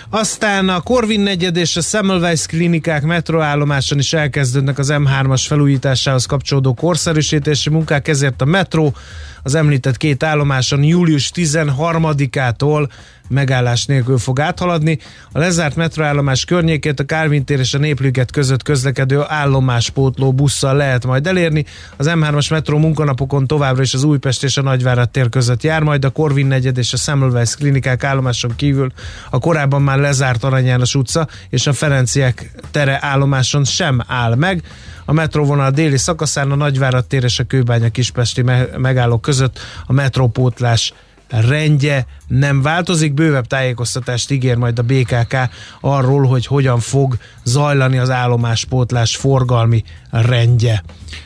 Aztán 0.09 0.69
a 0.69 0.81
Corvin 0.81 1.19
negyed 1.19 1.55
és 1.55 1.77
a 1.77 1.81
Semmelweis 1.81 2.45
klinikák 2.45 3.03
metroállomáson 3.03 3.99
is 3.99 4.13
elkezdődnek 4.13 4.77
az 4.77 4.93
M3-as 4.93 5.43
felújításához 5.47 6.25
kapcsolódó 6.25 6.73
korszerűsítési 6.73 7.69
munkák, 7.69 8.07
ezért 8.07 8.41
a 8.41 8.45
metró 8.45 8.95
az 9.43 9.55
említett 9.55 9.97
két 9.97 10.23
állomáson 10.23 10.83
július 10.83 11.31
13-ától 11.35 12.89
megállás 13.29 13.85
nélkül 13.85 14.17
fog 14.17 14.39
áthaladni. 14.39 14.99
A 15.31 15.39
lezárt 15.39 15.75
metroállomás 15.75 16.45
környékét 16.45 16.99
a 16.99 17.03
Kálvin 17.03 17.45
tér 17.45 17.59
és 17.59 17.73
a 17.73 17.77
Népliget 17.77 18.31
között 18.31 18.63
közlekedő 18.63 19.23
állomáspótló 19.27 20.33
busszal 20.33 20.75
lehet 20.75 21.05
majd 21.05 21.27
elérni. 21.27 21.65
Az 21.97 22.09
M3-as 22.09 22.49
metró 22.49 22.77
munkanapokon 22.77 23.47
továbbra 23.47 23.81
is 23.81 23.93
az 23.93 24.03
Újpest 24.03 24.43
és 24.43 24.57
a 24.57 24.61
Nagyvárad 24.61 25.09
tér 25.09 25.29
között 25.29 25.63
jár, 25.63 25.83
majd 25.83 26.05
a 26.05 26.09
Corvin 26.09 26.45
negyed 26.45 26.77
és 26.77 26.93
a 26.93 26.97
Semmelweis 26.97 27.55
klinikák 27.55 28.03
állomáson 28.03 28.55
kívül 28.55 28.91
a 29.29 29.39
korábban 29.39 29.81
már 29.81 29.97
lezárt 29.97 30.43
Arany 30.43 30.65
János 30.65 30.95
utca 30.95 31.27
és 31.49 31.67
a 31.67 31.73
Ferenciek 31.73 32.51
tere 32.71 32.97
állomáson 33.01 33.63
sem 33.63 34.01
áll 34.07 34.35
meg. 34.35 34.61
A 35.05 35.13
metróvonal 35.13 35.71
déli 35.71 35.97
szakaszán 35.97 36.51
a 36.51 36.55
Nagyvárad 36.55 37.05
tér 37.05 37.23
és 37.23 37.39
a 37.39 37.43
Kőbánya 37.43 37.89
Kispesti 37.89 38.41
me- 38.41 38.77
megállók 38.77 39.21
között 39.21 39.59
a 39.85 39.93
metrópótlás 39.93 40.93
rendje 41.29 42.05
nem 42.27 42.61
változik. 42.61 43.13
Bővebb 43.13 43.47
tájékoztatást 43.47 44.31
ígér 44.31 44.55
majd 44.55 44.79
a 44.79 44.83
BKK 44.83 45.35
arról, 45.81 46.23
hogy 46.25 46.45
hogyan 46.45 46.79
fog 46.79 47.17
zajlani 47.43 47.97
az 47.97 48.09
állomáspótlás 48.09 49.15
forgalmi 49.15 49.83
rendje. 50.11 50.83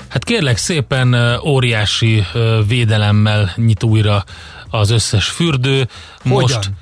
Hát 0.07 0.23
kérlek 0.23 0.57
szépen 0.57 1.15
óriási 1.45 2.23
védelemmel 2.67 3.51
nyit 3.55 3.83
újra 3.83 4.23
az 4.69 4.89
összes 4.89 5.25
fürdő. 5.27 5.87
Most 6.23 6.55
Hogyan? 6.55 6.77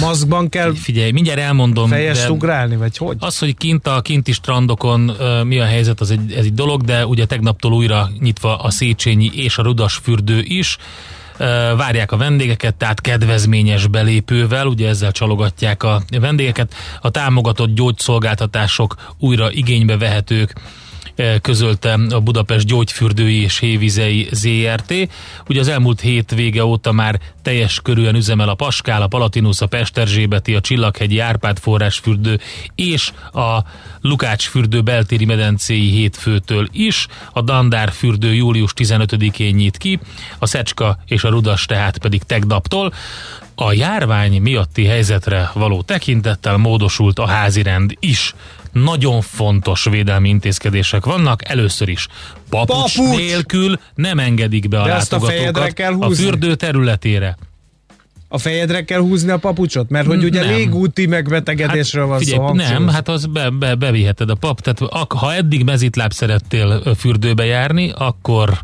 Maszkban 0.00 0.48
kell 0.48 0.74
Figyelj, 0.74 1.10
mindjárt 1.10 1.40
elmondom. 1.40 1.88
fejest 1.88 2.28
ugrálni, 2.28 2.76
vagy 2.76 2.96
hogy? 2.96 3.16
Az, 3.20 3.38
hogy 3.38 3.56
kint 3.56 3.86
a 3.86 4.00
kinti 4.00 4.32
strandokon 4.32 5.16
mi 5.44 5.58
a 5.58 5.64
helyzet, 5.64 6.00
az 6.00 6.10
egy, 6.10 6.32
ez 6.32 6.44
egy 6.44 6.54
dolog, 6.54 6.82
de 6.82 7.06
ugye 7.06 7.26
tegnaptól 7.26 7.72
újra 7.72 8.08
nyitva 8.18 8.56
a 8.56 8.70
Széchenyi 8.70 9.30
és 9.34 9.58
a 9.58 9.62
Rudas 9.62 9.94
fürdő 9.94 10.42
is. 10.42 10.76
Várják 11.76 12.12
a 12.12 12.16
vendégeket, 12.16 12.74
tehát 12.74 13.00
kedvezményes 13.00 13.86
belépővel, 13.86 14.66
ugye 14.66 14.88
ezzel 14.88 15.12
csalogatják 15.12 15.82
a 15.82 16.02
vendégeket. 16.20 16.74
A 17.00 17.10
támogatott 17.10 17.74
gyógyszolgáltatások 17.74 18.94
újra 19.18 19.50
igénybe 19.50 19.96
vehetők 19.96 20.52
eh, 20.54 20.62
közölte 21.40 21.98
a 22.10 22.20
Budapest 22.20 22.66
Gyógyfürdői 22.66 23.42
és 23.42 23.58
Hévizei 23.58 24.28
ZRT. 24.30 24.94
Ugye 25.48 25.60
az 25.60 25.68
elmúlt 25.68 26.00
hét 26.00 26.34
vége 26.34 26.64
óta 26.64 26.92
már 26.92 27.20
teljes 27.42 27.80
körűen 27.82 28.14
üzemel 28.14 28.48
a 28.48 28.54
Paskál, 28.54 29.02
a 29.02 29.06
Palatinus, 29.06 29.60
a 29.60 29.66
Pesterzsébeti, 29.66 30.54
a 30.54 30.60
Csillaghegyi 30.60 31.18
Árpád 31.18 31.58
forrásfürdő 31.58 32.40
és 32.74 33.12
a 33.32 33.58
Lukács 34.00 34.48
fürdő 34.48 34.80
beltéri 34.80 35.24
medencéi 35.24 35.90
hétfőtől 35.90 36.68
is. 36.72 37.06
A 37.32 37.40
Dandár 37.40 37.92
fürdő 37.92 38.34
július 38.34 38.72
15-én 38.76 39.54
nyit 39.54 39.76
ki, 39.76 40.00
a 40.38 40.46
Szecska 40.46 40.98
és 41.06 41.24
a 41.24 41.28
Rudas 41.28 41.66
tehát 41.66 41.98
pedig 41.98 42.22
tegnaptól. 42.22 42.92
A 43.54 43.72
járvány 43.72 44.42
miatti 44.42 44.84
helyzetre 44.84 45.50
való 45.54 45.82
tekintettel 45.82 46.56
módosult 46.56 47.18
a 47.18 47.26
házirend 47.26 47.96
is. 47.98 48.34
Nagyon 48.72 49.20
fontos 49.20 49.84
védelmi 49.84 50.28
intézkedések 50.28 51.04
vannak. 51.04 51.48
Először 51.48 51.88
is 51.88 52.06
papucs, 52.48 52.96
Papucs! 52.96 53.16
nélkül 53.16 53.78
nem 53.94 54.18
engedik 54.18 54.68
be 54.68 54.80
a 54.80 54.84
De 54.84 54.92
a 54.92 54.96
látogatókat 54.96 55.78
a 55.78 55.92
húzni. 55.92 56.24
fürdő 56.24 56.54
területére. 56.54 57.36
A 58.32 58.38
fejedre 58.38 58.84
kell 58.84 59.00
húzni 59.00 59.30
a 59.30 59.38
papucsot? 59.38 59.88
Mert 59.90 60.06
hogy 60.06 60.24
ugye 60.24 60.44
Nem. 60.44 60.54
légúti 60.54 61.06
megbetegedésről 61.06 62.06
van 62.06 62.18
figyelj, 62.18 62.38
szó. 62.38 62.52
Nem, 62.54 62.88
hát 62.88 63.08
az 63.08 63.26
be, 63.26 63.50
be, 63.50 63.74
beviheted 63.74 64.30
a 64.30 64.34
pap. 64.34 64.60
Tehát 64.60 65.08
ha 65.12 65.34
eddig 65.34 65.64
mezitláb 65.64 66.12
szerettél 66.12 66.94
fürdőbe 66.98 67.44
járni, 67.44 67.92
akkor 67.96 68.58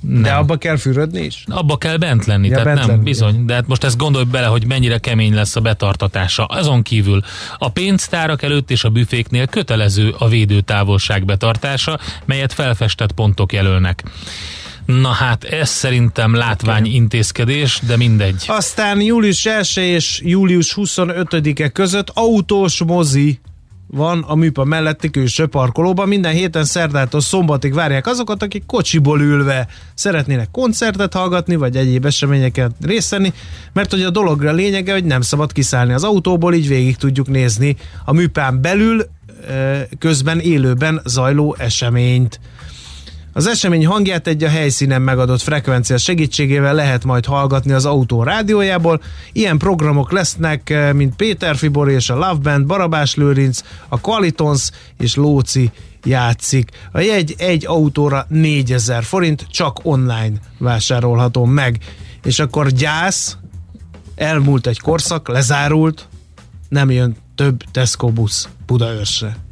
nem. 0.00 0.22
De 0.22 0.32
abba 0.32 0.56
kell 0.56 0.76
fürödni 0.76 1.20
is? 1.20 1.44
Abba 1.46 1.76
kell 1.76 1.96
bent 1.96 2.26
lenni, 2.26 2.48
Ja, 2.48 2.52
tehát 2.52 2.66
bent 2.66 2.78
nem, 2.78 2.88
lenni, 2.88 3.02
bizony. 3.02 3.44
De 3.44 3.54
hát 3.54 3.66
most 3.66 3.84
ezt 3.84 3.96
gondolj 3.96 4.24
bele, 4.24 4.46
hogy 4.46 4.66
mennyire 4.66 4.98
kemény 4.98 5.34
lesz 5.34 5.56
a 5.56 5.60
betartatása. 5.60 6.44
Azon 6.44 6.82
kívül 6.82 7.22
a 7.58 7.68
pénztárak 7.68 8.42
előtt 8.42 8.70
és 8.70 8.84
a 8.84 8.88
büféknél 8.88 9.46
kötelező 9.46 10.14
a 10.18 10.28
védőtávolság 10.28 11.24
betartása, 11.24 11.98
melyet 12.24 12.52
felfestett 12.52 13.12
pontok 13.12 13.52
jelölnek. 13.52 14.02
Na 14.86 15.08
hát 15.08 15.44
ez 15.44 15.68
szerintem 15.68 16.34
látvány 16.34 16.86
intézkedés, 16.86 17.80
de 17.86 17.96
mindegy. 17.96 18.44
Aztán 18.46 19.00
július 19.00 19.46
1 19.46 19.76
és 19.76 20.20
július 20.24 20.74
25-e 20.76 21.68
között 21.68 22.10
autós 22.14 22.82
mozi 22.84 23.40
van 23.90 24.24
a 24.26 24.34
műpa 24.34 24.64
melletti 24.64 25.10
külső 25.10 25.46
parkolóban. 25.46 26.08
Minden 26.08 26.32
héten 26.32 26.64
szerdától 26.64 27.20
szombatig 27.20 27.74
várják 27.74 28.06
azokat, 28.06 28.42
akik 28.42 28.66
kocsiból 28.66 29.20
ülve 29.20 29.68
szeretnének 29.94 30.50
koncertet 30.50 31.14
hallgatni, 31.14 31.56
vagy 31.56 31.76
egyéb 31.76 32.04
eseményeken 32.04 32.74
részt 32.82 33.10
venni, 33.10 33.32
mert 33.72 33.90
hogy 33.90 34.02
a 34.02 34.10
dologra 34.10 34.52
lényege, 34.52 34.92
hogy 34.92 35.04
nem 35.04 35.20
szabad 35.20 35.52
kiszállni 35.52 35.92
az 35.92 36.04
autóból, 36.04 36.54
így 36.54 36.68
végig 36.68 36.96
tudjuk 36.96 37.28
nézni 37.28 37.76
a 38.04 38.12
műpán 38.12 38.60
belül 38.60 39.06
közben 39.98 40.40
élőben 40.40 41.00
zajló 41.04 41.56
eseményt. 41.58 42.40
Az 43.38 43.46
esemény 43.46 43.86
hangját 43.86 44.26
egy 44.26 44.44
a 44.44 44.48
helyszínen 44.48 45.02
megadott 45.02 45.40
frekvencia 45.40 45.96
segítségével 45.96 46.74
lehet 46.74 47.04
majd 47.04 47.24
hallgatni 47.24 47.72
az 47.72 47.84
autó 47.84 48.22
rádiójából. 48.22 49.02
Ilyen 49.32 49.58
programok 49.58 50.12
lesznek, 50.12 50.70
eh, 50.70 50.92
mint 50.92 51.16
Péter 51.16 51.56
Fibor 51.56 51.88
és 51.88 52.10
a 52.10 52.14
Love 52.14 52.38
Band, 52.42 52.66
Barabás 52.66 53.14
Lőrinc, 53.14 53.60
a 53.88 54.00
Qualitons 54.00 54.70
és 54.98 55.14
Lóci 55.14 55.70
játszik. 56.04 56.70
A 56.92 57.00
jegy 57.00 57.34
egy 57.36 57.66
autóra 57.66 58.26
4000 58.28 59.04
forint, 59.04 59.46
csak 59.50 59.80
online 59.82 60.36
vásárolható 60.58 61.44
meg. 61.44 61.78
És 62.22 62.38
akkor 62.38 62.68
gyász, 62.68 63.36
elmúlt 64.14 64.66
egy 64.66 64.80
korszak, 64.80 65.28
lezárult, 65.28 66.08
nem 66.68 66.90
jön 66.90 67.16
több 67.34 67.62
Tesco 67.72 68.08
busz 68.08 68.48
Budaörsre. 68.66 69.47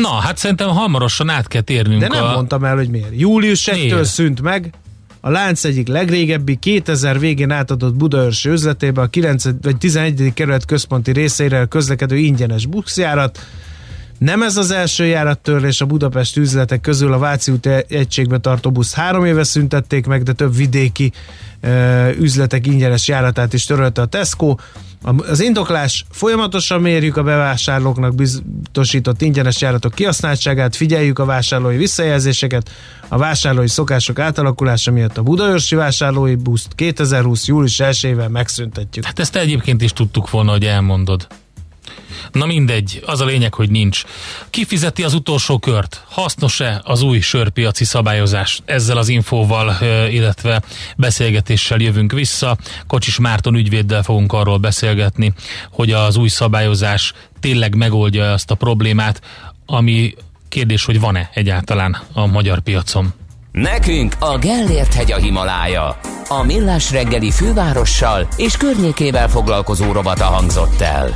Na, 0.00 0.08
hát 0.08 0.36
szerintem 0.36 0.68
hamarosan 0.68 1.28
át 1.28 1.48
kell 1.48 1.60
térnünk 1.60 2.00
De 2.00 2.08
nem 2.08 2.24
a... 2.24 2.32
mondtam 2.32 2.64
el, 2.64 2.76
hogy 2.76 2.88
miért. 2.88 3.10
Július 3.12 3.68
1-től 3.70 3.74
Miért? 3.74 4.04
szűnt 4.04 4.40
meg 4.40 4.74
a 5.26 5.30
lánc 5.30 5.64
egyik 5.64 5.88
legrégebbi 5.88 6.56
2000 6.56 7.18
végén 7.18 7.50
átadott 7.50 7.94
Budaörsi 7.94 8.48
üzletébe 8.48 9.00
a 9.00 9.06
9. 9.06 9.44
vagy 9.62 9.76
11. 9.76 10.30
kerület 10.34 10.64
központi 10.64 11.12
részeire 11.12 11.64
közlekedő 11.64 12.16
ingyenes 12.16 12.66
buszjárat. 12.66 13.38
Nem 14.18 14.42
ez 14.42 14.56
az 14.56 14.70
első 14.70 15.06
járattörlés 15.06 15.80
a 15.80 15.86
Budapest 15.86 16.36
üzletek 16.36 16.80
közül 16.80 17.12
a 17.12 17.18
Váci 17.18 17.52
út 17.52 17.66
egységbe 17.88 18.38
tartó 18.38 18.70
busz 18.70 18.94
három 18.94 19.24
éve 19.24 19.44
szüntették 19.44 20.06
meg, 20.06 20.22
de 20.22 20.32
több 20.32 20.56
vidéki 20.56 21.12
ö, 21.60 22.08
üzletek 22.10 22.66
ingyenes 22.66 23.08
járatát 23.08 23.52
is 23.52 23.64
törölte 23.64 24.00
a 24.00 24.06
Tesco. 24.06 24.54
Az 25.06 25.40
indoklás 25.40 26.04
folyamatosan 26.10 26.80
mérjük 26.80 27.16
a 27.16 27.22
bevásárlóknak 27.22 28.14
biztosított 28.14 29.22
ingyenes 29.22 29.60
járatok 29.60 29.94
kihasználtságát, 29.94 30.76
figyeljük 30.76 31.18
a 31.18 31.24
vásárlói 31.24 31.76
visszajelzéseket, 31.76 32.70
a 33.08 33.18
vásárlói 33.18 33.68
szokások 33.68 34.18
átalakulása 34.18 34.90
miatt 34.90 35.16
a 35.16 35.22
Budaörsi 35.22 35.74
vásárlói 35.74 36.34
buszt 36.34 36.74
2020. 36.74 37.46
július 37.46 37.80
1-ével 37.82 38.28
megszüntetjük. 38.28 39.04
Hát 39.04 39.18
ezt 39.18 39.36
egyébként 39.36 39.82
is 39.82 39.92
tudtuk 39.92 40.30
volna, 40.30 40.50
hogy 40.50 40.64
elmondod. 40.64 41.26
Na 42.32 42.46
mindegy, 42.46 43.02
az 43.06 43.20
a 43.20 43.24
lényeg, 43.24 43.54
hogy 43.54 43.70
nincs. 43.70 44.02
Kifizeti 44.50 45.02
az 45.02 45.14
utolsó 45.14 45.58
kört? 45.58 46.04
Hasznos-e 46.08 46.80
az 46.84 47.02
új 47.02 47.20
sörpiaci 47.20 47.84
szabályozás? 47.84 48.60
Ezzel 48.64 48.96
az 48.96 49.08
infóval, 49.08 49.76
illetve 50.10 50.62
beszélgetéssel 50.96 51.78
jövünk 51.78 52.12
vissza. 52.12 52.56
Kocsis 52.86 53.18
Márton 53.18 53.54
ügyvéddel 53.54 54.02
fogunk 54.02 54.32
arról 54.32 54.58
beszélgetni, 54.58 55.32
hogy 55.70 55.92
az 55.92 56.16
új 56.16 56.28
szabályozás 56.28 57.12
tényleg 57.40 57.74
megoldja 57.74 58.32
azt 58.32 58.50
a 58.50 58.54
problémát, 58.54 59.20
ami 59.66 60.14
kérdés, 60.48 60.84
hogy 60.84 61.00
van-e 61.00 61.30
egyáltalán 61.34 61.96
a 62.12 62.26
magyar 62.26 62.60
piacon. 62.60 63.14
Nekünk 63.60 64.14
a 64.18 64.38
Gellért 64.38 64.94
hegy 64.94 65.12
a 65.12 65.16
Himalája. 65.16 65.98
A 66.28 66.42
Millás 66.42 66.90
reggeli 66.90 67.30
fővárossal 67.30 68.28
és 68.36 68.56
környékével 68.56 69.28
foglalkozó 69.28 69.92
rovata 69.92 70.24
hangzott 70.24 70.80
el. 70.80 71.14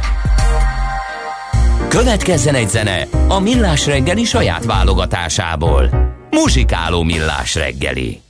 Következzen 1.89 2.55
egy 2.55 2.69
zene 2.69 3.07
a 3.29 3.41
Millás 3.41 3.87
reggeli 3.87 4.25
saját 4.25 4.65
válogatásából. 4.65 5.91
Muzsikáló 6.31 7.03
Millás 7.03 7.55
reggeli. 7.55 8.21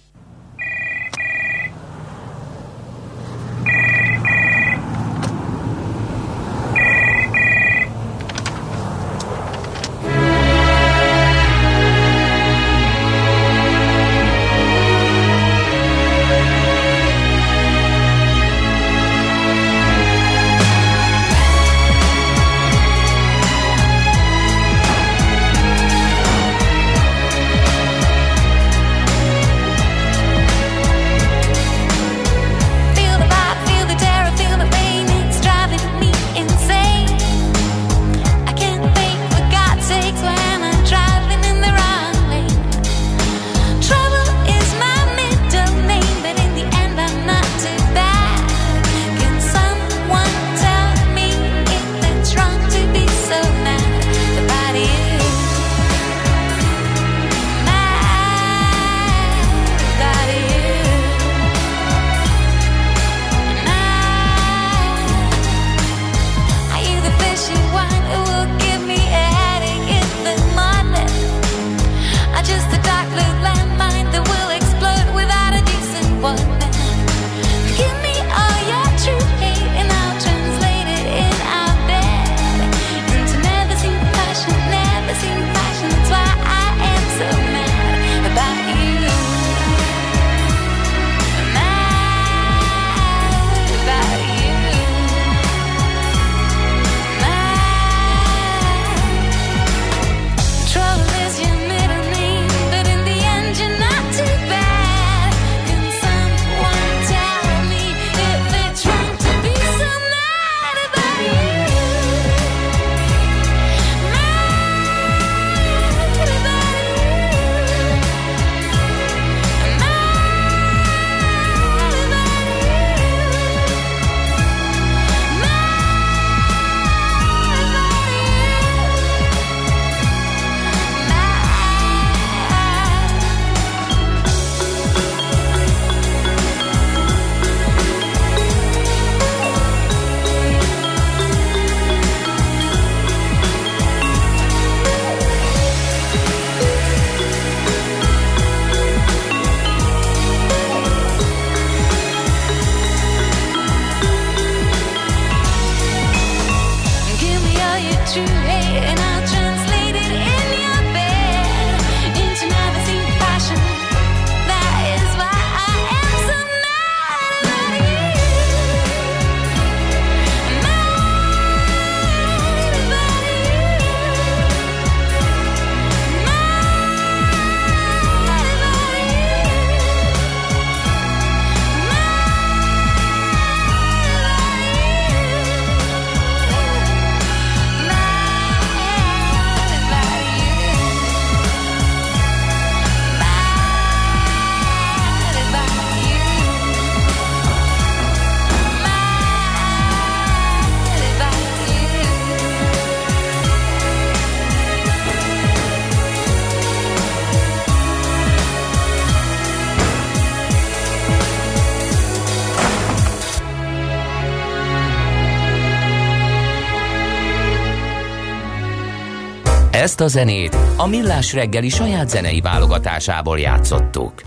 Ezt 219.80 220.00
a 220.00 220.08
zenét 220.08 220.56
a 220.76 220.86
Millás 220.86 221.32
reggeli 221.32 221.68
saját 221.68 222.08
zenei 222.08 222.40
válogatásából 222.40 223.38
játszottuk. 223.38 224.22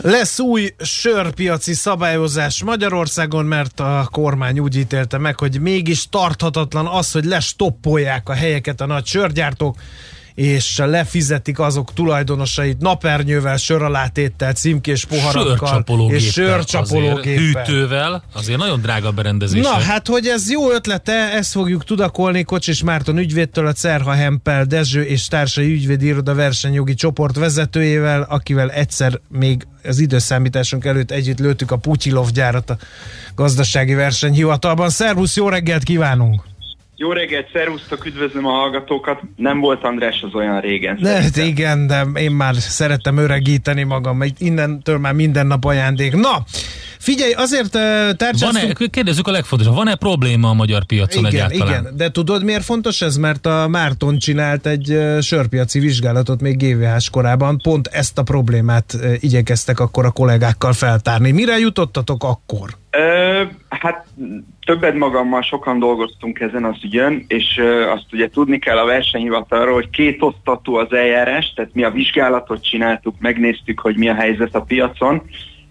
Lesz 0.00 0.38
új 0.38 0.74
sörpiaci 0.78 1.74
szabályozás 1.74 2.62
Magyarországon, 2.62 3.44
mert 3.44 3.80
a 3.80 4.08
kormány 4.10 4.58
úgy 4.58 4.76
ítélte 4.76 5.18
meg, 5.18 5.38
hogy 5.38 5.60
mégis 5.60 6.08
tarthatatlan 6.08 6.86
az, 6.86 7.12
hogy 7.12 7.24
lestoppolják 7.24 8.28
a 8.28 8.32
helyeket 8.32 8.80
a 8.80 8.86
nagy 8.86 9.06
sörgyártók, 9.06 9.76
és 10.34 10.76
lefizetik 10.76 11.58
azok 11.58 11.92
tulajdonosait 11.92 12.78
napernyővel, 12.78 13.56
söralátéttel, 13.56 14.52
címkés 14.52 15.04
poharakkal 15.04 15.56
Sörcsapológéppel. 15.56 16.24
és 16.24 16.32
sörcsapológéppel. 16.32 17.64
Hűtővel, 17.64 18.22
azért 18.34 18.58
nagyon 18.58 18.80
drága 18.80 19.10
berendezés. 19.10 19.64
Na, 19.64 19.72
hát, 19.72 20.06
hogy 20.06 20.26
ez 20.26 20.50
jó 20.50 20.70
ötlete, 20.70 21.12
ezt 21.12 21.52
fogjuk 21.52 21.84
tudakolni 21.84 22.42
Kocsis 22.42 22.82
Márton 22.82 23.18
ügyvédtől, 23.18 23.66
a 23.66 23.72
Cerha 23.72 24.12
Hempel 24.12 24.64
Dezső 24.64 25.02
és 25.02 25.26
társai 25.26 25.72
ügyvédi 25.72 26.06
iroda 26.06 26.34
versenyjogi 26.34 26.94
csoport 26.94 27.36
vezetőjével, 27.36 28.26
akivel 28.28 28.70
egyszer 28.70 29.20
még 29.28 29.66
az 29.84 29.98
időszámításunk 29.98 30.84
előtt 30.84 31.10
együtt 31.10 31.38
lőttük 31.38 31.70
a 31.70 31.76
Putyilov 31.76 32.30
gyárat 32.30 32.70
a 32.70 32.76
gazdasági 33.34 33.94
versenyhivatalban. 33.94 34.90
Szervusz, 34.90 35.36
jó 35.36 35.48
reggelt 35.48 35.82
kívánunk! 35.82 36.51
Jó 37.02 37.12
reggelt, 37.12 37.48
szervusztok, 37.52 38.06
üdvözlöm 38.06 38.46
a 38.46 38.50
hallgatókat. 38.50 39.20
Nem 39.36 39.60
volt 39.60 39.84
András 39.84 40.22
az 40.22 40.34
olyan 40.34 40.60
régen. 40.60 40.98
De, 41.00 41.08
szerintem. 41.08 41.46
igen, 41.46 41.86
de 41.86 42.20
én 42.20 42.30
már 42.30 42.54
szerettem 42.54 43.16
öregíteni 43.16 43.82
magam, 43.82 44.16
mert 44.16 44.40
innentől 44.40 44.98
már 44.98 45.12
minden 45.12 45.46
nap 45.46 45.64
ajándék. 45.64 46.14
Na, 46.14 46.44
figyelj, 47.02 47.32
azért 47.32 47.74
uh, 47.74 47.80
tárcsáztunk... 48.16 48.78
Van-e, 48.78 48.90
kérdezzük 48.90 49.26
a 49.26 49.30
legfontosabb, 49.30 49.74
van-e 49.74 49.94
probléma 49.94 50.48
a 50.48 50.54
magyar 50.54 50.84
piacon 50.84 51.26
Igen, 51.26 51.44
egyáltalán? 51.44 51.80
igen, 51.80 51.96
de 51.96 52.10
tudod 52.10 52.44
miért 52.44 52.64
fontos 52.64 53.02
ez? 53.02 53.16
Mert 53.16 53.46
a 53.46 53.68
Márton 53.68 54.18
csinált 54.18 54.66
egy 54.66 54.98
sörpiaci 55.20 55.78
vizsgálatot 55.78 56.40
még 56.40 56.56
GVH-s 56.56 57.10
korában, 57.10 57.58
pont 57.62 57.86
ezt 57.86 58.18
a 58.18 58.22
problémát 58.22 58.96
igyekeztek 59.20 59.80
akkor 59.80 60.04
a 60.04 60.10
kollégákkal 60.10 60.72
feltárni. 60.72 61.30
Mire 61.30 61.58
jutottatok 61.58 62.24
akkor? 62.24 62.70
Ö, 62.90 63.42
hát 63.68 64.06
többet 64.64 64.94
magammal 64.94 65.42
sokan 65.42 65.78
dolgoztunk 65.78 66.40
ezen 66.40 66.64
az 66.64 66.76
ügyön, 66.84 67.24
és 67.28 67.58
ö, 67.58 67.90
azt 67.90 68.06
ugye 68.12 68.28
tudni 68.28 68.58
kell 68.58 68.78
a 68.78 68.84
versenyhivatalról, 68.84 69.74
hogy 69.74 69.90
két 69.90 70.22
osztatú 70.22 70.74
az 70.74 70.92
eljárás, 70.92 71.52
tehát 71.56 71.74
mi 71.74 71.82
a 71.82 71.90
vizsgálatot 71.90 72.64
csináltuk, 72.64 73.14
megnéztük, 73.18 73.80
hogy 73.80 73.96
mi 73.96 74.08
a 74.08 74.14
helyzet 74.14 74.54
a 74.54 74.60
piacon, 74.60 75.22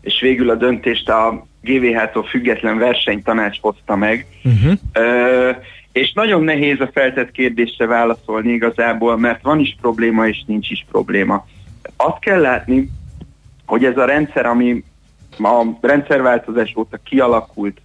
és 0.02 0.20
végül 0.22 0.49
a 0.49 0.56
döntést 0.56 1.10
a 1.10 1.45
GVH-tól 1.62 2.24
független 2.24 2.78
versenytanács 2.78 3.60
hozta 3.62 3.95
meg. 3.95 4.26
Uh-huh. 4.43 4.74
Ö, 4.93 5.49
és 5.91 6.14
nagyon 6.14 6.43
nehéz 6.43 6.80
a 6.80 6.89
feltett 6.93 7.32
kérdésre 7.32 7.86
válaszolni 7.86 8.52
igazából, 8.52 9.18
mert 9.18 9.41
van 9.41 9.60
is 9.60 9.78
probléma, 9.82 10.28
és 10.28 10.43
nincs 10.47 10.70
is 10.70 10.86
probléma. 10.91 11.45
Azt 11.95 12.20
kell 12.20 12.41
látni, 12.41 12.89
hogy 13.66 13.86
ez 13.86 13.97
a 13.97 14.06
rendszer, 14.06 14.45
ami 14.45 14.84
a 15.38 15.66
rendszerváltozás 15.82 16.74
óta 16.76 16.97
kialakult 17.04 17.82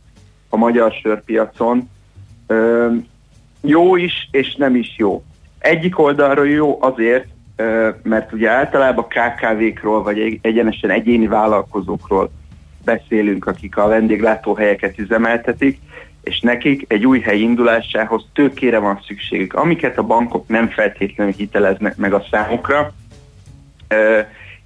a 0.49 0.57
magyar 0.57 0.93
sörpiacon, 1.03 1.91
jó 3.61 3.97
is, 3.97 4.29
és 4.31 4.55
nem 4.55 4.75
is 4.75 4.95
jó. 4.97 5.25
Egyik 5.59 5.99
oldalról 5.99 6.49
jó 6.49 6.79
azért, 6.81 7.27
mert 8.03 8.33
ugye 8.33 8.51
általában 8.51 9.07
KKV-król, 9.09 10.03
vagy 10.03 10.19
egy- 10.19 10.39
egyenesen 10.43 10.91
egyéni 10.91 11.27
vállalkozókról 11.27 12.31
beszélünk, 12.85 13.47
akik 13.47 13.77
a 13.77 13.89
vendéglátóhelyeket 13.89 14.99
üzemeltetik, 14.99 15.79
és 16.23 16.41
nekik 16.41 16.85
egy 16.89 17.07
új 17.07 17.21
hely 17.21 17.39
indulásához 17.39 18.25
tőkére 18.35 18.79
van 18.79 19.01
szükségük, 19.07 19.55
amiket 19.55 19.99
a 19.99 20.03
bankok 20.03 20.49
nem 20.49 20.69
feltétlenül 20.69 21.33
hiteleznek 21.33 21.97
meg 21.97 22.13
a 22.13 22.25
számukra, 22.31 22.93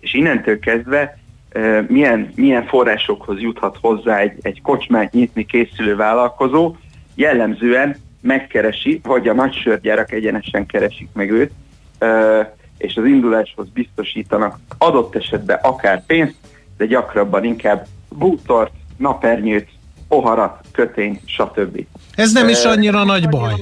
és 0.01 0.15
innentől 0.15 0.59
kezdve 0.59 1.19
milyen, 1.87 2.33
milyen 2.35 2.67
forrásokhoz 2.67 3.41
juthat 3.41 3.79
hozzá 3.81 4.19
egy, 4.19 4.39
egy 4.43 4.63
kocsmát 4.63 5.13
nyitni 5.13 5.47
készülő 5.47 5.97
vállalkozó, 5.97 6.77
jellemzően 7.15 7.97
megkeresi, 8.21 9.01
vagy 9.03 9.29
a 9.29 9.35
nagy 9.35 9.55
sörgyárak 9.55 10.13
egyenesen 10.13 10.67
keresik 10.67 11.09
meg 11.13 11.31
őt, 11.31 11.53
és 12.81 12.97
az 12.97 13.05
induláshoz 13.05 13.69
biztosítanak 13.69 14.59
adott 14.79 15.17
esetben 15.17 15.59
akár 15.63 16.07
pénzt, 16.07 16.35
de 16.77 16.87
gyakrabban 16.87 17.45
inkább 17.45 17.87
bútort, 18.09 18.73
napernyőt, 18.97 19.69
poharat, 20.09 20.61
kötényt, 20.73 21.21
stb. 21.25 21.87
Ez 22.15 22.33
nem 22.33 22.49
is 22.49 22.65
annyira 22.65 23.05
nagy 23.05 23.29
baj. 23.29 23.55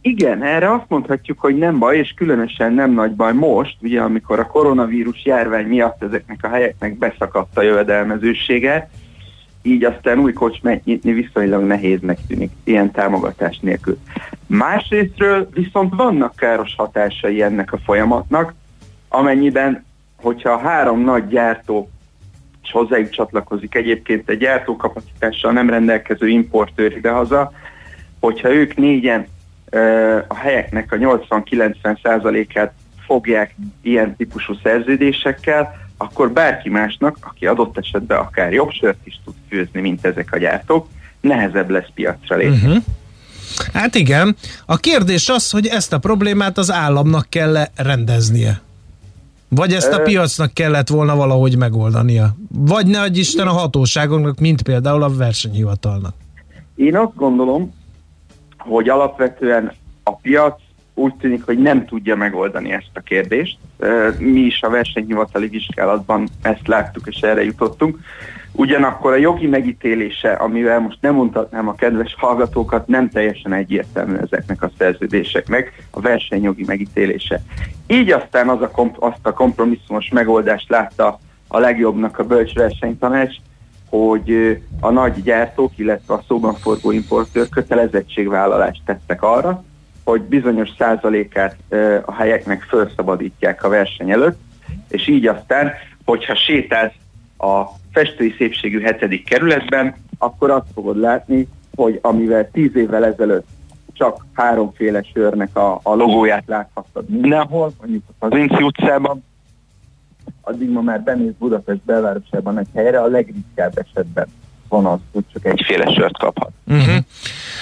igen, 0.00 0.42
erre 0.42 0.72
azt 0.72 0.88
mondhatjuk, 0.88 1.40
hogy 1.40 1.56
nem 1.56 1.78
baj, 1.78 1.96
és 1.96 2.14
különösen 2.16 2.72
nem 2.72 2.92
nagy 2.92 3.12
baj 3.12 3.32
most, 3.32 3.76
ugye 3.80 4.00
amikor 4.00 4.38
a 4.38 4.46
koronavírus 4.46 5.24
járvány 5.24 5.66
miatt 5.66 6.02
ezeknek 6.02 6.38
a 6.42 6.48
helyeknek 6.48 6.98
beszakadt 6.98 7.58
a 7.58 7.62
jövedelmezősége, 7.62 8.90
így 9.66 9.84
aztán 9.84 10.18
új 10.18 10.32
kocsmát 10.32 10.84
nyitni 10.84 11.12
viszonylag 11.12 11.62
nehéznek 11.62 12.18
tűnik, 12.28 12.50
ilyen 12.64 12.90
támogatás 12.90 13.58
nélkül. 13.58 13.98
Másrésztről 14.46 15.48
viszont 15.52 15.94
vannak 15.94 16.36
káros 16.36 16.74
hatásai 16.76 17.42
ennek 17.42 17.72
a 17.72 17.78
folyamatnak, 17.84 18.54
amennyiben, 19.08 19.84
hogyha 20.16 20.50
a 20.50 20.58
három 20.58 21.00
nagy 21.00 21.28
gyártó 21.28 21.90
és 22.62 22.72
hozzájuk 22.72 23.10
csatlakozik 23.10 23.74
egyébként 23.74 24.28
egy 24.28 24.38
gyártókapacitással 24.38 25.52
nem 25.52 25.70
rendelkező 25.70 26.28
importőr 26.28 26.96
idehaza, 26.96 27.52
hogyha 28.20 28.52
ők 28.52 28.76
négyen 28.76 29.26
a 30.28 30.34
helyeknek 30.34 30.92
a 30.92 30.96
80-90%-át 30.96 32.72
fogják 33.06 33.54
ilyen 33.82 34.16
típusú 34.16 34.54
szerződésekkel, 34.62 35.85
akkor 35.96 36.30
bárki 36.30 36.68
másnak, 36.68 37.16
aki 37.20 37.46
adott 37.46 37.78
esetben 37.78 38.18
akár 38.18 38.52
jobb 38.52 38.70
sört 38.70 38.98
is 39.04 39.20
tud 39.24 39.34
főzni, 39.48 39.80
mint 39.80 40.04
ezek 40.04 40.32
a 40.32 40.38
gyártók, 40.38 40.86
nehezebb 41.20 41.70
lesz 41.70 41.90
piacra 41.94 42.36
lépni. 42.36 42.56
Uh-huh. 42.56 42.82
Hát 43.72 43.94
igen. 43.94 44.36
A 44.66 44.76
kérdés 44.76 45.28
az, 45.28 45.50
hogy 45.50 45.66
ezt 45.66 45.92
a 45.92 45.98
problémát 45.98 46.58
az 46.58 46.72
államnak 46.72 47.26
kell 47.28 47.68
rendeznie. 47.76 48.60
Vagy 49.48 49.72
ezt 49.72 49.92
a 49.92 50.02
piacnak 50.02 50.54
kellett 50.54 50.88
volna 50.88 51.16
valahogy 51.16 51.56
megoldania. 51.56 52.36
Vagy 52.48 52.86
ne 52.86 53.00
adj 53.00 53.18
Isten 53.18 53.46
a 53.46 53.52
hatóságoknak, 53.52 54.38
mint 54.38 54.62
például 54.62 55.02
a 55.02 55.16
versenyhivatalnak. 55.16 56.14
Én 56.74 56.96
azt 56.96 57.14
gondolom, 57.14 57.74
hogy 58.58 58.88
alapvetően 58.88 59.72
a 60.02 60.16
piac 60.16 60.60
úgy 60.98 61.14
tűnik, 61.14 61.44
hogy 61.44 61.58
nem 61.58 61.86
tudja 61.86 62.16
megoldani 62.16 62.72
ezt 62.72 62.90
a 62.94 63.00
kérdést. 63.00 63.58
Mi 64.18 64.40
is 64.40 64.62
a 64.62 64.70
versenyhivatali 64.70 65.46
vizsgálatban 65.46 66.28
ezt 66.42 66.66
láttuk, 66.66 67.06
és 67.06 67.20
erre 67.20 67.44
jutottunk. 67.44 67.98
Ugyanakkor 68.52 69.12
a 69.12 69.16
jogi 69.16 69.46
megítélése, 69.46 70.32
amivel 70.32 70.80
most 70.80 70.98
nem 71.00 71.14
mondhatnám 71.14 71.68
a 71.68 71.74
kedves 71.74 72.14
hallgatókat, 72.18 72.86
nem 72.86 73.08
teljesen 73.08 73.52
egyértelmű 73.52 74.16
ezeknek 74.16 74.62
a 74.62 74.70
szerződéseknek, 74.78 75.86
a 75.90 76.00
versenyjogi 76.00 76.64
megítélése. 76.66 77.42
Így 77.86 78.10
aztán 78.10 78.48
az 78.48 78.62
a 78.62 78.70
komp- 78.70 78.98
azt 78.98 79.26
a 79.26 79.32
kompromisszumos 79.32 80.08
megoldást 80.12 80.68
látta 80.68 81.18
a 81.48 81.58
legjobbnak 81.58 82.18
a 82.18 82.24
bölcs 82.24 82.54
versenytanács, 82.54 83.36
hogy 83.88 84.58
a 84.80 84.90
nagy 84.90 85.22
gyártók, 85.22 85.78
illetve 85.78 86.14
a 86.14 86.22
szóban 86.28 86.54
forgó 86.54 86.90
importőr 86.90 87.48
kötelezettségvállalást 87.48 88.82
tettek 88.84 89.22
arra, 89.22 89.64
hogy 90.06 90.22
bizonyos 90.22 90.68
százalékát 90.78 91.56
a 92.04 92.12
helyeknek 92.12 92.62
felszabadítják 92.62 93.64
a 93.64 93.68
verseny 93.68 94.10
előtt, 94.10 94.38
és 94.88 95.08
így 95.08 95.26
aztán, 95.26 95.72
hogyha 96.04 96.34
sétálsz 96.34 96.94
a 97.38 97.62
festői 97.92 98.34
szépségű 98.38 98.80
hetedik 98.80 99.24
kerületben, 99.24 99.94
akkor 100.18 100.50
azt 100.50 100.66
fogod 100.74 100.96
látni, 100.96 101.48
hogy 101.74 101.98
amivel 102.02 102.50
tíz 102.50 102.76
évvel 102.76 103.04
ezelőtt 103.04 103.46
csak 103.92 104.26
háromféle 104.32 105.02
sörnek 105.02 105.56
a, 105.56 105.80
a 105.82 105.94
logóját 105.94 106.44
láthattad. 106.46 107.08
Mindenhol, 107.08 107.72
mondjuk 107.80 108.02
az 108.18 108.30
Vinci 108.30 108.62
utcában, 108.62 109.24
addig 110.40 110.70
ma 110.70 110.80
már 110.80 111.02
bemész 111.02 111.34
Budapest 111.38 111.80
belvárosában 111.84 112.58
egy 112.58 112.68
helyre, 112.74 113.00
a 113.00 113.06
legritkább 113.06 113.78
esetben 113.78 114.26
van 114.68 114.86
az, 114.86 114.98
hogy 115.12 115.24
csak 115.32 115.44
egyféle 115.44 115.92
sört 115.94 116.18
kaphat. 116.18 116.50
Uh-huh. 116.66 116.96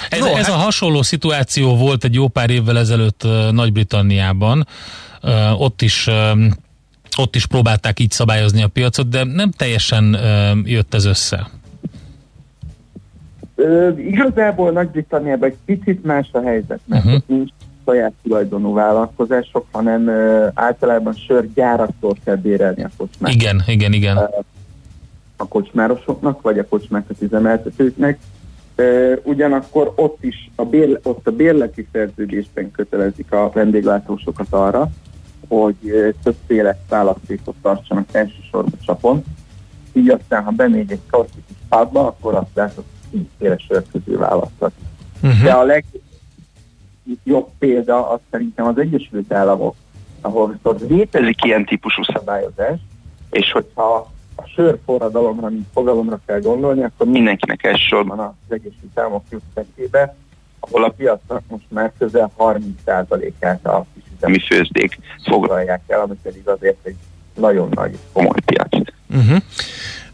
Ez, 0.09 0.19
Jó, 0.19 0.25
ez 0.25 0.45
hát- 0.45 0.55
a 0.55 0.57
hasonló 0.57 1.01
szituáció 1.01 1.75
volt 1.75 2.03
egy 2.03 2.13
jó 2.13 2.27
pár 2.27 2.49
évvel 2.49 2.77
ezelőtt 2.77 3.23
uh, 3.23 3.51
Nagy-Britanniában. 3.51 4.67
Uh, 5.23 5.61
ott 5.61 5.81
is 5.81 6.07
um, 6.07 6.51
ott 7.17 7.35
is 7.35 7.45
próbálták 7.45 7.99
így 7.99 8.11
szabályozni 8.11 8.63
a 8.63 8.67
piacot, 8.67 9.09
de 9.09 9.23
nem 9.23 9.51
teljesen 9.51 10.03
um, 10.03 10.63
jött 10.65 10.93
ez 10.93 11.05
össze. 11.05 11.49
Ö, 13.55 13.89
igazából 13.97 14.71
Nagy-Britanniában 14.71 15.49
egy 15.49 15.57
picit 15.65 16.03
más 16.03 16.29
a 16.31 16.41
helyzet, 16.41 16.79
mert 16.85 17.05
uh-huh. 17.05 17.19
ott 17.19 17.27
nincs 17.27 17.49
saját 17.85 18.13
tulajdonú 18.23 18.73
vállalkozások, 18.73 19.65
hanem 19.71 20.07
ö, 20.07 20.47
általában 20.53 21.13
sörgyáraktól 21.13 22.15
kell 22.23 22.35
bérelni 22.35 22.83
a 22.83 22.89
kocsmát 22.97 23.33
Igen, 23.33 23.63
igen, 23.67 23.93
igen. 23.93 24.29
A 25.37 25.47
kocsmárosoknak, 25.47 26.41
vagy 26.41 26.59
a 26.59 26.67
kocsmákat 26.67 27.21
üzemeltetőknek. 27.21 28.19
Ugyanakkor 29.23 29.93
ott 29.95 30.23
is 30.23 30.49
a, 30.55 30.65
bér, 30.65 30.99
ott 31.03 31.27
a 31.27 31.31
bérleti 31.31 31.87
szerződésben 31.91 32.71
kötelezik 32.71 33.31
a 33.31 33.51
vendéglátósokat 33.53 34.47
arra, 34.49 34.89
hogy 35.47 36.13
többféle 36.23 36.79
választékot 36.89 37.55
tartsanak 37.61 38.07
elsősorban 38.11 38.79
csapon. 38.85 39.23
Így 39.93 40.09
aztán, 40.09 40.43
ha 40.43 40.51
bemegy 40.51 40.91
egy 40.91 40.99
klasszikus 41.09 41.55
pubba, 41.69 42.07
akkor 42.07 42.35
azt 42.35 42.49
látod, 42.53 42.83
hogy 43.11 43.21
tízféle 43.21 43.57
sör 43.57 43.83
közül 43.91 44.17
választhat. 44.17 44.71
Uh-huh. 45.23 45.43
De 45.43 45.51
a 45.51 45.63
legjobb 45.63 47.49
példa 47.59 48.09
az 48.09 48.19
szerintem 48.31 48.65
az 48.65 48.77
Egyesült 48.77 49.33
Államok, 49.33 49.75
ahol 50.21 50.51
viszont 50.51 50.89
létezik 50.89 51.43
ilyen 51.45 51.65
típusú 51.65 52.03
szabályozás, 52.03 52.79
és 53.31 53.51
hogyha 53.51 54.11
a 54.35 54.47
sörforradalomra, 54.55 55.49
mint 55.49 55.65
fogalomra 55.73 56.19
kell 56.25 56.39
gondolni, 56.39 56.83
akkor 56.83 57.07
mindenkinek 57.07 57.63
elsősorban 57.63 58.19
az 58.19 58.59
Államok 58.95 59.23
jut 59.29 59.41
eszébe, 59.53 60.15
ahol 60.59 60.83
a 60.83 60.89
piacnak 60.89 61.41
most 61.47 61.65
már 61.67 61.91
közel 61.97 62.31
30%-át 62.37 63.65
a 63.65 63.85
kisüzemi 63.93 64.39
főzdék 64.39 64.99
foglalják 65.23 65.81
el, 65.87 65.99
ami 65.99 66.15
pedig 66.23 66.47
azért 66.47 66.85
egy 66.85 66.95
nagyon 67.35 67.69
nagy 67.73 67.97
komoly 68.13 68.39
piac. 68.45 68.93
Uh-huh. 69.09 69.37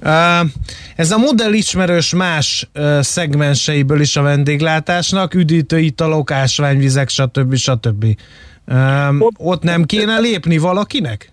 Uh, 0.03 0.49
ez 0.95 1.11
a 1.11 1.17
modell 1.17 1.53
ismerős 1.53 2.13
más 2.13 2.69
uh, 2.75 3.01
szegmenseiből 3.01 4.01
is 4.01 4.15
a 4.15 4.21
vendéglátásnak, 4.21 5.33
üdítő 5.33 5.79
italok, 5.79 6.31
ásványvizek, 6.31 7.09
stb. 7.09 7.55
stb. 7.55 8.05
Uh, 8.67 9.15
ott 9.37 9.63
nem 9.63 9.83
kéne 9.83 10.19
lépni 10.19 10.57
valakinek? 10.57 11.31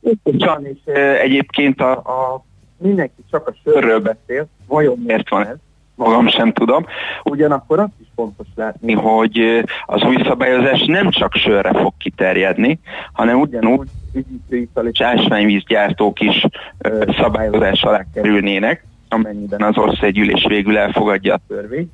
Pontosan, 0.00 0.66
és 0.66 0.92
egyébként 1.22 1.80
a, 1.80 1.92
a 1.92 2.44
mindenki 2.76 3.22
csak 3.30 3.48
a 3.48 3.54
sörről 3.64 4.00
beszél, 4.00 4.46
vajon 4.66 4.98
miért 5.06 5.28
van 5.28 5.46
ez? 5.46 5.56
Magam 5.94 6.28
sem 6.28 6.52
tudom. 6.52 6.86
Ugyanakkor 7.24 7.78
azt 7.78 7.92
is 8.00 8.06
fontos 8.14 8.46
látni, 8.54 8.92
hogy 8.92 9.64
az 9.86 10.02
új 10.02 10.16
szabályozás 10.22 10.84
nem 10.86 11.10
csak 11.10 11.34
sörre 11.34 11.80
fog 11.80 11.92
kiterjedni, 11.98 12.78
hanem 13.12 13.40
ugyanúgy 13.40 13.88
üdítőital 14.14 14.86
és 14.86 15.00
ásványvízgyártók 15.00 16.20
is 16.20 16.46
e, 16.78 16.90
szabályozás 17.18 17.82
alá 17.82 18.04
kerülnének, 18.14 18.84
amennyiben 19.08 19.62
az 19.62 19.78
országgyűlés 19.78 20.44
végül 20.48 20.78
elfogadja 20.78 21.34
a 21.34 21.40
törvényt. 21.48 21.92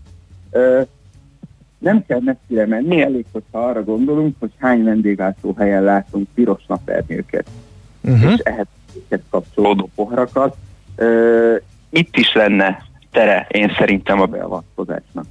Nem 1.79 2.05
kell 2.07 2.21
messzire 2.25 2.67
menni, 2.67 3.03
elég, 3.03 3.25
hogyha 3.33 3.59
arra 3.59 3.85
gondolunk, 3.85 4.37
hogy 4.39 4.51
hány 4.59 4.85
vendéglátóhelyen 4.85 5.83
látunk 5.83 6.29
piros 6.35 6.63
napernyőket 6.67 7.47
uh-huh. 8.07 8.33
és 8.33 8.41
ehhez 8.43 8.67
kapcsolódó 9.31 9.91
poharakat. 9.95 10.57
Uh, 10.97 11.61
itt 11.91 12.17
is 12.17 12.33
lenne 12.33 12.85
tere, 13.11 13.47
én 13.51 13.75
szerintem 13.79 14.21
a 14.21 14.27
beavatkozásnak. 14.27 15.25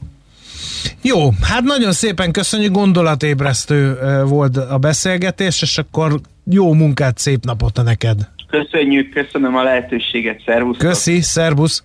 Jó, 1.01 1.30
hát 1.41 1.63
nagyon 1.63 1.91
szépen 1.91 2.32
köszönjük, 2.32 2.71
gondolatébresztő 2.71 3.97
volt 4.28 4.57
a 4.57 4.78
beszélgetés, 4.78 5.61
és 5.61 5.78
akkor 5.78 6.19
jó 6.43 6.73
munkát, 6.73 7.17
szép 7.17 7.43
napot 7.43 7.78
a 7.78 7.82
neked! 7.82 8.28
Köszönjük, 8.49 9.13
köszönöm 9.13 9.55
a 9.55 9.63
lehetőséget, 9.63 10.41
szervusz! 10.45 10.78
Köszi, 10.78 11.21
szervusz! 11.21 11.84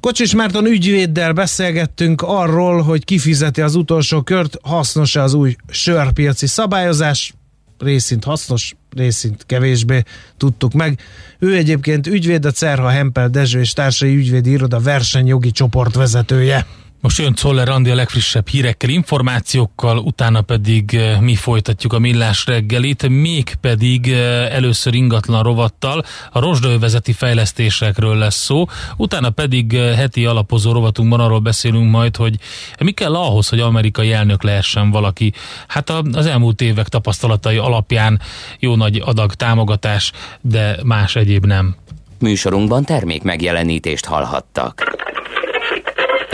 Kocsis 0.00 0.34
Márton 0.34 0.66
ügyvéddel 0.66 1.32
beszélgettünk 1.32 2.22
arról, 2.22 2.82
hogy 2.82 3.04
kifizeti 3.04 3.60
az 3.60 3.74
utolsó 3.74 4.22
kört, 4.22 4.58
hasznos-e 4.62 5.22
az 5.22 5.34
új 5.34 5.56
sörpiaci 5.68 6.46
szabályozás, 6.46 7.34
részint 7.82 8.24
hasznos, 8.24 8.74
részint 8.96 9.46
kevésbé 9.46 10.02
tudtuk 10.36 10.72
meg. 10.72 11.00
Ő 11.38 11.56
egyébként 11.56 12.06
ügyvéd, 12.06 12.44
a 12.44 12.50
Cerha 12.50 12.88
Hempel 12.88 13.28
Dezső 13.28 13.60
és 13.60 13.72
társai 13.72 14.16
ügyvédi 14.16 14.50
iroda 14.50 14.80
versenyjogi 14.80 15.50
csoportvezetője. 15.50 16.66
Most 17.02 17.18
jön 17.18 17.34
Czoller 17.34 17.68
Andi 17.68 17.90
a 17.90 17.94
legfrissebb 17.94 18.48
hírekkel, 18.48 18.90
információkkal, 18.90 19.98
utána 19.98 20.40
pedig 20.40 20.94
eh, 20.94 21.20
mi 21.20 21.34
folytatjuk 21.34 21.92
a 21.92 21.98
millás 21.98 22.46
reggelit, 22.46 23.08
még 23.08 23.54
pedig 23.60 24.12
eh, 24.12 24.54
először 24.54 24.94
ingatlan 24.94 25.42
rovattal 25.42 26.04
a 26.32 26.40
rozsdaövezeti 26.40 27.12
fejlesztésekről 27.12 28.16
lesz 28.16 28.44
szó, 28.44 28.64
utána 28.96 29.30
pedig 29.30 29.74
eh, 29.74 29.96
heti 29.96 30.26
alapozó 30.26 30.72
rovatunkban 30.72 31.20
arról 31.20 31.38
beszélünk 31.38 31.90
majd, 31.90 32.16
hogy 32.16 32.36
mi 32.80 32.90
kell 32.90 33.14
ahhoz, 33.14 33.48
hogy 33.48 33.60
amerikai 33.60 34.12
elnök 34.12 34.42
lehessen 34.42 34.90
valaki. 34.90 35.32
Hát 35.68 35.90
az 35.90 36.26
elmúlt 36.26 36.60
évek 36.60 36.88
tapasztalatai 36.88 37.56
alapján 37.56 38.20
jó 38.58 38.76
nagy 38.76 39.02
adag 39.04 39.34
támogatás, 39.34 40.12
de 40.40 40.76
más 40.84 41.16
egyéb 41.16 41.46
nem. 41.46 41.76
Műsorunkban 42.18 42.84
termék 42.84 43.22
megjelenítést 43.22 44.04
hallhattak. 44.04 45.00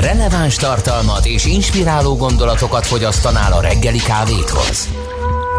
Releváns 0.03 0.57
tartalmat 0.57 1.26
és 1.26 1.44
inspiráló 1.44 2.16
gondolatokat 2.16 2.86
fogyasztanál 2.86 3.53
a 3.53 3.61
reggeli 3.61 3.99
kávéthoz. 3.99 4.88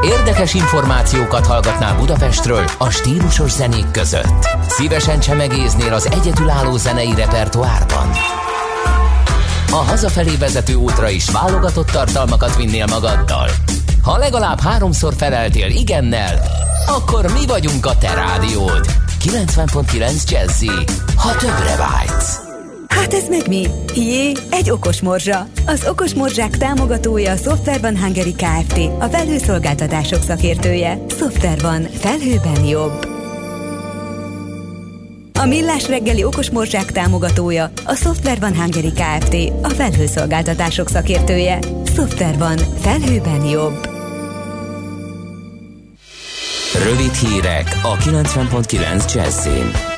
Érdekes 0.03 0.53
információkat 0.53 1.45
hallgatnál 1.45 1.95
Budapestről 1.97 2.63
a 2.77 2.89
stílusos 2.89 3.51
zenék 3.51 3.91
között. 3.91 4.49
Szívesen 4.67 5.19
csemegéznél 5.19 5.93
az 5.93 6.09
egyedülálló 6.11 6.77
zenei 6.77 7.13
repertoárban. 7.15 8.09
A 9.71 9.75
hazafelé 9.75 10.35
vezető 10.35 10.73
útra 10.73 11.09
is 11.09 11.29
válogatott 11.29 11.89
tartalmakat 11.89 12.55
vinnél 12.55 12.85
magaddal. 12.85 13.49
Ha 14.03 14.17
legalább 14.17 14.59
háromszor 14.59 15.13
feleltél 15.17 15.69
igennel, 15.69 16.41
akkor 16.87 17.31
mi 17.31 17.45
vagyunk 17.45 17.85
a 17.85 17.97
te 17.97 18.13
rádiód. 18.13 18.85
90.9 19.23 20.29
Jazzy, 20.29 20.71
ha 21.15 21.35
többre 21.35 21.75
vágysz. 21.75 22.48
Hát 22.89 23.13
ez 23.13 23.27
meg 23.29 23.47
mi? 23.47 23.67
Jé, 23.95 24.31
egy 24.49 24.69
okos 24.71 25.01
morzsa. 25.01 25.47
Az 25.65 25.85
okos 25.87 26.13
morzsák 26.13 26.57
támogatója 26.57 27.31
a 27.31 27.35
Software 27.35 27.77
van 27.77 27.99
Hungary 27.99 28.33
Kft. 28.33 28.79
A 28.99 29.05
felhőszolgáltatások 29.05 30.23
szakértője. 30.23 30.99
Software 31.17 31.61
van. 31.61 31.81
Felhőben 31.81 32.65
jobb. 32.65 33.07
A 35.39 35.45
Millás 35.45 35.87
reggeli 35.87 36.23
okos 36.23 36.49
morzsák 36.49 36.91
támogatója 36.91 37.71
a 37.85 37.95
Software 37.95 38.39
van 38.39 38.55
Hungary 38.55 38.91
Kft. 38.91 39.35
A 39.61 39.69
felhőszolgáltatások 39.69 40.89
szakértője. 40.89 41.59
Software 41.95 42.37
van. 42.37 42.57
Felhőben 42.57 43.45
jobb. 43.45 43.89
Rövid 46.83 47.13
hírek 47.13 47.79
a 47.83 47.97
90.9 47.97 49.13
Jazzin. 49.13 49.88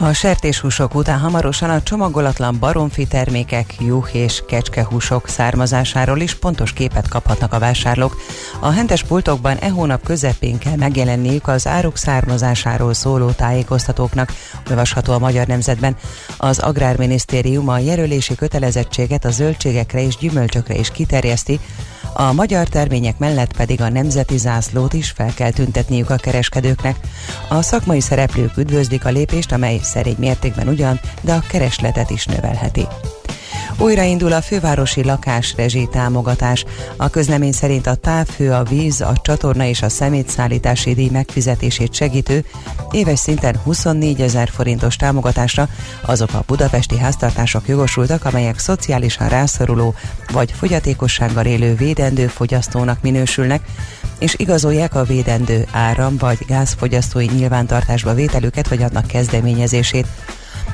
A 0.00 0.12
sertéshúsok 0.12 0.94
után 0.94 1.18
hamarosan 1.18 1.70
a 1.70 1.82
csomagolatlan 1.82 2.56
baromfi 2.58 3.06
termékek, 3.06 3.74
juh 3.80 4.14
és 4.14 4.42
kecskehúsok 4.46 5.28
származásáról 5.28 6.20
is 6.20 6.34
pontos 6.34 6.72
képet 6.72 7.08
kaphatnak 7.08 7.52
a 7.52 7.58
vásárlók. 7.58 8.16
A 8.60 8.70
hentes 8.70 9.02
pultokban 9.02 9.56
e 9.56 9.70
hónap 9.70 10.02
közepén 10.02 10.58
kell 10.58 10.76
megjelenniük 10.76 11.48
az 11.48 11.66
áruk 11.66 11.96
származásáról 11.96 12.94
szóló 12.94 13.30
tájékoztatóknak, 13.30 14.32
olvasható 14.70 15.12
a 15.12 15.18
Magyar 15.18 15.46
Nemzetben. 15.46 15.96
Az 16.36 16.58
Agrárminisztérium 16.58 17.68
a 17.68 17.78
jelölési 17.78 18.34
kötelezettséget 18.34 19.24
a 19.24 19.30
zöldségekre 19.30 20.02
és 20.02 20.16
gyümölcsökre 20.16 20.74
is 20.74 20.90
kiterjeszti, 20.90 21.60
a 22.20 22.32
magyar 22.32 22.68
termények 22.68 23.18
mellett 23.18 23.56
pedig 23.56 23.80
a 23.80 23.88
nemzeti 23.88 24.36
zászlót 24.38 24.92
is 24.92 25.10
fel 25.10 25.34
kell 25.34 25.50
tüntetniük 25.50 26.10
a 26.10 26.16
kereskedőknek. 26.16 26.96
A 27.48 27.62
szakmai 27.62 28.00
szereplők 28.00 28.56
üdvözlik 28.56 29.04
a 29.04 29.10
lépést, 29.10 29.52
amely 29.52 29.78
szerény 29.82 30.16
mértékben 30.18 30.68
ugyan, 30.68 31.00
de 31.20 31.32
a 31.32 31.42
keresletet 31.48 32.10
is 32.10 32.26
növelheti. 32.26 32.86
Újraindul 33.80 34.32
a 34.32 34.40
fővárosi 34.40 35.04
lakásrezsi 35.04 35.88
támogatás. 35.90 36.64
A 36.96 37.08
közlemény 37.08 37.52
szerint 37.52 37.86
a 37.86 37.94
távhő, 37.94 38.52
a 38.52 38.62
víz, 38.62 39.00
a 39.00 39.12
csatorna 39.22 39.64
és 39.64 39.82
a 39.82 39.88
szemétszállítási 39.88 40.94
díj 40.94 41.08
megfizetését 41.12 41.94
segítő 41.94 42.44
éves 42.90 43.18
szinten 43.18 43.56
24 43.56 44.20
ezer 44.20 44.48
forintos 44.48 44.96
támogatásra 44.96 45.68
azok 46.02 46.34
a 46.34 46.42
budapesti 46.46 46.98
háztartások 46.98 47.68
jogosultak, 47.68 48.24
amelyek 48.24 48.58
szociálisan 48.58 49.28
rászoruló 49.28 49.94
vagy 50.32 50.52
fogyatékossággal 50.52 51.44
élő 51.44 51.74
védendő 51.74 52.26
fogyasztónak 52.26 53.02
minősülnek, 53.02 53.62
és 54.18 54.34
igazolják 54.36 54.94
a 54.94 55.04
védendő 55.04 55.66
áram 55.72 56.16
vagy 56.16 56.38
gázfogyasztói 56.46 57.26
nyilvántartásba 57.26 58.14
vételüket 58.14 58.68
vagy 58.68 58.82
annak 58.82 59.06
kezdeményezését. 59.06 60.06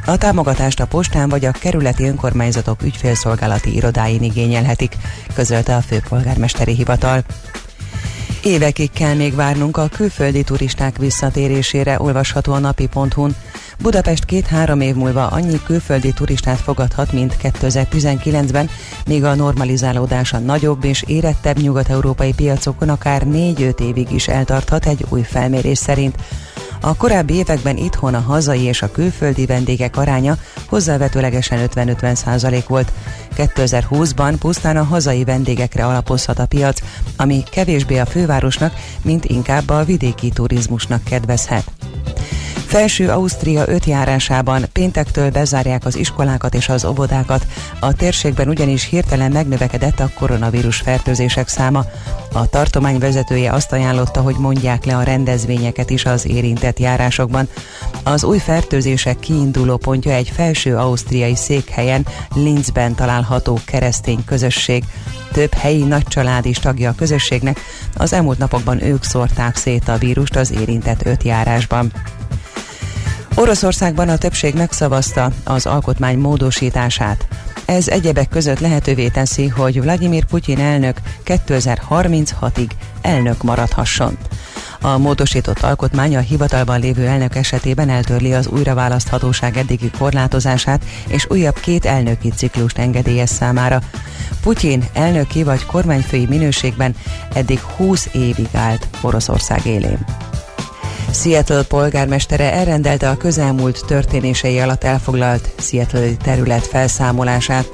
A 0.07 0.17
támogatást 0.17 0.81
a 0.81 0.87
postán 0.87 1.29
vagy 1.29 1.45
a 1.45 1.51
kerületi 1.51 2.05
önkormányzatok 2.05 2.83
ügyfélszolgálati 2.83 3.75
irodáin 3.75 4.23
igényelhetik, 4.23 4.97
közölte 5.35 5.77
a 5.77 5.81
főpolgármesteri 5.81 6.75
hivatal. 6.75 7.25
Évekig 8.43 8.91
kell 8.91 9.15
még 9.15 9.35
várnunk 9.35 9.77
a 9.77 9.89
külföldi 9.89 10.43
turisták 10.43 10.97
visszatérésére, 10.97 12.01
olvasható 12.01 12.53
a 12.53 12.59
napi.hu-n. 12.59 13.37
Budapest 13.79 14.25
két-három 14.25 14.81
év 14.81 14.95
múlva 14.95 15.27
annyi 15.27 15.63
külföldi 15.63 16.13
turistát 16.13 16.61
fogadhat, 16.61 17.13
mint 17.13 17.37
2019-ben, 17.43 18.71
míg 19.07 19.25
a 19.25 19.35
normalizálódás 19.35 20.33
a 20.33 20.39
nagyobb 20.39 20.85
és 20.85 21.05
érettebb 21.07 21.59
nyugat-európai 21.59 22.33
piacokon 22.33 22.89
akár 22.89 23.23
4-5 23.27 23.81
évig 23.81 24.13
is 24.13 24.29
eltarthat 24.29 24.87
egy 24.87 25.05
új 25.09 25.23
felmérés 25.23 25.79
szerint. 25.79 26.17
A 26.87 26.97
korábbi 26.97 27.35
években 27.35 27.77
itthon 27.77 28.15
a 28.15 28.21
hazai 28.21 28.63
és 28.63 28.83
a 28.83 28.91
külföldi 28.91 29.47
vendégek 29.47 29.97
aránya 29.97 30.37
hozzávetőlegesen 30.69 31.69
50-50 31.75 32.15
százalék 32.15 32.67
volt. 32.67 32.93
2020-ban 33.37 34.35
pusztán 34.39 34.77
a 34.77 34.83
hazai 34.83 35.25
vendégekre 35.25 35.87
alapozhat 35.87 36.39
a 36.39 36.47
piac, 36.47 36.81
ami 37.17 37.43
kevésbé 37.51 37.99
a 37.99 38.07
fővárosnak, 38.07 38.75
mint 39.03 39.25
inkább 39.25 39.71
a 39.71 39.85
vidéki 39.85 40.29
turizmusnak 40.29 41.05
kedvezhet. 41.05 41.65
Felső 42.75 43.09
Ausztria 43.09 43.69
öt 43.69 43.85
járásában 43.85 44.65
péntektől 44.73 45.31
bezárják 45.31 45.85
az 45.85 45.97
iskolákat 45.97 46.55
és 46.55 46.69
az 46.69 46.85
óvodákat. 46.85 47.47
A 47.81 47.93
térségben 47.93 48.49
ugyanis 48.49 48.85
hirtelen 48.85 49.31
megnövekedett 49.31 50.01
a 50.01 50.11
koronavírus 50.19 50.77
fertőzések 50.77 51.49
száma. 51.49 51.85
A 52.33 52.47
tartomány 52.47 52.99
vezetője 52.99 53.53
azt 53.53 53.73
ajánlotta, 53.73 54.21
hogy 54.21 54.37
mondják 54.39 54.85
le 54.85 54.97
a 54.97 55.03
rendezvényeket 55.03 55.91
is 55.91 56.05
az 56.05 56.27
érintett 56.27 56.74
járásokban. 56.79 57.49
Az 58.03 58.25
új 58.25 58.39
fertőzések 58.39 59.19
kiinduló 59.19 59.77
pontja 59.77 60.13
egy 60.13 60.33
felső 60.35 60.77
ausztriai 60.77 61.37
székhelyen, 61.37 62.07
Linzben 62.35 62.95
található 62.95 63.61
keresztény 63.65 64.25
közösség 64.25 64.85
több 65.35 65.53
helyi 65.53 65.83
nagycsalád 65.83 66.47
is 66.47 66.59
tagja 66.59 66.91
a 66.91 66.95
közösségnek, 66.95 67.61
az 67.97 68.13
elmúlt 68.13 68.39
napokban 68.39 68.83
ők 68.83 69.05
szórták 69.05 69.57
szét 69.57 69.89
a 69.89 69.97
vírust 69.97 70.37
az 70.37 70.51
érintett 70.51 71.07
öt 71.07 71.23
járásban. 71.23 71.93
Oroszországban 73.35 74.09
a 74.09 74.17
többség 74.17 74.55
megszavazta 74.55 75.31
az 75.45 75.67
alkotmány 75.67 76.19
módosítását. 76.19 77.27
Ez 77.65 77.89
egyebek 77.89 78.29
között 78.29 78.59
lehetővé 78.59 79.09
teszi, 79.09 79.49
hogy 79.49 79.81
Vladimir 79.81 80.25
Putyin 80.25 80.59
elnök 80.59 80.97
2036-ig 81.25 82.69
elnök 83.01 83.43
maradhasson. 83.43 84.19
A 84.85 84.99
módosított 84.99 85.61
alkotmány 85.61 86.17
a 86.17 86.21
hivatalban 86.21 86.81
lévő 86.81 87.07
elnök 87.07 87.35
esetében 87.37 87.89
eltörli 87.89 88.35
az 88.35 88.47
újraválaszthatóság 88.47 89.57
eddigi 89.57 89.91
korlátozását, 89.99 90.85
és 91.09 91.27
újabb 91.31 91.59
két 91.61 91.85
elnöki 91.85 92.31
ciklust 92.31 92.79
engedélyez 92.79 93.31
számára. 93.31 93.81
Putyin 94.43 94.85
elnöki 94.93 95.43
vagy 95.43 95.67
kormányfői 95.67 96.27
minőségben 96.27 96.95
eddig 97.35 97.61
20 97.61 98.09
évig 98.13 98.49
állt 98.53 98.89
Oroszország 99.03 99.67
élén. 99.67 99.99
Seattle 101.13 101.63
polgármestere 101.63 102.53
elrendelte 102.53 103.09
a 103.09 103.17
közelmúlt 103.17 103.85
történései 103.87 104.59
alatt 104.59 104.85
elfoglalt 104.85 105.49
Seattle 105.59 106.11
terület 106.23 106.67
felszámolását. 106.67 107.71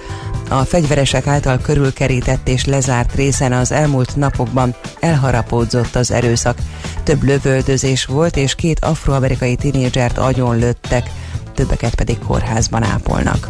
A 0.48 0.64
fegyveresek 0.64 1.26
által 1.26 1.58
körülkerített 1.58 2.48
és 2.48 2.64
lezárt 2.64 3.14
részen 3.14 3.52
az 3.52 3.72
elmúlt 3.72 4.16
napokban 4.16 4.74
elharapódzott 5.00 5.94
az 5.96 6.10
erőszak. 6.10 6.58
Több 7.04 7.22
lövöldözés 7.22 8.04
volt, 8.04 8.36
és 8.36 8.54
két 8.54 8.84
afroamerikai 8.84 9.56
tinédzsert 9.56 10.18
agyon 10.18 10.58
lőttek, 10.58 11.10
többeket 11.54 11.94
pedig 11.94 12.18
kórházban 12.18 12.82
ápolnak. 12.82 13.48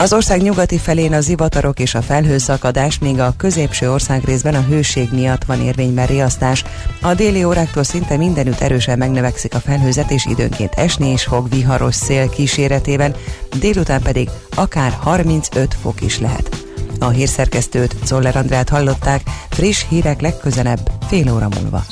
Az 0.00 0.12
ország 0.12 0.42
nyugati 0.42 0.78
felén 0.78 1.12
a 1.12 1.20
zivatarok 1.20 1.80
és 1.80 1.94
a 1.94 2.02
felhőszakadás, 2.02 2.98
míg 2.98 3.20
a 3.20 3.34
középső 3.36 3.90
országrészben 3.90 4.54
a 4.54 4.60
hőség 4.60 5.08
miatt 5.12 5.44
van 5.44 5.60
érvényben 5.60 6.06
riasztás. 6.06 6.64
A 7.00 7.14
déli 7.14 7.44
óráktól 7.44 7.82
szinte 7.82 8.16
mindenütt 8.16 8.60
erősen 8.60 8.98
megnövekszik 8.98 9.54
a 9.54 9.60
felhőzet, 9.60 10.10
és 10.10 10.26
időnként 10.26 10.74
esni 10.74 11.12
is 11.12 11.22
fog 11.22 11.48
viharos 11.48 11.94
szél 11.94 12.28
kíséretében, 12.28 13.14
délután 13.58 14.02
pedig 14.02 14.28
akár 14.54 14.92
35 15.00 15.74
fok 15.80 16.00
is 16.00 16.18
lehet. 16.18 16.66
A 16.98 17.08
hírszerkesztőt, 17.08 17.96
Zoller 18.04 18.36
Andrát 18.36 18.68
hallották, 18.68 19.22
friss 19.50 19.84
hírek 19.88 20.20
legközelebb, 20.20 20.90
fél 21.08 21.32
óra 21.32 21.48
múlva. 21.60 21.84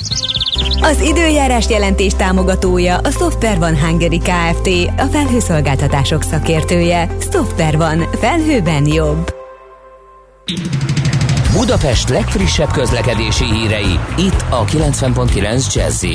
Az 0.81 1.01
időjárás 1.01 1.69
jelentés 1.69 2.13
támogatója 2.13 2.97
a 2.97 3.09
Software 3.09 3.59
van 3.59 3.79
Hungary 3.79 4.17
Kft. 4.17 4.69
A 4.97 5.05
felhőszolgáltatások 5.11 6.23
szakértője. 6.23 7.09
Software 7.31 7.77
van. 7.77 8.09
Felhőben 8.19 8.87
jobb. 8.87 9.35
Budapest 11.53 12.09
legfrissebb 12.09 12.71
közlekedési 12.71 13.45
hírei, 13.45 13.99
itt 14.17 14.45
a 14.49 14.65
90.9 14.65 15.73
jazz 15.73 16.05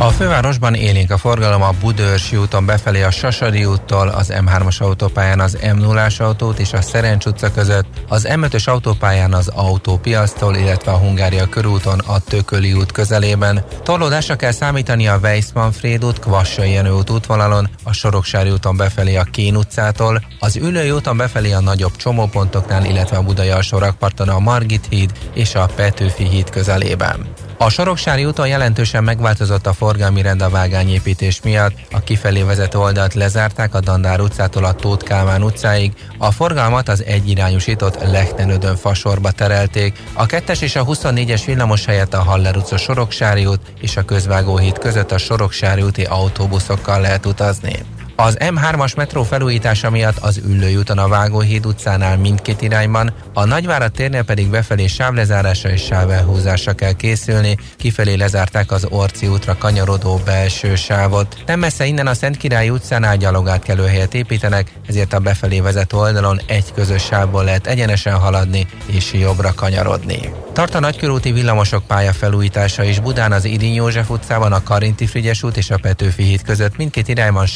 a 0.00 0.10
fővárosban 0.10 0.74
élénk 0.74 1.10
a 1.10 1.18
forgalom 1.18 1.62
a 1.62 1.74
Budőrsi 1.80 2.36
úton 2.36 2.66
befelé 2.66 3.02
a 3.02 3.10
Sasadi 3.10 3.64
úttól, 3.64 4.08
az 4.08 4.32
M3-as 4.34 4.78
autópályán 4.78 5.40
az 5.40 5.58
m 5.74 5.78
0 5.78 6.06
autót 6.18 6.58
és 6.58 6.72
a 6.72 6.80
Szerencs 6.80 7.24
utca 7.24 7.52
között, 7.52 7.86
az 8.08 8.26
M5-ös 8.30 8.64
autópályán 8.64 9.32
az 9.32 9.48
autópiasztól, 9.48 10.56
illetve 10.56 10.92
a 10.92 10.96
Hungária 10.96 11.48
körúton 11.48 11.98
a 11.98 12.18
Tököli 12.18 12.72
út 12.72 12.92
közelében. 12.92 13.64
Torlódásra 13.82 14.36
kell 14.36 14.50
számítani 14.50 15.08
a 15.08 15.18
Weissmanfréd 15.22 16.04
út, 16.04 16.18
Kvassai 16.18 16.72
Jenő 16.72 16.90
út 16.90 17.10
útvonalon, 17.10 17.68
a 17.82 17.92
Soroksári 17.92 18.50
úton 18.50 18.76
befelé 18.76 19.16
a 19.16 19.24
Kén 19.24 19.56
utcától, 19.56 20.22
az 20.38 20.56
Ülői 20.56 20.90
úton 20.90 21.16
befelé 21.16 21.52
a 21.52 21.60
nagyobb 21.60 21.96
csomópontoknál, 21.96 22.84
illetve 22.84 23.16
a 23.16 23.22
Budai 23.22 23.48
alsó 23.48 23.78
a 24.16 24.38
Margit 24.38 24.86
híd 24.88 25.10
és 25.34 25.54
a 25.54 25.68
Petőfi 25.76 26.28
híd 26.28 26.50
közelében. 26.50 27.47
A 27.60 27.68
Soroksári 27.68 28.24
úton 28.24 28.48
jelentősen 28.48 29.04
megváltozott 29.04 29.66
a 29.66 29.72
forgalmi 29.72 30.22
rend 30.22 30.42
a 30.42 30.48
vágányépítés 30.48 31.40
miatt. 31.42 31.72
A 31.90 32.00
kifelé 32.00 32.42
vezető 32.42 32.78
oldalt 32.78 33.14
lezárták 33.14 33.74
a 33.74 33.80
Dandár 33.80 34.20
utcától 34.20 34.64
a 34.64 34.72
Tóth 34.72 35.04
Kálmán 35.04 35.42
utcáig. 35.42 35.92
A 36.18 36.30
forgalmat 36.30 36.88
az 36.88 37.04
egyirányosított 37.04 38.10
Lechtenödön 38.10 38.76
fasorba 38.76 39.30
terelték. 39.30 40.02
A 40.12 40.26
2-es 40.26 40.60
és 40.60 40.76
a 40.76 40.84
24-es 40.84 41.42
villamos 41.46 41.84
helyett 41.84 42.14
a 42.14 42.22
Haller 42.22 42.56
utca 42.56 42.76
Soroksári 42.76 43.46
út 43.46 43.60
és 43.80 43.96
a 43.96 44.04
Közvágóhíd 44.04 44.78
között 44.78 45.12
a 45.12 45.18
Soroksári 45.18 45.82
úti 45.82 46.02
autóbuszokkal 46.02 47.00
lehet 47.00 47.26
utazni. 47.26 47.84
Az 48.20 48.36
M3-as 48.40 48.96
metró 48.96 49.22
felújítása 49.22 49.90
miatt 49.90 50.18
az 50.18 50.40
Üllői 50.46 50.76
úton 50.76 50.98
a 50.98 51.08
Vágóhíd 51.08 51.66
utcánál 51.66 52.16
mindkét 52.16 52.62
irányban, 52.62 53.12
a 53.32 53.44
Nagyvárad 53.44 53.92
térnél 53.92 54.22
pedig 54.22 54.50
befelé 54.50 54.86
sávlezárásra 54.86 55.70
és 55.70 55.82
sávelhúzásra 55.82 56.72
kell 56.72 56.92
készülni, 56.92 57.56
kifelé 57.76 58.14
lezárták 58.14 58.70
az 58.72 58.86
Orci 58.90 59.26
útra 59.26 59.56
kanyarodó 59.58 60.20
belső 60.24 60.74
sávot. 60.74 61.36
Nem 61.46 61.58
messze 61.58 61.84
innen 61.84 62.06
a 62.06 62.14
Szent 62.14 62.36
Király 62.36 62.68
utcánál 62.68 63.16
gyalogátkelőhelyet 63.16 64.14
építenek, 64.14 64.72
ezért 64.86 65.12
a 65.12 65.18
befelé 65.18 65.60
vezető 65.60 65.96
oldalon 65.96 66.40
egy 66.46 66.72
közös 66.72 67.02
sávból 67.02 67.44
lehet 67.44 67.66
egyenesen 67.66 68.14
haladni 68.14 68.66
és 68.86 69.12
jobbra 69.12 69.52
kanyarodni. 69.54 70.32
Tart 70.52 70.74
a 70.74 70.80
nagykörúti 70.80 71.32
villamosok 71.32 71.86
pálya 71.86 72.12
felújítása 72.12 72.82
is 72.82 73.00
Budán 73.00 73.32
az 73.32 73.44
Idin 73.44 73.72
József 73.72 74.10
utcában 74.10 74.52
a 74.52 74.62
Karinti 74.62 75.06
Frigyes 75.06 75.42
út 75.42 75.56
és 75.56 75.70
a 75.70 75.78
Petőfi 75.78 76.22
híd 76.22 76.42
között 76.42 76.76
mindkét 76.76 77.08
irányban 77.08 77.46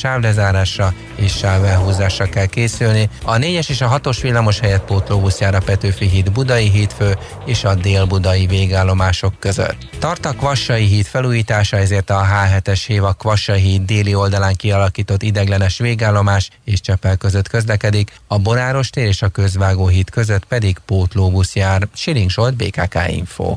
sávlezárásra 0.52 0.94
és 1.16 1.32
sávelhúzásra 1.32 2.28
kell 2.28 2.46
készülni. 2.46 3.08
A 3.24 3.36
4-es 3.36 3.68
és 3.68 3.80
a 3.80 4.00
6-os 4.00 4.18
villamos 4.22 4.58
helyett 4.58 4.84
pótlóbusz 4.84 5.40
jár 5.40 5.54
a 5.54 5.60
Petőfi 5.60 6.08
híd 6.08 6.32
Budai 6.32 6.70
hídfő 6.70 7.18
és 7.46 7.64
a 7.64 7.74
Dél-Budai 7.74 8.46
végállomások 8.46 9.34
között. 9.38 9.76
Tart 9.98 10.26
a 10.26 10.32
Kvassai 10.32 10.84
híd 10.84 11.06
felújítása, 11.06 11.76
ezért 11.76 12.10
a 12.10 12.26
H7-es 12.32 12.82
hév 12.86 13.04
a 13.04 13.12
Kvassai 13.12 13.60
híd 13.60 13.82
déli 13.82 14.14
oldalán 14.14 14.54
kialakított 14.54 15.22
ideglenes 15.22 15.78
végállomás 15.78 16.50
és 16.64 16.80
Csepel 16.80 17.16
között 17.16 17.48
közlekedik, 17.48 18.12
a 18.26 18.38
Boráros 18.38 18.90
tér 18.90 19.06
és 19.06 19.22
a 19.22 19.28
Közvágó 19.28 19.86
híd 19.86 20.10
között 20.10 20.44
pedig 20.44 20.78
pótlóbusz 20.86 21.54
jár. 21.54 21.88
Siling 21.94 22.30
Solt, 22.30 22.56
BKK 22.56 22.98
Info. 23.08 23.56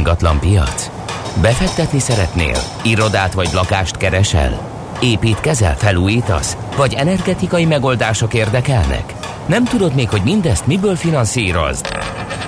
Ingatlan 0.00 0.40
piac? 0.40 0.90
Befektetni 1.40 1.98
szeretnél? 1.98 2.56
Irodát 2.82 3.32
vagy 3.32 3.48
lakást 3.52 3.96
keresel? 3.96 4.60
Építkezel, 5.00 5.76
felújítasz? 5.76 6.56
Vagy 6.76 6.94
energetikai 6.94 7.64
megoldások 7.64 8.34
érdekelnek? 8.34 9.14
Nem 9.46 9.64
tudod 9.64 9.94
még, 9.94 10.08
hogy 10.08 10.20
mindezt 10.24 10.66
miből 10.66 10.96
finanszírozd? 10.96 11.86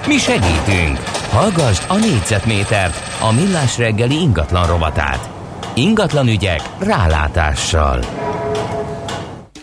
Mi 0.06 0.18
segítünk! 0.18 0.98
Hallgassd 1.30 1.84
a 1.88 1.96
négyzetmétert, 1.96 3.20
a 3.20 3.32
millás 3.32 3.78
reggeli 3.78 4.20
ingatlan 4.20 4.66
rovatát. 4.66 5.30
Ingatlan 5.74 6.28
ügyek 6.28 6.60
rálátással. 6.78 8.00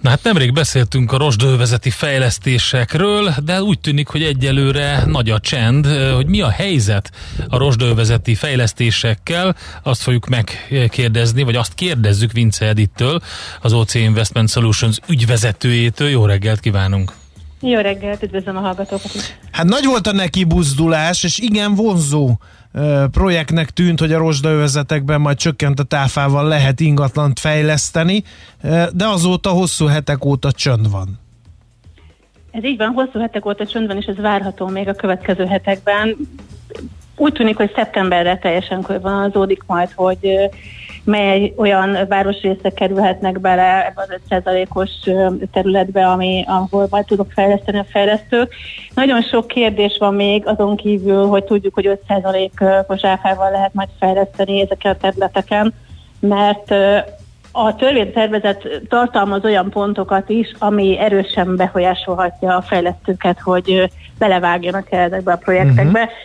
Na 0.01 0.09
hát 0.09 0.23
nemrég 0.23 0.53
beszéltünk 0.53 1.11
a 1.11 1.17
rosdővezeti 1.17 1.89
fejlesztésekről, 1.89 3.33
de 3.43 3.61
úgy 3.61 3.79
tűnik, 3.79 4.07
hogy 4.07 4.23
egyelőre 4.23 5.03
nagy 5.05 5.29
a 5.29 5.39
csend, 5.39 5.85
hogy 6.15 6.27
mi 6.27 6.41
a 6.41 6.49
helyzet 6.49 7.11
a 7.49 7.57
rosdővezeti 7.57 8.35
fejlesztésekkel, 8.35 9.55
azt 9.83 10.01
fogjuk 10.01 10.27
megkérdezni, 10.27 11.43
vagy 11.43 11.55
azt 11.55 11.73
kérdezzük 11.73 12.31
Vince 12.31 12.65
Edittől, 12.65 13.21
az 13.61 13.73
OC 13.73 13.93
Investment 13.93 14.49
Solutions 14.49 14.99
ügyvezetőjétől. 15.07 16.09
Jó 16.09 16.25
reggelt 16.25 16.59
kívánunk! 16.59 17.13
Jó 17.61 17.79
reggelt, 17.79 18.23
üdvözlöm 18.23 18.57
a 18.57 18.59
hallgatókat 18.59 19.13
is. 19.15 19.21
Hát 19.51 19.65
nagy 19.65 19.85
volt 19.85 20.07
a 20.07 20.11
neki 20.11 20.43
buzdulás, 20.43 21.23
és 21.23 21.37
igen 21.37 21.75
vonzó 21.75 22.37
projektnek 23.11 23.69
tűnt, 23.69 23.99
hogy 23.99 24.13
a 24.13 24.17
rozsdaövezetekben 24.17 25.21
majd 25.21 25.37
csökkent 25.37 25.79
a 25.79 25.83
táfával 25.83 26.47
lehet 26.47 26.79
ingatlant 26.79 27.39
fejleszteni, 27.39 28.23
de 28.93 29.07
azóta 29.07 29.49
hosszú 29.49 29.85
hetek 29.85 30.25
óta 30.25 30.51
csönd 30.51 30.89
van. 30.89 31.19
Ez 32.51 32.63
így 32.63 32.77
van, 32.77 32.87
hosszú 32.87 33.19
hetek 33.19 33.45
óta 33.45 33.65
csönd 33.65 33.87
van, 33.87 33.97
és 33.97 34.05
ez 34.05 34.15
várható 34.15 34.67
még 34.67 34.87
a 34.87 34.93
következő 34.93 35.45
hetekben. 35.45 36.15
Úgy 37.21 37.33
tűnik, 37.33 37.57
hogy 37.57 37.71
szeptemberre 37.75 38.37
teljesen 38.37 38.81
körvonalazódik 38.81 39.63
majd, 39.65 39.91
hogy 39.95 40.49
mely 41.03 41.53
olyan 41.57 41.97
városrészek 42.07 42.73
kerülhetnek 42.73 43.39
bele 43.39 43.85
ebbe 43.85 44.01
az 44.01 44.19
5%-os 44.29 44.89
ö, 45.05 45.29
területbe, 45.51 46.07
ami, 46.07 46.43
ahol 46.47 46.87
majd 46.89 47.05
tudok 47.05 47.31
fejleszteni 47.31 47.77
a 47.77 47.85
fejlesztők. 47.89 48.55
Nagyon 48.93 49.21
sok 49.21 49.47
kérdés 49.47 49.97
van 49.99 50.13
még 50.13 50.47
azon 50.47 50.75
kívül, 50.75 51.27
hogy 51.27 51.43
tudjuk, 51.43 51.73
hogy 51.73 51.99
5%-os 52.07 53.03
áfával 53.03 53.51
lehet 53.51 53.73
majd 53.73 53.89
fejleszteni 53.99 54.61
ezeken 54.61 54.91
a 54.91 54.97
területeken, 54.97 55.73
mert 56.19 56.73
a 57.51 57.75
törvénytervezet 57.75 58.67
tartalmaz 58.89 59.43
olyan 59.43 59.69
pontokat 59.69 60.29
is, 60.29 60.51
ami 60.59 60.97
erősen 60.99 61.55
befolyásolhatja 61.55 62.55
a 62.55 62.61
fejlesztőket, 62.61 63.39
hogy 63.39 63.91
belevágjanak 64.17 64.91
el 64.91 64.99
ezekbe 64.99 65.31
a 65.31 65.37
projektekbe. 65.37 65.99
Uh-huh. 65.99 66.17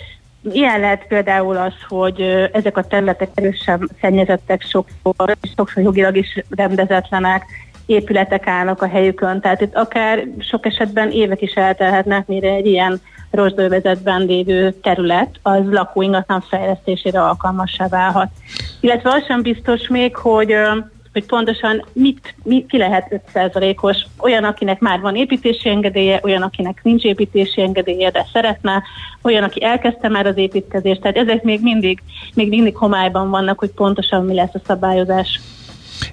Ilyen 0.53 0.81
lehet 0.81 1.07
például 1.07 1.57
az, 1.57 1.73
hogy 1.89 2.21
ezek 2.53 2.77
a 2.77 2.87
területek 2.87 3.29
erősen 3.35 3.91
szennyezettek 4.01 4.63
sokszor, 4.63 5.37
és 5.41 5.51
sokszor 5.57 5.83
jogilag 5.83 6.17
is 6.17 6.45
rendezetlenek, 6.51 7.45
épületek 7.87 8.47
állnak 8.47 8.83
a 8.83 8.89
helyükön, 8.89 9.41
tehát 9.41 9.61
itt 9.61 9.75
akár 9.75 10.27
sok 10.39 10.67
esetben 10.67 11.11
évek 11.11 11.43
is 11.43 11.53
eltelhetnek, 11.53 12.27
mire 12.27 12.51
egy 12.51 12.67
ilyen 12.67 13.01
rozsdővezetben 13.31 14.21
lévő 14.21 14.71
terület 14.71 15.39
az 15.43 15.63
lakóingatlan 15.71 16.41
fejlesztésére 16.41 17.23
alkalmassá 17.23 17.89
válhat. 17.89 18.29
Illetve 18.81 19.11
az 19.11 19.25
sem 19.25 19.43
biztos 19.43 19.89
még, 19.89 20.17
hogy 20.17 20.57
hogy 21.15 21.27
pontosan 21.27 21.85
mit, 21.93 22.35
mi, 22.43 22.67
ki 22.69 22.79
lehet 22.79 23.21
5%-os. 23.35 24.07
Olyan, 24.19 24.45
akinek 24.45 24.81
már 24.81 25.01
van 25.01 25.17
építési 25.17 25.69
engedélye, 25.69 26.21
olyan, 26.23 26.43
akinek 26.43 26.81
nincs 26.83 27.03
építési 27.03 27.61
engedélye, 27.61 28.11
de 28.11 28.27
szeretne, 28.33 28.83
olyan, 29.23 29.43
aki 29.43 29.63
elkezdte 29.63 30.09
már 30.09 30.27
az 30.27 30.37
építkezést. 30.37 31.01
Tehát 31.01 31.17
ezek 31.17 31.43
még 31.43 31.61
mindig, 31.63 32.03
még 32.35 32.49
mindig 32.49 32.77
homályban 32.77 33.31
vannak, 33.31 33.59
hogy 33.59 33.71
pontosan 33.71 34.25
mi 34.25 34.35
lesz 34.35 34.55
a 34.55 34.61
szabályozás. 34.67 35.41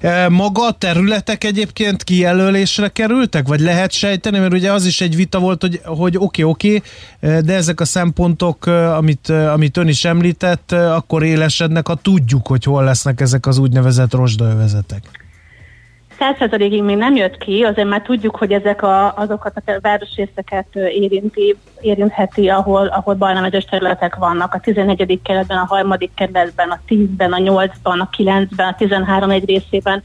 E, 0.01 0.29
Maga 0.29 0.65
a 0.65 0.71
területek 0.71 1.43
egyébként 1.43 2.03
kijelölésre 2.03 2.87
kerültek, 2.87 3.47
vagy 3.47 3.59
lehet 3.59 3.91
sejteni, 3.91 4.39
mert 4.39 4.53
ugye 4.53 4.71
az 4.71 4.85
is 4.85 5.01
egy 5.01 5.15
vita 5.15 5.39
volt, 5.39 5.61
hogy 5.61 5.81
hogy 5.83 6.17
oké, 6.17 6.41
oké, 6.41 6.81
e, 7.19 7.41
de 7.41 7.53
ezek 7.53 7.79
a 7.79 7.85
szempontok, 7.85 8.67
e, 8.67 8.95
amit, 8.95 9.29
amit 9.29 9.77
ön 9.77 9.87
is 9.87 10.05
említett, 10.05 10.71
akkor 10.71 11.23
élesednek, 11.23 11.87
ha 11.87 11.95
tudjuk, 11.95 12.47
hogy 12.47 12.63
hol 12.63 12.83
lesznek 12.83 13.21
ezek 13.21 13.45
az 13.45 13.57
úgynevezett 13.57 14.13
rozsdaövezetek. 14.13 15.20
Százszerzalékig 16.21 16.83
még 16.83 16.97
nem 16.97 17.15
jött 17.15 17.37
ki, 17.37 17.63
azért 17.63 17.87
már 17.87 18.01
tudjuk, 18.01 18.35
hogy 18.35 18.51
ezek 18.51 18.83
a, 18.83 19.13
azokat 19.15 19.53
a 19.65 19.79
városrészeket 19.81 20.75
érinti, 20.75 21.55
érintheti, 21.79 22.49
ahol, 22.49 22.87
ahol 22.87 23.13
bajnamegyes 23.13 23.65
területek 23.65 24.15
vannak. 24.15 24.53
A 24.53 24.59
14. 24.59 25.19
kerületben, 25.23 25.57
a 25.57 25.75
3. 25.75 25.95
kerületben, 26.15 26.69
a 26.69 26.79
10-ben, 26.87 27.33
a 27.33 27.37
8-ban, 27.37 27.99
a 27.99 28.09
9-ben, 28.17 28.67
a 28.67 28.75
13 28.77 29.29
egy 29.29 29.45
részében 29.45 30.01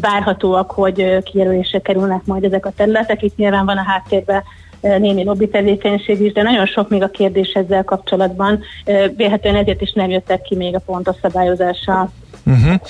várhatóak, 0.00 0.70
hogy 0.70 1.22
kijelölésre 1.22 1.78
kerülnek 1.78 2.24
majd 2.24 2.44
ezek 2.44 2.66
a 2.66 2.72
területek. 2.76 3.22
Itt 3.22 3.36
nyilván 3.36 3.64
van 3.64 3.78
a 3.78 3.84
háttérben 3.86 4.42
némi 4.80 5.24
lobby 5.24 5.48
tevékenység 5.48 6.20
is, 6.20 6.32
de 6.32 6.42
nagyon 6.42 6.66
sok 6.66 6.88
még 6.88 7.02
a 7.02 7.08
kérdés 7.08 7.52
ezzel 7.52 7.84
kapcsolatban. 7.84 8.62
Ö, 8.84 9.06
Vélhetően 9.16 9.56
ezért 9.56 9.80
is 9.80 9.92
nem 9.92 10.10
jöttek 10.10 10.42
ki 10.42 10.56
még 10.56 10.74
a 10.74 10.82
pontos 10.86 11.16
szabályozással. 11.22 12.10
Uh-huh. 12.46 12.80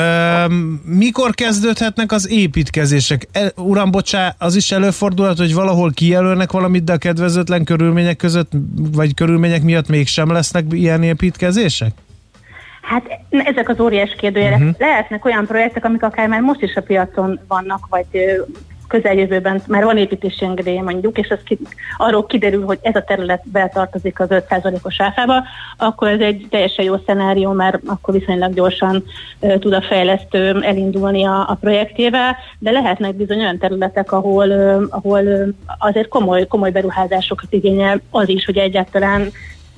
E, 0.00 0.48
mikor 0.84 1.34
kezdődhetnek 1.34 2.12
az 2.12 2.30
építkezések? 2.30 3.28
E, 3.32 3.52
uram, 3.56 3.90
bocsá, 3.90 4.34
az 4.38 4.56
is 4.56 4.70
előfordulhat, 4.70 5.38
hogy 5.38 5.54
valahol 5.54 5.90
kijelölnek 5.90 6.52
valamit, 6.52 6.84
de 6.84 6.92
a 6.92 6.98
kedvezőtlen 6.98 7.64
körülmények 7.64 8.16
között, 8.16 8.52
vagy 8.92 9.14
körülmények 9.14 9.62
miatt 9.62 9.88
mégsem 9.88 10.32
lesznek 10.32 10.64
ilyen 10.70 11.02
építkezések? 11.02 11.90
Hát 12.82 13.04
ezek 13.28 13.68
az 13.68 13.80
óriás 13.80 14.14
kérdőjelek. 14.18 14.58
Uh-huh. 14.58 14.74
Lehetnek 14.78 15.24
olyan 15.24 15.46
projektek, 15.46 15.84
amik 15.84 16.02
akár 16.02 16.28
már 16.28 16.40
most 16.40 16.62
is 16.62 16.74
a 16.74 16.80
piacon 16.80 17.40
vannak, 17.48 17.86
vagy 17.88 18.06
ö, 18.10 18.42
közeljövőben 18.90 19.62
már 19.66 19.84
van 19.84 19.96
építési 19.96 20.44
engedélye 20.44 20.82
mondjuk, 20.82 21.18
és 21.18 21.28
az 21.28 21.38
ki, 21.44 21.58
arról 21.96 22.26
kiderül, 22.26 22.64
hogy 22.64 22.78
ez 22.82 22.94
a 22.94 23.04
terület 23.04 23.42
betartozik 23.44 24.20
az 24.20 24.28
5%-os 24.30 25.00
áfába, 25.00 25.44
akkor 25.76 26.08
ez 26.08 26.20
egy 26.20 26.46
teljesen 26.50 26.84
jó 26.84 26.94
szenárió, 27.06 27.52
mert 27.52 27.78
akkor 27.86 28.14
viszonylag 28.14 28.54
gyorsan 28.54 29.04
ö, 29.40 29.58
tud 29.58 29.72
a 29.72 29.82
fejlesztő 29.82 30.62
elindulni 30.62 31.24
a, 31.24 31.48
a 31.48 31.58
projektjével, 31.60 32.36
de 32.58 32.70
lehetnek 32.70 33.14
bizony 33.14 33.38
olyan 33.38 33.58
területek, 33.58 34.12
ahol, 34.12 34.48
ö, 34.48 34.84
ahol 34.90 35.24
ö, 35.24 35.46
azért 35.78 36.08
komoly, 36.08 36.46
komoly 36.46 36.70
beruházásokat 36.70 37.52
igényel 37.52 38.00
az 38.10 38.28
is, 38.28 38.44
hogy 38.44 38.56
egyáltalán 38.56 39.30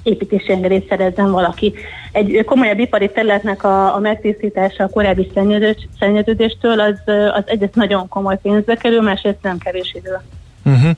építési 0.02 0.52
engedélyt 0.52 0.88
szerezzen 0.88 1.30
valaki. 1.30 1.74
Egy 2.12 2.44
komolyabb 2.44 2.78
ipari 2.78 3.10
területnek 3.10 3.64
a, 3.64 3.94
a 3.94 3.98
megtisztítása 3.98 4.84
a 4.84 4.88
korábbi 4.88 5.30
szennyeződés, 5.34 5.88
szennyeződéstől 5.98 6.80
az, 6.80 7.14
az 7.34 7.42
egyrészt 7.46 7.74
nagyon 7.74 8.08
komoly 8.08 8.38
pénzbe 8.42 8.74
kerül, 8.74 9.00
másrészt 9.00 9.42
nem 9.42 9.58
kevés 9.58 9.94
idő. 9.94 10.20
Uh-huh. 10.64 10.90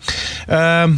Uh, 0.49 0.91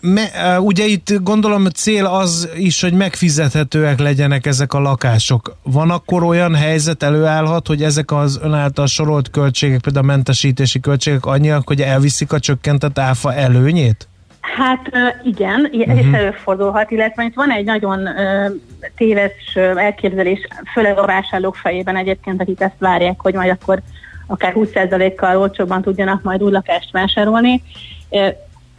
me, 0.00 0.56
uh, 0.56 0.64
ugye 0.64 0.84
itt 0.84 1.12
gondolom 1.22 1.66
cél 1.66 2.06
az 2.06 2.48
is, 2.56 2.80
hogy 2.80 2.92
megfizethetőek 2.92 3.98
legyenek 3.98 4.46
ezek 4.46 4.72
a 4.72 4.80
lakások. 4.80 5.56
Van 5.62 5.90
akkor 5.90 6.22
olyan 6.22 6.54
helyzet 6.54 7.02
előállhat, 7.02 7.66
hogy 7.66 7.82
ezek 7.82 8.12
az 8.12 8.38
ön 8.42 8.54
által 8.54 8.86
sorolt 8.86 9.30
költségek, 9.30 9.80
például 9.80 10.04
a 10.04 10.08
mentesítési 10.08 10.80
költségek 10.80 11.26
annyiak, 11.26 11.66
hogy 11.66 11.80
elviszik 11.80 12.32
a 12.32 12.38
csökkentett 12.38 12.98
áfa 12.98 13.34
előnyét? 13.34 14.08
Hát 14.42 14.90
igen, 15.22 15.60
uh-huh. 15.60 15.90
ez 15.90 15.98
is 15.98 16.12
előfordulhat, 16.12 16.90
illetve 16.90 17.24
itt 17.24 17.34
van 17.34 17.50
egy 17.50 17.64
nagyon 17.64 18.08
téves 18.96 19.54
elképzelés, 19.56 20.46
főleg 20.72 20.98
a 20.98 21.06
vásárlók 21.06 21.56
fejében 21.56 21.96
egyébként, 21.96 22.40
akik 22.40 22.60
ezt 22.60 22.78
várják, 22.78 23.20
hogy 23.20 23.34
majd 23.34 23.50
akkor 23.50 23.80
akár 24.26 24.52
20%-kal 24.56 25.36
olcsóbban 25.36 25.82
tudjanak 25.82 26.22
majd 26.22 26.42
új 26.42 26.50
lakást 26.50 26.90
vásárolni. 26.90 27.62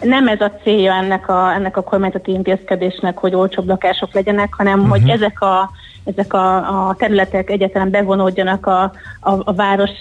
Nem 0.01 0.27
ez 0.27 0.41
a 0.41 0.51
célja 0.63 0.93
ennek 0.93 1.29
a, 1.29 1.53
ennek 1.53 1.77
a 1.77 1.83
kormányzati 1.83 2.31
intézkedésnek, 2.31 3.17
hogy 3.17 3.35
olcsóbb 3.35 3.67
lakások 3.67 4.13
legyenek, 4.13 4.53
hanem 4.53 4.79
uh-huh. 4.79 4.97
hogy 4.97 5.09
ezek 5.09 5.41
a 5.41 5.71
ezek 6.05 6.33
a, 6.33 6.55
a 6.87 6.95
területek 6.95 7.49
egyáltalán 7.49 7.89
bevonódjanak 7.89 8.65
a, 8.65 8.81
a, 9.19 9.31
a 9.43 9.53
város, 9.53 9.91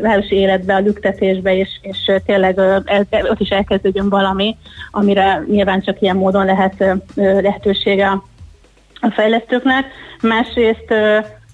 városi 0.00 0.34
életbe, 0.34 0.74
a 0.74 0.78
lüktetésbe, 0.78 1.56
és, 1.56 1.68
és 1.82 2.12
tényleg 2.26 2.58
ott 3.30 3.40
is 3.40 3.48
elkezdődjön 3.48 4.08
valami, 4.08 4.56
amire 4.90 5.44
nyilván 5.50 5.80
csak 5.80 6.00
ilyen 6.00 6.16
módon 6.16 6.44
lehet 6.44 6.84
lehetősége 7.14 8.06
a, 8.06 8.22
fejlesztőknek. 9.10 9.84
Másrészt 10.22 10.94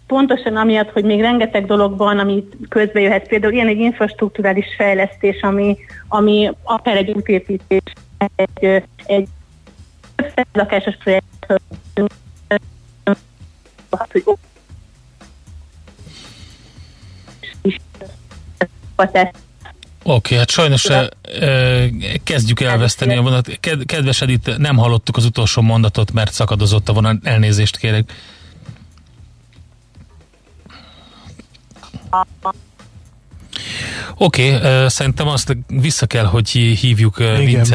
pontosan 0.06 0.56
amiatt, 0.56 0.90
hogy 0.90 1.04
még 1.04 1.20
rengeteg 1.20 1.66
dolog 1.66 1.96
van, 1.96 2.18
ami 2.18 2.48
közbe 2.68 3.00
jöhet, 3.00 3.28
például 3.28 3.52
ilyen 3.52 3.68
egy 3.68 3.78
infrastruktúrális 3.78 4.66
fejlesztés, 4.76 5.42
ami, 5.42 5.76
ami 6.08 6.50
akár 6.62 6.96
egy 6.96 7.10
útépítés, 7.10 7.92
egy, 8.36 8.82
egy 9.06 9.28
több 10.16 10.46
lakásos 10.52 10.96
projekt, 10.96 11.60
hogy 13.90 14.24
Oké, 20.02 20.36
hát 20.36 20.50
sajnos 20.50 20.84
e, 20.84 21.10
e, 21.22 21.90
kezdjük 22.24 22.60
elveszteni 22.60 23.16
a 23.16 23.22
vonat. 23.22 23.58
Ked, 23.60 23.86
kedves 23.86 24.20
Edith, 24.20 24.58
nem 24.58 24.76
hallottuk 24.76 25.16
az 25.16 25.24
utolsó 25.24 25.62
mondatot, 25.62 26.12
mert 26.12 26.32
szakadozott 26.32 26.88
a 26.88 26.92
vonat. 26.92 27.16
Elnézést 27.22 27.76
kérek. 27.76 28.12
Oké, 34.16 34.54
okay, 34.54 34.88
szerintem 34.88 35.28
azt 35.28 35.56
vissza 35.66 36.06
kell, 36.06 36.24
hogy 36.24 36.50
hívjuk 36.50 37.16
Igen. 37.40 37.66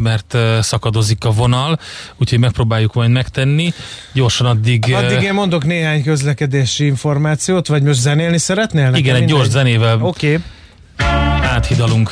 Mert 0.00 0.36
szakadozik 0.60 1.24
a 1.24 1.30
vonal, 1.30 1.78
úgyhogy 2.16 2.38
megpróbáljuk 2.38 2.94
majd 2.94 3.10
megtenni. 3.10 3.72
Gyorsan 4.12 4.46
addig... 4.46 4.94
Addig 4.94 5.22
én 5.22 5.34
mondok 5.34 5.64
néhány 5.64 6.02
közlekedési 6.02 6.86
információt, 6.86 7.66
vagy 7.66 7.82
most 7.82 8.00
zenélni 8.00 8.38
szeretnél? 8.38 8.84
Nekem 8.84 8.98
Igen, 8.98 9.14
egy 9.14 9.24
gyors 9.24 9.48
zenével 9.48 9.98
Oké. 10.02 10.26
Okay. 10.26 10.42
áthidalunk. 11.42 12.10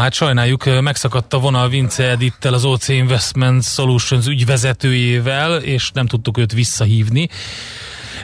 Hát 0.00 0.12
sajnáljuk, 0.12 0.80
megszakadt 0.80 1.34
a 1.34 1.38
vonal 1.38 1.68
Vince 1.68 2.10
Edittel, 2.10 2.54
az 2.54 2.64
OC 2.64 2.88
Investment 2.88 3.64
Solutions 3.64 4.26
ügyvezetőjével, 4.26 5.56
és 5.56 5.90
nem 5.94 6.06
tudtuk 6.06 6.38
őt 6.38 6.52
visszahívni. 6.52 7.28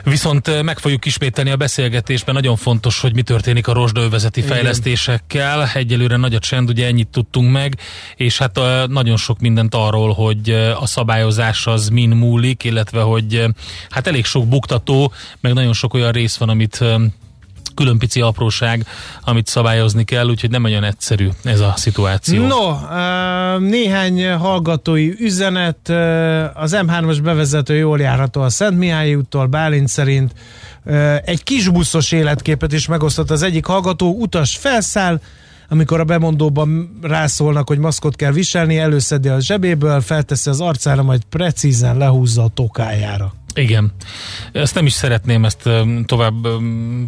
Viszont 0.03 0.63
meg 0.63 0.79
fogjuk 0.79 1.05
ismételni 1.05 1.51
a 1.51 1.55
beszélgetésben, 1.55 2.35
nagyon 2.35 2.55
fontos, 2.55 2.99
hogy 2.99 3.13
mi 3.13 3.21
történik 3.21 3.67
a 3.67 3.73
rozsdaövezeti 3.73 4.41
fejlesztésekkel. 4.41 5.69
Egyelőre 5.73 6.17
nagy 6.17 6.35
a 6.35 6.39
csend, 6.39 6.69
ugye 6.69 6.85
ennyit 6.85 7.07
tudtunk 7.07 7.51
meg, 7.51 7.77
és 8.15 8.37
hát 8.37 8.59
nagyon 8.87 9.17
sok 9.17 9.39
mindent 9.39 9.75
arról, 9.75 10.13
hogy 10.13 10.49
a 10.79 10.85
szabályozás 10.85 11.67
az 11.67 11.89
min 11.89 12.09
múlik, 12.09 12.63
illetve 12.63 13.01
hogy 13.01 13.45
hát 13.89 14.07
elég 14.07 14.25
sok 14.25 14.47
buktató, 14.47 15.11
meg 15.39 15.53
nagyon 15.53 15.73
sok 15.73 15.93
olyan 15.93 16.11
rész 16.11 16.35
van, 16.35 16.49
amit 16.49 16.83
külön 17.75 17.97
pici 17.97 18.21
apróság, 18.21 18.85
amit 19.21 19.47
szabályozni 19.47 20.03
kell, 20.03 20.27
úgyhogy 20.27 20.49
nem 20.49 20.63
olyan 20.63 20.83
egyszerű 20.83 21.29
ez 21.43 21.59
a 21.59 21.73
szituáció. 21.75 22.45
No, 22.45 22.71
uh, 22.71 23.69
néhány 23.69 24.31
hallgatói 24.33 25.13
üzenet. 25.19 25.77
Uh, 25.89 25.95
az 26.53 26.77
M3-as 26.77 27.19
bevezető 27.23 27.75
jól 27.75 27.99
járható 27.99 28.41
a 28.41 28.49
Szent 28.49 28.77
Mihály 28.77 29.15
úttól, 29.15 29.45
Bálint 29.45 29.87
szerint. 29.87 30.33
Uh, 30.85 31.15
egy 31.25 31.43
kis 31.43 31.69
buszos 31.69 32.11
életképet 32.11 32.73
is 32.73 32.87
megosztott 32.87 33.31
az 33.31 33.41
egyik 33.41 33.65
hallgató. 33.65 34.15
Utas 34.19 34.57
felszáll, 34.57 35.19
amikor 35.69 35.99
a 35.99 36.03
bemondóban 36.03 36.99
rászólnak, 37.01 37.67
hogy 37.67 37.77
maszkot 37.77 38.15
kell 38.15 38.31
viselni, 38.31 38.77
előszedi 38.77 39.29
a 39.29 39.39
zsebéből, 39.39 40.01
felteszi 40.01 40.49
az 40.49 40.61
arcára, 40.61 41.03
majd 41.03 41.23
precízen 41.23 41.97
lehúzza 41.97 42.43
a 42.43 42.47
tokájára. 42.47 43.33
Igen. 43.55 43.91
Ezt 44.51 44.75
nem 44.75 44.85
is 44.85 44.93
szeretném 44.93 45.45
ezt 45.45 45.69
tovább 46.05 46.47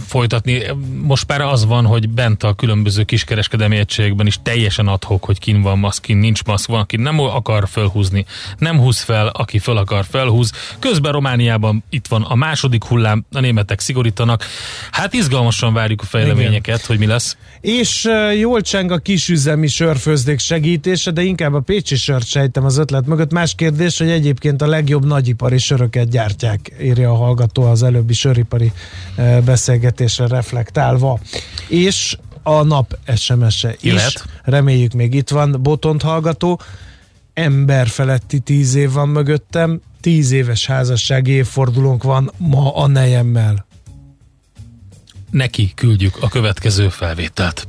folytatni. 0.08 0.62
Most 1.02 1.28
már 1.28 1.42
az 1.42 1.66
van, 1.66 1.86
hogy 1.86 2.10
bent 2.10 2.44
a 2.44 2.54
különböző 2.54 3.04
kiskereskedelmi 3.04 3.78
egységekben 3.78 4.28
is 4.28 4.40
teljesen 4.44 4.88
adhok, 4.88 5.26
hogy 5.26 5.40
kin 5.40 5.62
van 5.62 5.80
maszk, 5.80 6.02
kin 6.02 6.18
nincs 6.18 6.44
maszk, 6.44 6.68
van, 6.68 6.80
aki 6.80 6.98
nem 6.98 7.20
akar 7.20 7.68
fölhúzni, 7.68 8.26
nem 8.58 8.80
húz 8.80 9.00
fel, 9.00 9.28
aki 9.28 9.60
föl 9.60 9.78
akar 9.78 10.06
felhúz. 10.10 10.52
Közben 10.80 11.12
Romániában 11.12 11.84
itt 11.90 12.08
van 12.08 12.22
a 12.22 12.36
második 12.36 12.84
hullám, 12.84 13.26
a 13.32 13.40
németek 13.40 13.80
szigorítanak. 13.80 14.44
Hát 14.92 15.14
izgalmasan 15.14 15.74
várjuk 15.74 16.02
a 16.02 16.06
fejleményeket, 16.06 16.76
Igen. 16.76 16.88
hogy 16.88 16.98
mi 16.98 17.06
lesz. 17.06 17.38
És 17.62 18.10
jól 18.40 18.62
cseng 18.62 18.92
a 18.92 18.98
kisüzemi 18.98 19.68
sörfőzdék 19.68 20.40
segítése, 20.40 21.12
de 21.12 21.22
inkább 21.22 21.54
a 21.54 21.60
pécsi 21.60 21.96
sört 21.96 22.28
sejtem 22.28 22.66
az 22.66 22.78
ötlet 22.78 23.06
mögött. 23.06 23.32
Más 23.32 23.56
kérdés, 23.56 23.98
hogy 23.98 24.10
egyébként 24.10 24.62
a 24.62 24.68
legjobb 24.68 25.06
nagyipari 25.06 25.58
söröket 25.58 26.08
gyártják, 26.38 26.84
írja 26.84 27.12
a 27.12 27.16
hallgató 27.16 27.64
az 27.64 27.84
előbbi 27.84 28.14
söripari 28.14 28.72
uh, 29.18 29.42
beszélgetésre 29.42 30.28
reflektálva. 30.28 31.20
És 31.68 32.18
a 32.44 32.64
nap 32.64 32.98
SMS-e 33.16 33.76
is. 33.80 33.92
Jöhet. 33.92 34.26
Reméljük 34.44 34.94
még 34.94 35.14
itt 35.14 35.30
van. 35.30 35.58
Botont 35.60 36.02
hallgató. 36.02 36.60
Ember 37.34 37.88
feletti 37.88 38.40
tíz 38.40 38.76
év 38.76 38.92
van 38.92 39.10
mögöttem. 39.10 39.82
Tíz 40.02 40.32
éves 40.32 40.66
házassági 40.66 41.32
évfordulónk 41.32 42.04
van 42.04 42.32
ma 42.38 42.76
a 42.76 42.88
nejemmel. 42.88 43.66
Neki 45.32 45.72
küldjük 45.76 46.18
a 46.22 46.28
következő 46.28 46.90
felvételt. 46.90 47.68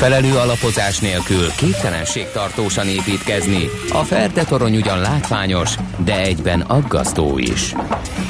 Megfelelő 0.00 0.36
alapozás 0.36 0.98
nélkül 0.98 1.50
képtelenség 1.56 2.26
tartósan 2.32 2.86
építkezni. 2.88 3.68
A 3.92 4.02
Ferde 4.02 4.44
torony 4.44 4.76
ugyan 4.76 5.00
látványos, 5.00 5.74
de 6.04 6.20
egyben 6.20 6.60
aggasztó 6.60 7.38
is. 7.38 7.74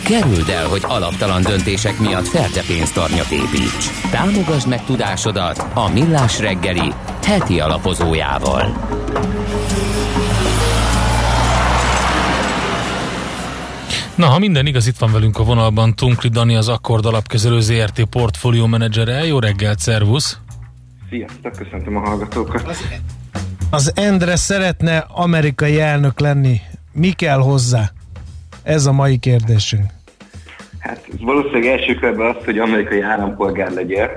Kerüld 0.05 0.49
el, 0.49 0.67
hogy 0.67 0.83
alaptalan 0.87 1.43
döntések 1.43 1.99
miatt 1.99 2.27
Ferde 2.27 2.63
pénztarnyat 2.67 3.31
építs. 3.31 4.11
Támogasd 4.11 4.69
meg 4.69 4.85
tudásodat 4.85 5.67
a 5.75 5.89
Millás 5.89 6.39
reggeli 6.39 6.93
heti 7.25 7.61
alapozójával. 7.61 8.77
Na, 14.15 14.27
ha 14.27 14.39
minden 14.39 14.67
igaz, 14.67 14.87
itt 14.87 14.99
van 14.99 15.13
velünk 15.13 15.39
a 15.39 15.45
vonalban 15.45 15.95
Tunkli 15.95 16.29
Dani, 16.29 16.57
az 16.57 16.69
Akkord 16.69 17.07
alapkezelő 17.07 17.61
ZRT 17.61 18.05
portfólió 18.05 18.67
menedzsere. 18.67 19.27
Jó 19.27 19.39
reggelt, 19.39 19.79
szervusz! 19.79 20.39
Sziasztok, 21.11 21.53
köszöntöm 21.53 21.97
a 21.97 22.01
hallgatókat. 22.01 22.77
Az 23.71 23.93
Endre 23.95 24.37
szeretne 24.37 25.05
amerikai 25.09 25.81
elnök 25.81 26.21
lenni. 26.21 26.57
Mi 26.93 27.11
kell 27.11 27.39
hozzá? 27.39 27.91
Ez 28.63 28.87
a 28.87 28.93
mai 28.93 29.19
kérdésünk. 29.19 29.85
Hát 30.79 31.07
valószínűleg 31.21 31.67
első 31.67 31.95
körben 31.95 32.27
az, 32.37 32.45
hogy 32.45 32.59
amerikai 32.59 33.01
állampolgár 33.01 33.71
legyél, 33.71 34.11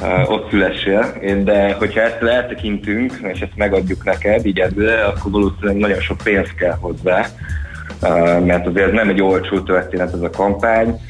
uh, 0.00 0.30
ott 0.30 0.50
szülessél, 0.50 1.14
Én- 1.22 1.44
de 1.44 1.72
hogyha 1.72 2.00
ezt 2.00 2.22
eltekintünk, 2.22 3.12
és 3.32 3.40
ezt 3.40 3.56
megadjuk 3.56 4.04
neked 4.04 4.46
így 4.46 4.58
előre, 4.58 5.04
akkor 5.04 5.30
valószínűleg 5.30 5.76
nagyon 5.76 6.00
sok 6.00 6.18
pénz 6.24 6.48
kell 6.56 6.76
hozzá, 6.80 7.26
uh, 8.02 8.44
mert 8.44 8.66
azért 8.66 8.86
ez 8.86 8.92
nem 8.92 9.08
egy 9.08 9.22
olcsó 9.22 9.60
történet 9.60 10.12
ez 10.12 10.20
a 10.20 10.30
kampány. 10.30 11.00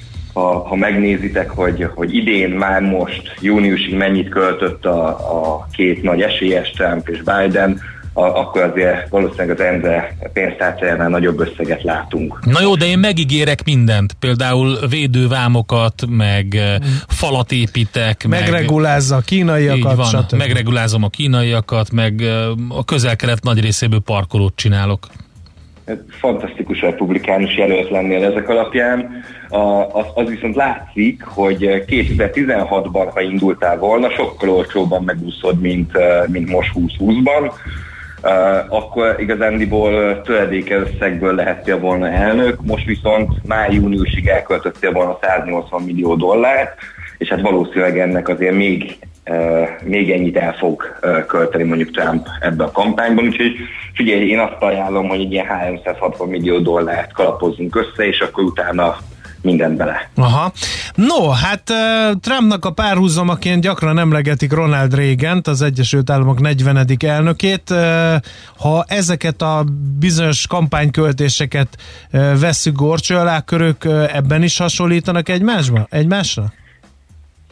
Ha, 0.66 0.76
megnézitek, 0.76 1.50
hogy, 1.50 1.86
hogy 1.94 2.14
idén 2.14 2.50
már 2.50 2.82
most, 2.82 3.34
júniusig 3.40 3.94
mennyit 3.94 4.28
költött 4.28 4.84
a, 4.84 5.08
a 5.08 5.66
két 5.72 6.02
nagy 6.02 6.20
esélyes, 6.20 6.70
Trump 6.70 7.08
és 7.08 7.18
Biden, 7.18 7.80
a, 8.12 8.24
akkor 8.24 8.62
azért 8.62 9.08
valószínűleg 9.08 9.50
az 9.50 9.64
Endre 9.64 10.16
pénztárcájánál 10.32 11.08
nagyobb 11.08 11.40
összeget 11.40 11.82
látunk. 11.82 12.44
Na 12.44 12.60
jó, 12.60 12.74
de 12.74 12.86
én 12.86 12.98
megígérek 12.98 13.64
mindent, 13.64 14.12
például 14.12 14.78
védővámokat, 14.88 16.02
meg 16.08 16.60
mm. 16.60 16.86
falat 17.08 17.52
építek, 17.52 18.26
meg... 18.26 18.40
Megregulázza 18.40 19.16
a 19.16 19.20
kínaiakat, 19.20 19.96
van, 19.96 20.06
stb. 20.06 20.36
megregulázom 20.36 21.02
a 21.02 21.08
kínaiakat, 21.08 21.92
meg 21.92 22.20
ö, 22.20 22.52
a 22.68 22.84
közel-kelet 22.84 23.42
nagy 23.42 23.60
részéből 23.60 24.00
parkolót 24.00 24.52
csinálok. 24.56 25.06
Fantasztikus 26.08 26.80
republikánus 26.80 27.56
jelölt 27.56 27.90
lennél 27.90 28.24
ezek 28.24 28.48
alapján. 28.48 29.24
A, 29.48 29.58
az, 29.98 30.06
az 30.14 30.28
viszont 30.28 30.54
látszik, 30.54 31.22
hogy 31.24 31.84
2016-ban, 31.86 33.10
ha 33.14 33.20
indultál 33.20 33.78
volna, 33.78 34.10
sokkal 34.10 34.48
olcsóbban 34.48 35.04
megúszod, 35.04 35.60
mint, 35.60 35.92
mint 36.26 36.48
most 36.48 36.72
2020-ban. 36.74 37.52
Uh, 38.22 38.32
akkor 38.68 39.16
igazándiból 39.18 40.20
töredéke 40.22 40.76
összegből 40.76 41.34
lehettél 41.34 41.78
volna 41.78 42.08
elnök, 42.08 42.62
most 42.62 42.86
viszont 42.86 43.46
máj-júniusig 43.46 44.26
elköltöttél 44.26 44.92
volna 44.92 45.18
180 45.22 45.82
millió 45.82 46.14
dollárt, 46.14 46.78
és 47.18 47.28
hát 47.28 47.40
valószínűleg 47.40 47.98
ennek 47.98 48.28
azért 48.28 48.54
még, 48.54 48.98
uh, 49.30 49.68
még 49.84 50.10
ennyit 50.10 50.36
el 50.36 50.52
fog 50.52 50.98
uh, 51.02 51.26
költeni 51.26 51.64
mondjuk 51.64 51.90
Trump 51.90 52.26
ebbe 52.40 52.64
a 52.64 52.70
kampányban, 52.70 53.24
úgyhogy 53.24 53.52
figyelj, 53.96 54.28
én 54.28 54.38
azt 54.38 54.56
ajánlom, 54.60 55.08
hogy 55.08 55.20
egy 55.20 55.32
ilyen 55.32 55.46
360 55.46 56.28
millió 56.28 56.58
dollárt 56.58 57.12
kalapozzunk 57.12 57.76
össze, 57.76 58.06
és 58.06 58.20
akkor 58.20 58.44
utána 58.44 58.96
mindent 59.42 59.76
bele. 59.76 60.10
Aha. 60.14 60.52
No, 60.94 61.28
hát 61.28 61.62
Trumpnak 62.20 62.64
a 62.64 62.70
párhuzamaként 62.70 63.62
gyakran 63.62 63.98
emlegetik 63.98 64.52
Ronald 64.52 64.94
reagan 64.94 65.40
az 65.44 65.62
Egyesült 65.62 66.10
Államok 66.10 66.40
40. 66.40 66.86
elnökét. 67.06 67.74
Ha 68.56 68.84
ezeket 68.88 69.42
a 69.42 69.64
bizonyos 69.98 70.46
kampányköltéseket 70.46 71.68
vesszük 72.40 72.76
gorcső 72.76 73.16
alá, 73.16 73.40
körök 73.40 73.84
ebben 74.12 74.42
is 74.42 74.58
hasonlítanak 74.58 75.28
egymásba, 75.28 75.86
egymásra? 75.90 76.52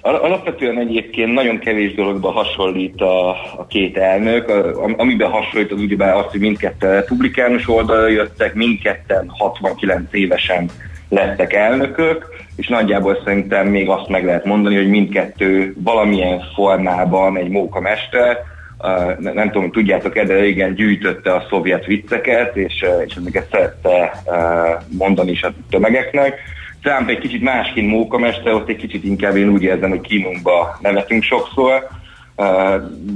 Al- 0.06 0.22
Alapvetően 0.22 0.78
egyébként 0.78 1.32
nagyon 1.32 1.58
kevés 1.58 1.94
dologban 1.94 2.32
hasonlít 2.32 3.00
a, 3.00 3.28
a 3.30 3.66
két 3.68 3.96
elnök. 3.96 4.48
A, 4.48 4.82
am- 4.82 4.94
amiben 4.96 5.30
hasonlít 5.30 5.72
az 5.72 5.80
ugyebár 5.80 6.14
az, 6.16 6.24
hogy 6.30 6.40
mindketten 6.40 6.92
republikánus 6.92 7.68
oldalra 7.68 8.08
jöttek, 8.08 8.54
mindketten 8.54 9.28
69 9.28 10.02
évesen 10.10 10.70
lettek 11.08 11.52
elnökök, 11.52 12.26
és 12.56 12.68
nagyjából 12.68 13.18
szerintem 13.24 13.66
még 13.66 13.88
azt 13.88 14.08
meg 14.08 14.24
lehet 14.24 14.44
mondani, 14.44 14.76
hogy 14.76 14.88
mindkettő 14.88 15.74
valamilyen 15.78 16.40
formában 16.54 17.36
egy 17.36 17.48
mókamester, 17.48 18.38
Uh, 18.78 19.18
ne- 19.18 19.32
nem 19.32 19.50
tudom, 19.50 19.70
tudjátok-e, 19.70 20.24
de 20.24 20.34
régen 20.34 20.74
gyűjtötte 20.74 21.34
a 21.34 21.46
szovjet 21.48 21.84
vicceket, 21.86 22.56
és, 22.56 22.84
és 23.06 23.14
ezeket 23.14 23.48
szerette 23.50 24.22
uh, 24.24 24.82
mondani 24.98 25.30
is 25.30 25.42
a 25.42 25.52
tömegeknek. 25.70 26.38
Trump 26.84 27.08
egy 27.08 27.18
kicsit 27.18 27.42
másként 27.42 27.90
mókamester, 27.90 28.52
ott 28.52 28.68
egy 28.68 28.76
kicsit 28.76 29.04
inkább 29.04 29.36
én 29.36 29.48
úgy 29.48 29.62
érzem, 29.62 29.90
hogy 29.90 30.00
kínunkba 30.00 30.78
nevetünk 30.80 31.22
sokszor, 31.22 31.88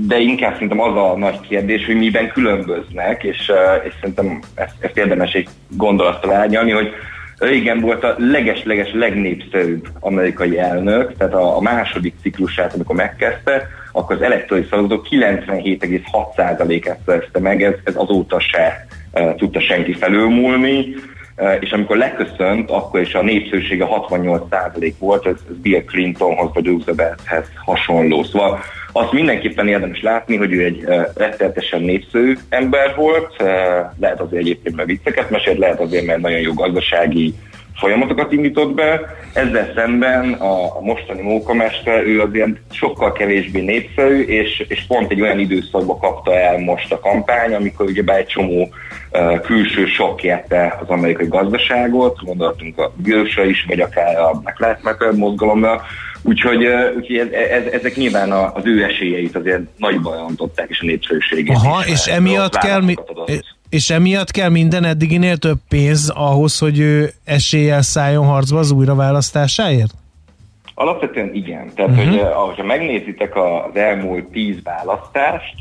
de 0.07 0.19
inkább 0.19 0.53
szerintem 0.53 0.81
az 0.81 0.97
a 0.97 1.17
nagy 1.17 1.41
kérdés, 1.41 1.87
hogy 1.87 1.97
miben 1.97 2.29
különböznek, 2.29 3.23
és, 3.23 3.53
és 3.85 3.93
szerintem 4.01 4.41
ezt, 4.55 4.75
ezt 4.81 4.97
érdemes 4.97 5.33
egy 5.33 5.49
gondolattal 5.69 6.33
árnyalni, 6.33 6.71
hogy 6.71 6.93
Reagan 7.39 7.81
volt 7.81 8.05
a 8.05 8.15
leges-leges 8.19 8.93
legnépszerűbb 8.93 9.89
amerikai 10.01 10.59
elnök, 10.59 11.17
tehát 11.17 11.35
a, 11.35 11.57
a 11.57 11.61
második 11.61 12.15
ciklusát, 12.23 12.75
amikor 12.75 12.97
megkezdte, 12.97 13.69
akkor 13.93 14.17
az 14.17 14.23
elektronikus 14.23 14.71
szavazók 14.71 15.07
97,6%-át 15.11 16.99
szerezte 17.07 17.41
meg, 17.41 17.63
ez, 17.63 17.75
ez 17.85 17.97
azóta 17.97 18.41
se 18.41 18.87
uh, 19.13 19.35
tudta 19.35 19.61
senki 19.61 19.93
felülmúlni, 19.93 20.95
és 21.61 21.71
amikor 21.71 21.97
leköszönt, 21.97 22.71
akkor 22.71 23.01
is 23.01 23.15
a 23.15 23.23
népszerűsége 23.23 23.87
68% 23.89 24.93
volt, 24.99 25.27
ez, 25.27 25.37
ez 25.49 25.57
Bill 25.63 25.83
Clintonhoz 25.85 26.51
vagy 26.55 26.67
Roosevelthez 26.67 27.47
hasonló. 27.65 28.23
Szóval 28.23 28.61
azt 28.93 29.13
mindenképpen 29.13 29.69
érdemes 29.69 30.03
látni, 30.03 30.37
hogy 30.37 30.53
ő 30.53 30.65
egy 30.65 30.85
rettenetesen 31.15 31.83
népszerű 31.83 32.37
ember 32.49 32.95
volt, 32.97 33.37
lehet 33.99 34.21
azért 34.21 34.43
egyébként 34.43 34.77
mert 34.77 34.89
vicceket 34.89 35.31
mesélt, 35.31 35.59
lehet 35.59 35.81
azért, 35.81 36.07
mert 36.07 36.21
nagyon 36.21 36.41
jó 36.41 36.53
gazdasági 36.53 37.35
folyamatokat 37.79 38.33
indított 38.33 38.75
be. 38.75 39.01
Ezzel 39.33 39.73
szemben 39.75 40.33
a, 40.33 40.81
mostani 40.81 41.23
mókamester, 41.23 42.07
ő 42.07 42.21
azért 42.21 42.49
sokkal 42.71 43.13
kevésbé 43.13 43.61
népszerű, 43.61 44.23
és, 44.23 44.65
és 44.69 44.85
pont 44.89 45.11
egy 45.11 45.21
olyan 45.21 45.39
időszakba 45.39 45.97
kapta 45.97 46.37
el 46.37 46.59
most 46.59 46.93
a 46.93 47.01
kampány, 47.01 47.55
amikor 47.55 47.87
ugye 47.87 48.03
egy 48.03 48.27
csomó 48.27 48.69
uh, 49.13 49.41
külső 49.41 49.87
sok 49.87 50.23
érte 50.23 50.79
az 50.81 50.89
amerikai 50.89 51.27
gazdaságot, 51.29 52.25
gondoltunk 52.25 52.79
a 52.79 52.93
bűrösre 52.97 53.47
is, 53.47 53.65
vagy 53.69 53.81
akár 53.81 54.19
a 54.19 54.31
Black 54.31 54.59
Lives 54.59 54.83
Matter 54.83 55.13
mozgalomra, 55.13 55.83
Úgyhogy, 56.29 56.67
úgyhogy 56.97 57.17
ez, 57.17 57.31
ez, 57.31 57.73
ezek 57.73 57.97
nyilván 57.97 58.33
az 58.33 58.63
ő 58.65 58.85
esélyeit 58.85 59.37
azért 59.37 59.63
nagyban 59.77 60.19
rontották, 60.19 60.69
és 60.69 60.81
a 60.81 60.85
népszerűségét 60.87 61.55
Aha, 61.55 61.87
és 61.87 62.07
uh, 62.07 62.15
emiatt 62.15 62.57
kell, 62.57 62.81
mi, 62.81 62.95
és 63.69 63.91
emiatt 63.91 64.31
kell 64.31 64.49
minden 64.49 64.85
eddiginél 64.85 65.37
több 65.37 65.59
pénz 65.69 66.09
ahhoz, 66.09 66.59
hogy 66.59 66.79
ő 66.79 67.11
eséllyel 67.25 67.83
szálljon 67.83 68.27
harcba 68.27 68.59
az 68.59 68.71
újraválasztásáért? 68.71 69.91
Alapvetően 70.75 71.35
igen. 71.35 71.71
Tehát, 71.75 71.91
uh-huh. 71.91 72.47
hogy, 72.47 72.57
ha 72.57 72.65
megnézitek 72.65 73.37
az 73.37 73.77
elmúlt 73.77 74.25
tíz 74.25 74.57
választást, 74.63 75.55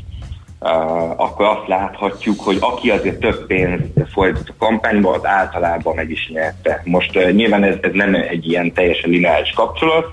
uh, 0.60 0.70
akkor 1.20 1.46
azt 1.46 1.68
láthatjuk, 1.68 2.40
hogy 2.40 2.56
aki 2.60 2.90
azért 2.90 3.18
több 3.18 3.46
pénzt 3.46 3.82
fordított 4.12 4.48
a 4.48 4.64
kampányba, 4.64 5.10
az 5.10 5.26
általában 5.26 5.94
meg 5.94 6.10
is 6.10 6.30
nyerte. 6.32 6.82
Most 6.84 7.16
uh, 7.16 7.30
nyilván 7.30 7.64
ez, 7.64 7.76
ez 7.80 7.92
nem 7.92 8.14
egy 8.14 8.48
ilyen 8.48 8.72
teljesen 8.72 9.10
lineáris 9.10 9.50
kapcsolat, 9.50 10.06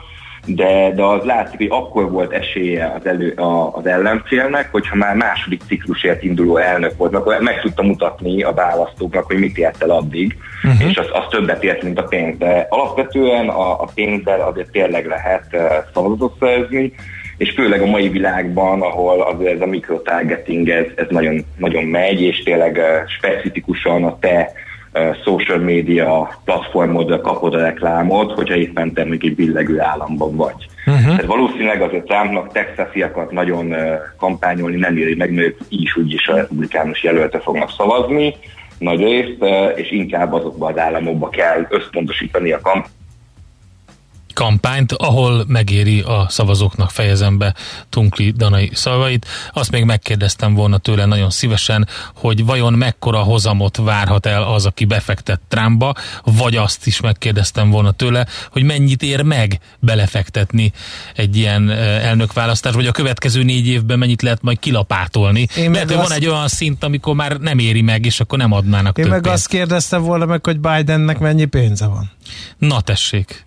de, 0.46 0.92
de 0.96 1.04
az 1.04 1.24
látszik, 1.24 1.58
hogy 1.58 1.68
akkor 1.70 2.12
volt 2.12 2.32
esélye 2.32 2.94
az, 3.00 3.06
elő, 3.06 3.32
a, 3.32 3.76
az 3.76 3.86
ellenfélnek, 3.86 4.72
hogyha 4.72 4.96
már 4.96 5.16
második 5.16 5.62
ciklusért 5.68 6.24
induló 6.24 6.58
elnök 6.58 6.98
volt, 6.98 7.16
akkor 7.16 7.40
meg 7.40 7.62
tudta 7.62 7.84
mutatni 7.84 8.44
a 8.44 8.54
választóknak, 8.54 9.26
hogy 9.26 9.40
mit 9.40 9.58
ért 9.58 9.84
el 9.84 9.90
addig, 9.90 10.38
uh-huh. 10.64 10.90
és 10.90 10.98
az, 10.98 11.08
az 11.12 11.24
többet 11.30 11.64
ért, 11.64 11.84
mint 11.84 12.00
a 12.00 12.04
pénz. 12.04 12.38
De 12.38 12.68
alapvetően 12.70 13.50
a, 13.50 13.82
a 13.82 13.90
pénzzel 13.94 14.42
azért 14.42 14.72
tényleg 14.72 15.06
lehet 15.06 15.46
uh, 15.52 15.62
szavazatot 15.94 16.36
szerezni, 16.40 16.94
és 17.38 17.52
főleg 17.52 17.82
a 17.82 17.86
mai 17.86 18.10
világban, 18.10 18.82
ahol 18.82 19.22
azért 19.22 19.56
ez 19.56 19.62
a 19.62 19.66
mikrotargeting 19.66 20.70
ez, 20.70 20.86
ez 20.96 21.08
nagyon, 21.10 21.46
nagyon 21.58 21.84
megy, 21.84 22.22
és 22.22 22.44
tényleg 22.44 22.76
uh, 22.76 23.10
specifikusan 23.10 24.04
a 24.04 24.20
te 24.20 24.52
social 25.24 25.60
media 25.60 26.40
platformodra 26.46 27.22
kapod 27.22 27.54
a 27.54 27.60
reklámot, 27.60 28.32
hogyha 28.32 28.56
éppen 28.56 28.94
te 28.94 29.04
még 29.04 29.26
egy 29.26 29.36
billegő 29.36 29.80
államban 29.80 30.36
vagy. 30.36 30.68
Uh-huh. 30.86 31.06
Tehát 31.06 31.26
valószínűleg 31.26 31.82
azért 31.82 32.06
Trumpnak 32.06 32.52
texasiakat 32.52 33.32
nagyon 33.32 33.76
kampányolni 34.18 34.76
nem 34.76 34.98
éri 34.98 35.16
meg, 35.16 35.34
mert 35.34 35.56
így 35.70 35.82
is 35.82 35.98
úgy 35.98 36.14
is 36.14 36.28
a 36.28 36.36
republikánus 36.36 37.04
jelölte 37.04 37.40
fognak 37.40 37.72
szavazni, 37.78 38.36
nagy 38.78 39.00
részt, 39.00 39.46
és 39.76 39.92
inkább 39.92 40.34
azokba 40.34 40.68
az 40.68 40.78
államokba 40.78 41.30
kell 41.30 41.66
összpontosítani 41.70 42.52
a 42.52 42.60
kampányt, 42.62 42.95
kampányt, 44.36 44.92
ahol 44.92 45.44
megéri 45.48 46.00
a 46.02 46.26
szavazóknak 46.30 46.92
fejezem 46.92 47.38
be 47.38 47.54
Tunkli 47.90 48.32
Danai 48.32 48.70
szavait. 48.74 49.26
Azt 49.54 49.72
még 49.72 49.84
megkérdeztem 49.84 50.54
volna 50.54 50.78
tőle 50.78 51.06
nagyon 51.06 51.30
szívesen, 51.30 51.88
hogy 52.16 52.46
vajon 52.46 52.74
mekkora 52.74 53.20
hozamot 53.20 53.78
várhat 53.78 54.26
el 54.26 54.44
az, 54.44 54.66
aki 54.66 54.86
befektet 54.86 55.42
Trumpba, 55.48 55.94
vagy 56.24 56.56
azt 56.56 56.88
is 56.88 57.00
megkérdeztem 57.02 57.70
volna 57.70 57.92
tőle, 57.92 58.26
hogy 58.52 58.64
mennyit 58.64 59.04
ér 59.04 59.22
meg 59.22 59.60
belefektetni 59.80 60.72
egy 61.16 61.38
ilyen 61.38 61.70
eh, 61.70 62.06
elnökválasztás, 62.06 62.74
vagy 62.74 62.88
a 62.88 62.92
következő 62.92 63.44
négy 63.44 63.68
évben 63.68 64.00
mennyit 64.00 64.22
lehet 64.22 64.42
majd 64.42 64.60
kilapátolni. 64.60 65.48
Én 65.58 65.72
Lehet, 65.72 65.88
hogy 65.88 65.88
meg 65.88 65.96
van 65.96 66.00
azt- 66.06 66.14
egy 66.14 66.28
olyan 66.28 66.48
szint, 66.48 66.84
amikor 66.84 67.16
már 67.16 67.38
nem 67.38 67.60
éri 67.60 67.82
meg, 67.82 68.06
és 68.06 68.20
akkor 68.20 68.38
nem 68.38 68.52
adnának 68.52 68.98
Én 68.98 69.04
több 69.04 69.14
meg 69.14 69.22
pénzt. 69.22 69.38
azt 69.38 69.48
kérdeztem 69.48 70.02
volna 70.02 70.26
meg, 70.26 70.46
hogy 70.46 70.60
Bidennek 70.60 71.20
mennyi 71.20 71.46
pénze 71.46 71.86
van. 71.86 72.12
Na 72.58 72.82
tessék. 72.82 73.46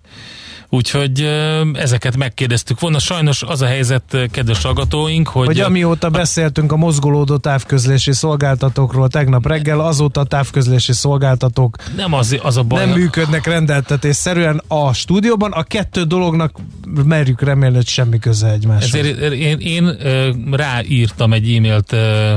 Úgyhogy 0.71 1.29
ezeket 1.73 2.17
megkérdeztük 2.17 2.81
volna. 2.81 2.99
Sajnos 2.99 3.43
az 3.43 3.63
a 3.63 3.67
helyzet, 3.67 4.17
kedves 4.31 4.63
hallgatóink, 4.63 5.29
hogy, 5.29 5.47
Hogy 5.47 5.61
amióta 5.61 6.11
beszéltünk 6.11 6.73
a 6.73 6.77
mozgolódó 6.77 7.37
távközlési 7.37 8.13
szolgáltatókról 8.13 9.09
tegnap 9.09 9.47
reggel, 9.47 9.81
azóta 9.81 10.21
a 10.21 10.25
távközlési 10.25 10.93
szolgáltatók 10.93 11.77
nem 11.97 12.15
az, 12.15 12.39
az 12.43 12.57
a 12.57 12.63
baj. 12.63 12.85
nem 12.85 12.99
működnek 12.99 13.47
rendeltetésszerűen 13.47 14.63
a 14.69 14.93
stúdióban. 14.93 15.53
A 15.53 15.63
kettő 15.63 16.03
dolognak 16.03 16.59
merjük 17.05 17.43
remélni, 17.43 17.75
hogy 17.77 17.89
semmi 17.89 18.19
köze 18.19 18.51
egymáshoz. 18.51 18.95
Ezért 18.95 19.33
én, 19.33 19.59
én 19.59 19.97
ráírtam 20.51 21.33
egy 21.33 21.55
e-mailt 21.55 21.97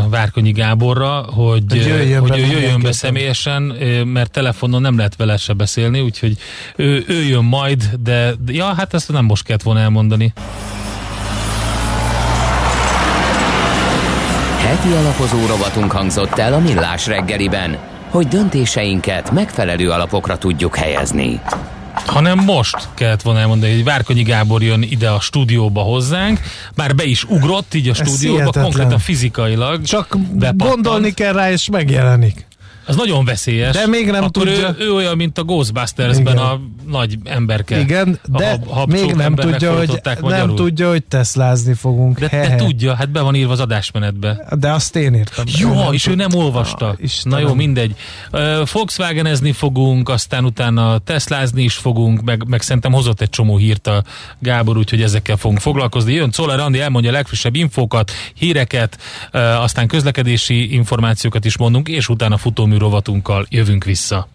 Várkonyi 0.10 0.52
Gáborra, 0.52 1.22
hogy, 1.22 1.64
Hogy 1.70 1.86
jöjjön 1.86 2.24
be 2.24 2.30
hogy 2.30 2.40
ő 2.40 2.45
jöjjön 2.45 2.82
be 2.82 2.91
személyesen, 2.91 3.62
mert 4.06 4.32
telefonon 4.32 4.82
nem 4.82 4.98
lehet 4.98 5.16
vele 5.16 5.38
se 5.38 5.53
beszélni, 5.53 5.99
úgyhogy 5.99 6.38
ő, 6.76 7.03
ő 7.08 7.24
jön 7.24 7.44
majd, 7.44 7.90
de 8.03 8.20
de 8.39 8.53
ja, 8.53 8.65
hát 8.65 8.93
ezt 8.93 9.11
nem 9.11 9.26
most 9.26 9.43
kellett 9.43 9.64
volna 9.64 9.80
elmondani. 9.80 10.34
Heti 14.57 14.91
alapozó 14.91 15.45
rovatunk 15.45 15.91
hangzott 15.91 16.38
el 16.38 16.53
a 16.53 16.60
Millás 16.60 17.07
reggeliben, 17.07 17.77
hogy 18.10 18.27
döntéseinket 18.27 19.31
megfelelő 19.31 19.89
alapokra 19.89 20.38
tudjuk 20.38 20.76
helyezni. 20.76 21.39
hanem 22.06 22.39
most 22.39 22.88
kellett 22.93 23.22
volna 23.22 23.39
elmondani, 23.39 23.73
hogy 23.73 23.84
Várkonyi 23.84 24.23
Gábor 24.23 24.64
jön 24.64 24.81
ide 24.81 25.10
a 25.10 25.19
stúdióba 25.19 25.81
hozzánk, 25.81 26.39
már 26.76 26.95
be 26.95 27.03
is 27.03 27.23
ugrott 27.23 27.73
így 27.73 27.89
a 27.89 27.93
stúdióba, 27.93 28.52
konkrétan 28.52 28.99
fizikailag. 28.99 29.84
Csak 29.84 30.18
bepattant. 30.19 30.61
gondolni 30.61 31.11
kell 31.11 31.34
rá, 31.34 31.52
és 31.52 31.69
megjelenik. 31.69 32.45
Az 32.86 32.95
nagyon 32.95 33.26
veszélyes. 33.26 33.76
De 33.76 33.88
még 33.88 34.06
nem 34.06 34.24
Akkor 34.24 34.44
tudja. 34.44 34.76
Ő, 34.80 34.86
ő 34.86 34.94
olyan, 34.94 35.16
mint 35.16 35.38
a 35.38 35.44
Ghostbusters-ben 35.44 36.34
Igen. 36.34 36.38
a 36.45 36.60
nagy 36.88 37.18
emberke. 37.24 37.80
Igen, 37.80 38.20
de 38.26 38.60
a 38.68 38.74
hab- 38.74 38.91
még 38.91 39.14
nem 39.14 39.36
tudja, 39.36 39.78
hogy, 39.78 40.02
nem 40.22 40.56
tudja, 40.56 40.90
hogy 40.90 41.03
teszlázni 41.03 41.74
fogunk. 41.74 42.20
De, 42.20 42.28
He-he. 42.28 42.48
de 42.48 42.56
tudja, 42.56 42.95
hát 42.95 43.10
be 43.10 43.22
van 43.22 43.36
írva 43.36 43.52
az 43.52 43.60
adásmenetbe. 43.60 44.48
De 44.60 44.72
azt 44.72 44.95
én 44.95 45.14
írtam. 45.16 45.45
Jó, 45.60 45.74
nem 45.74 45.94
és 45.94 46.06
ő 46.08 46.10
tud- 46.16 46.20
nem 46.30 46.40
olvasta. 46.40 46.88
Ah, 46.88 46.98
Na 47.24 47.40
jó, 47.40 47.53
mindegy. 47.53 47.95
Ö, 48.32 48.64
Volkswagenezni 48.72 49.52
fogunk, 49.52 50.10
aztán 50.10 50.45
utána 50.45 50.98
Teslázni 50.98 51.64
is 51.64 51.74
fogunk, 51.74 52.22
meg, 52.22 52.44
meg 52.48 52.62
szerintem 52.62 52.91
hozott 52.91 53.22
egy 53.22 53.30
csomó 53.30 53.58
hírt 53.58 53.88
a 53.88 54.03
Gábor, 54.40 54.78
úgyhogy 54.78 55.02
ezekkel 55.02 55.38
fogunk 55.38 55.60
foglalkozni. 55.60 56.14
Jön 56.14 56.32
Czoller 56.32 56.60
Andi, 56.60 56.80
elmondja 56.80 57.10
a 57.10 57.14
legfrissebb 57.14 57.56
infókat, 57.56 58.12
híreket, 58.34 58.98
aztán 59.60 59.88
közlekedési 59.88 60.74
információkat 60.74 61.45
is 61.45 61.58
mondunk, 61.58 61.88
és 61.88 62.10
utána 62.10 62.38
futómű 62.72 62.77
rovatunkkal 62.77 63.45
jövünk 63.49 63.84
vissza. 63.84 64.27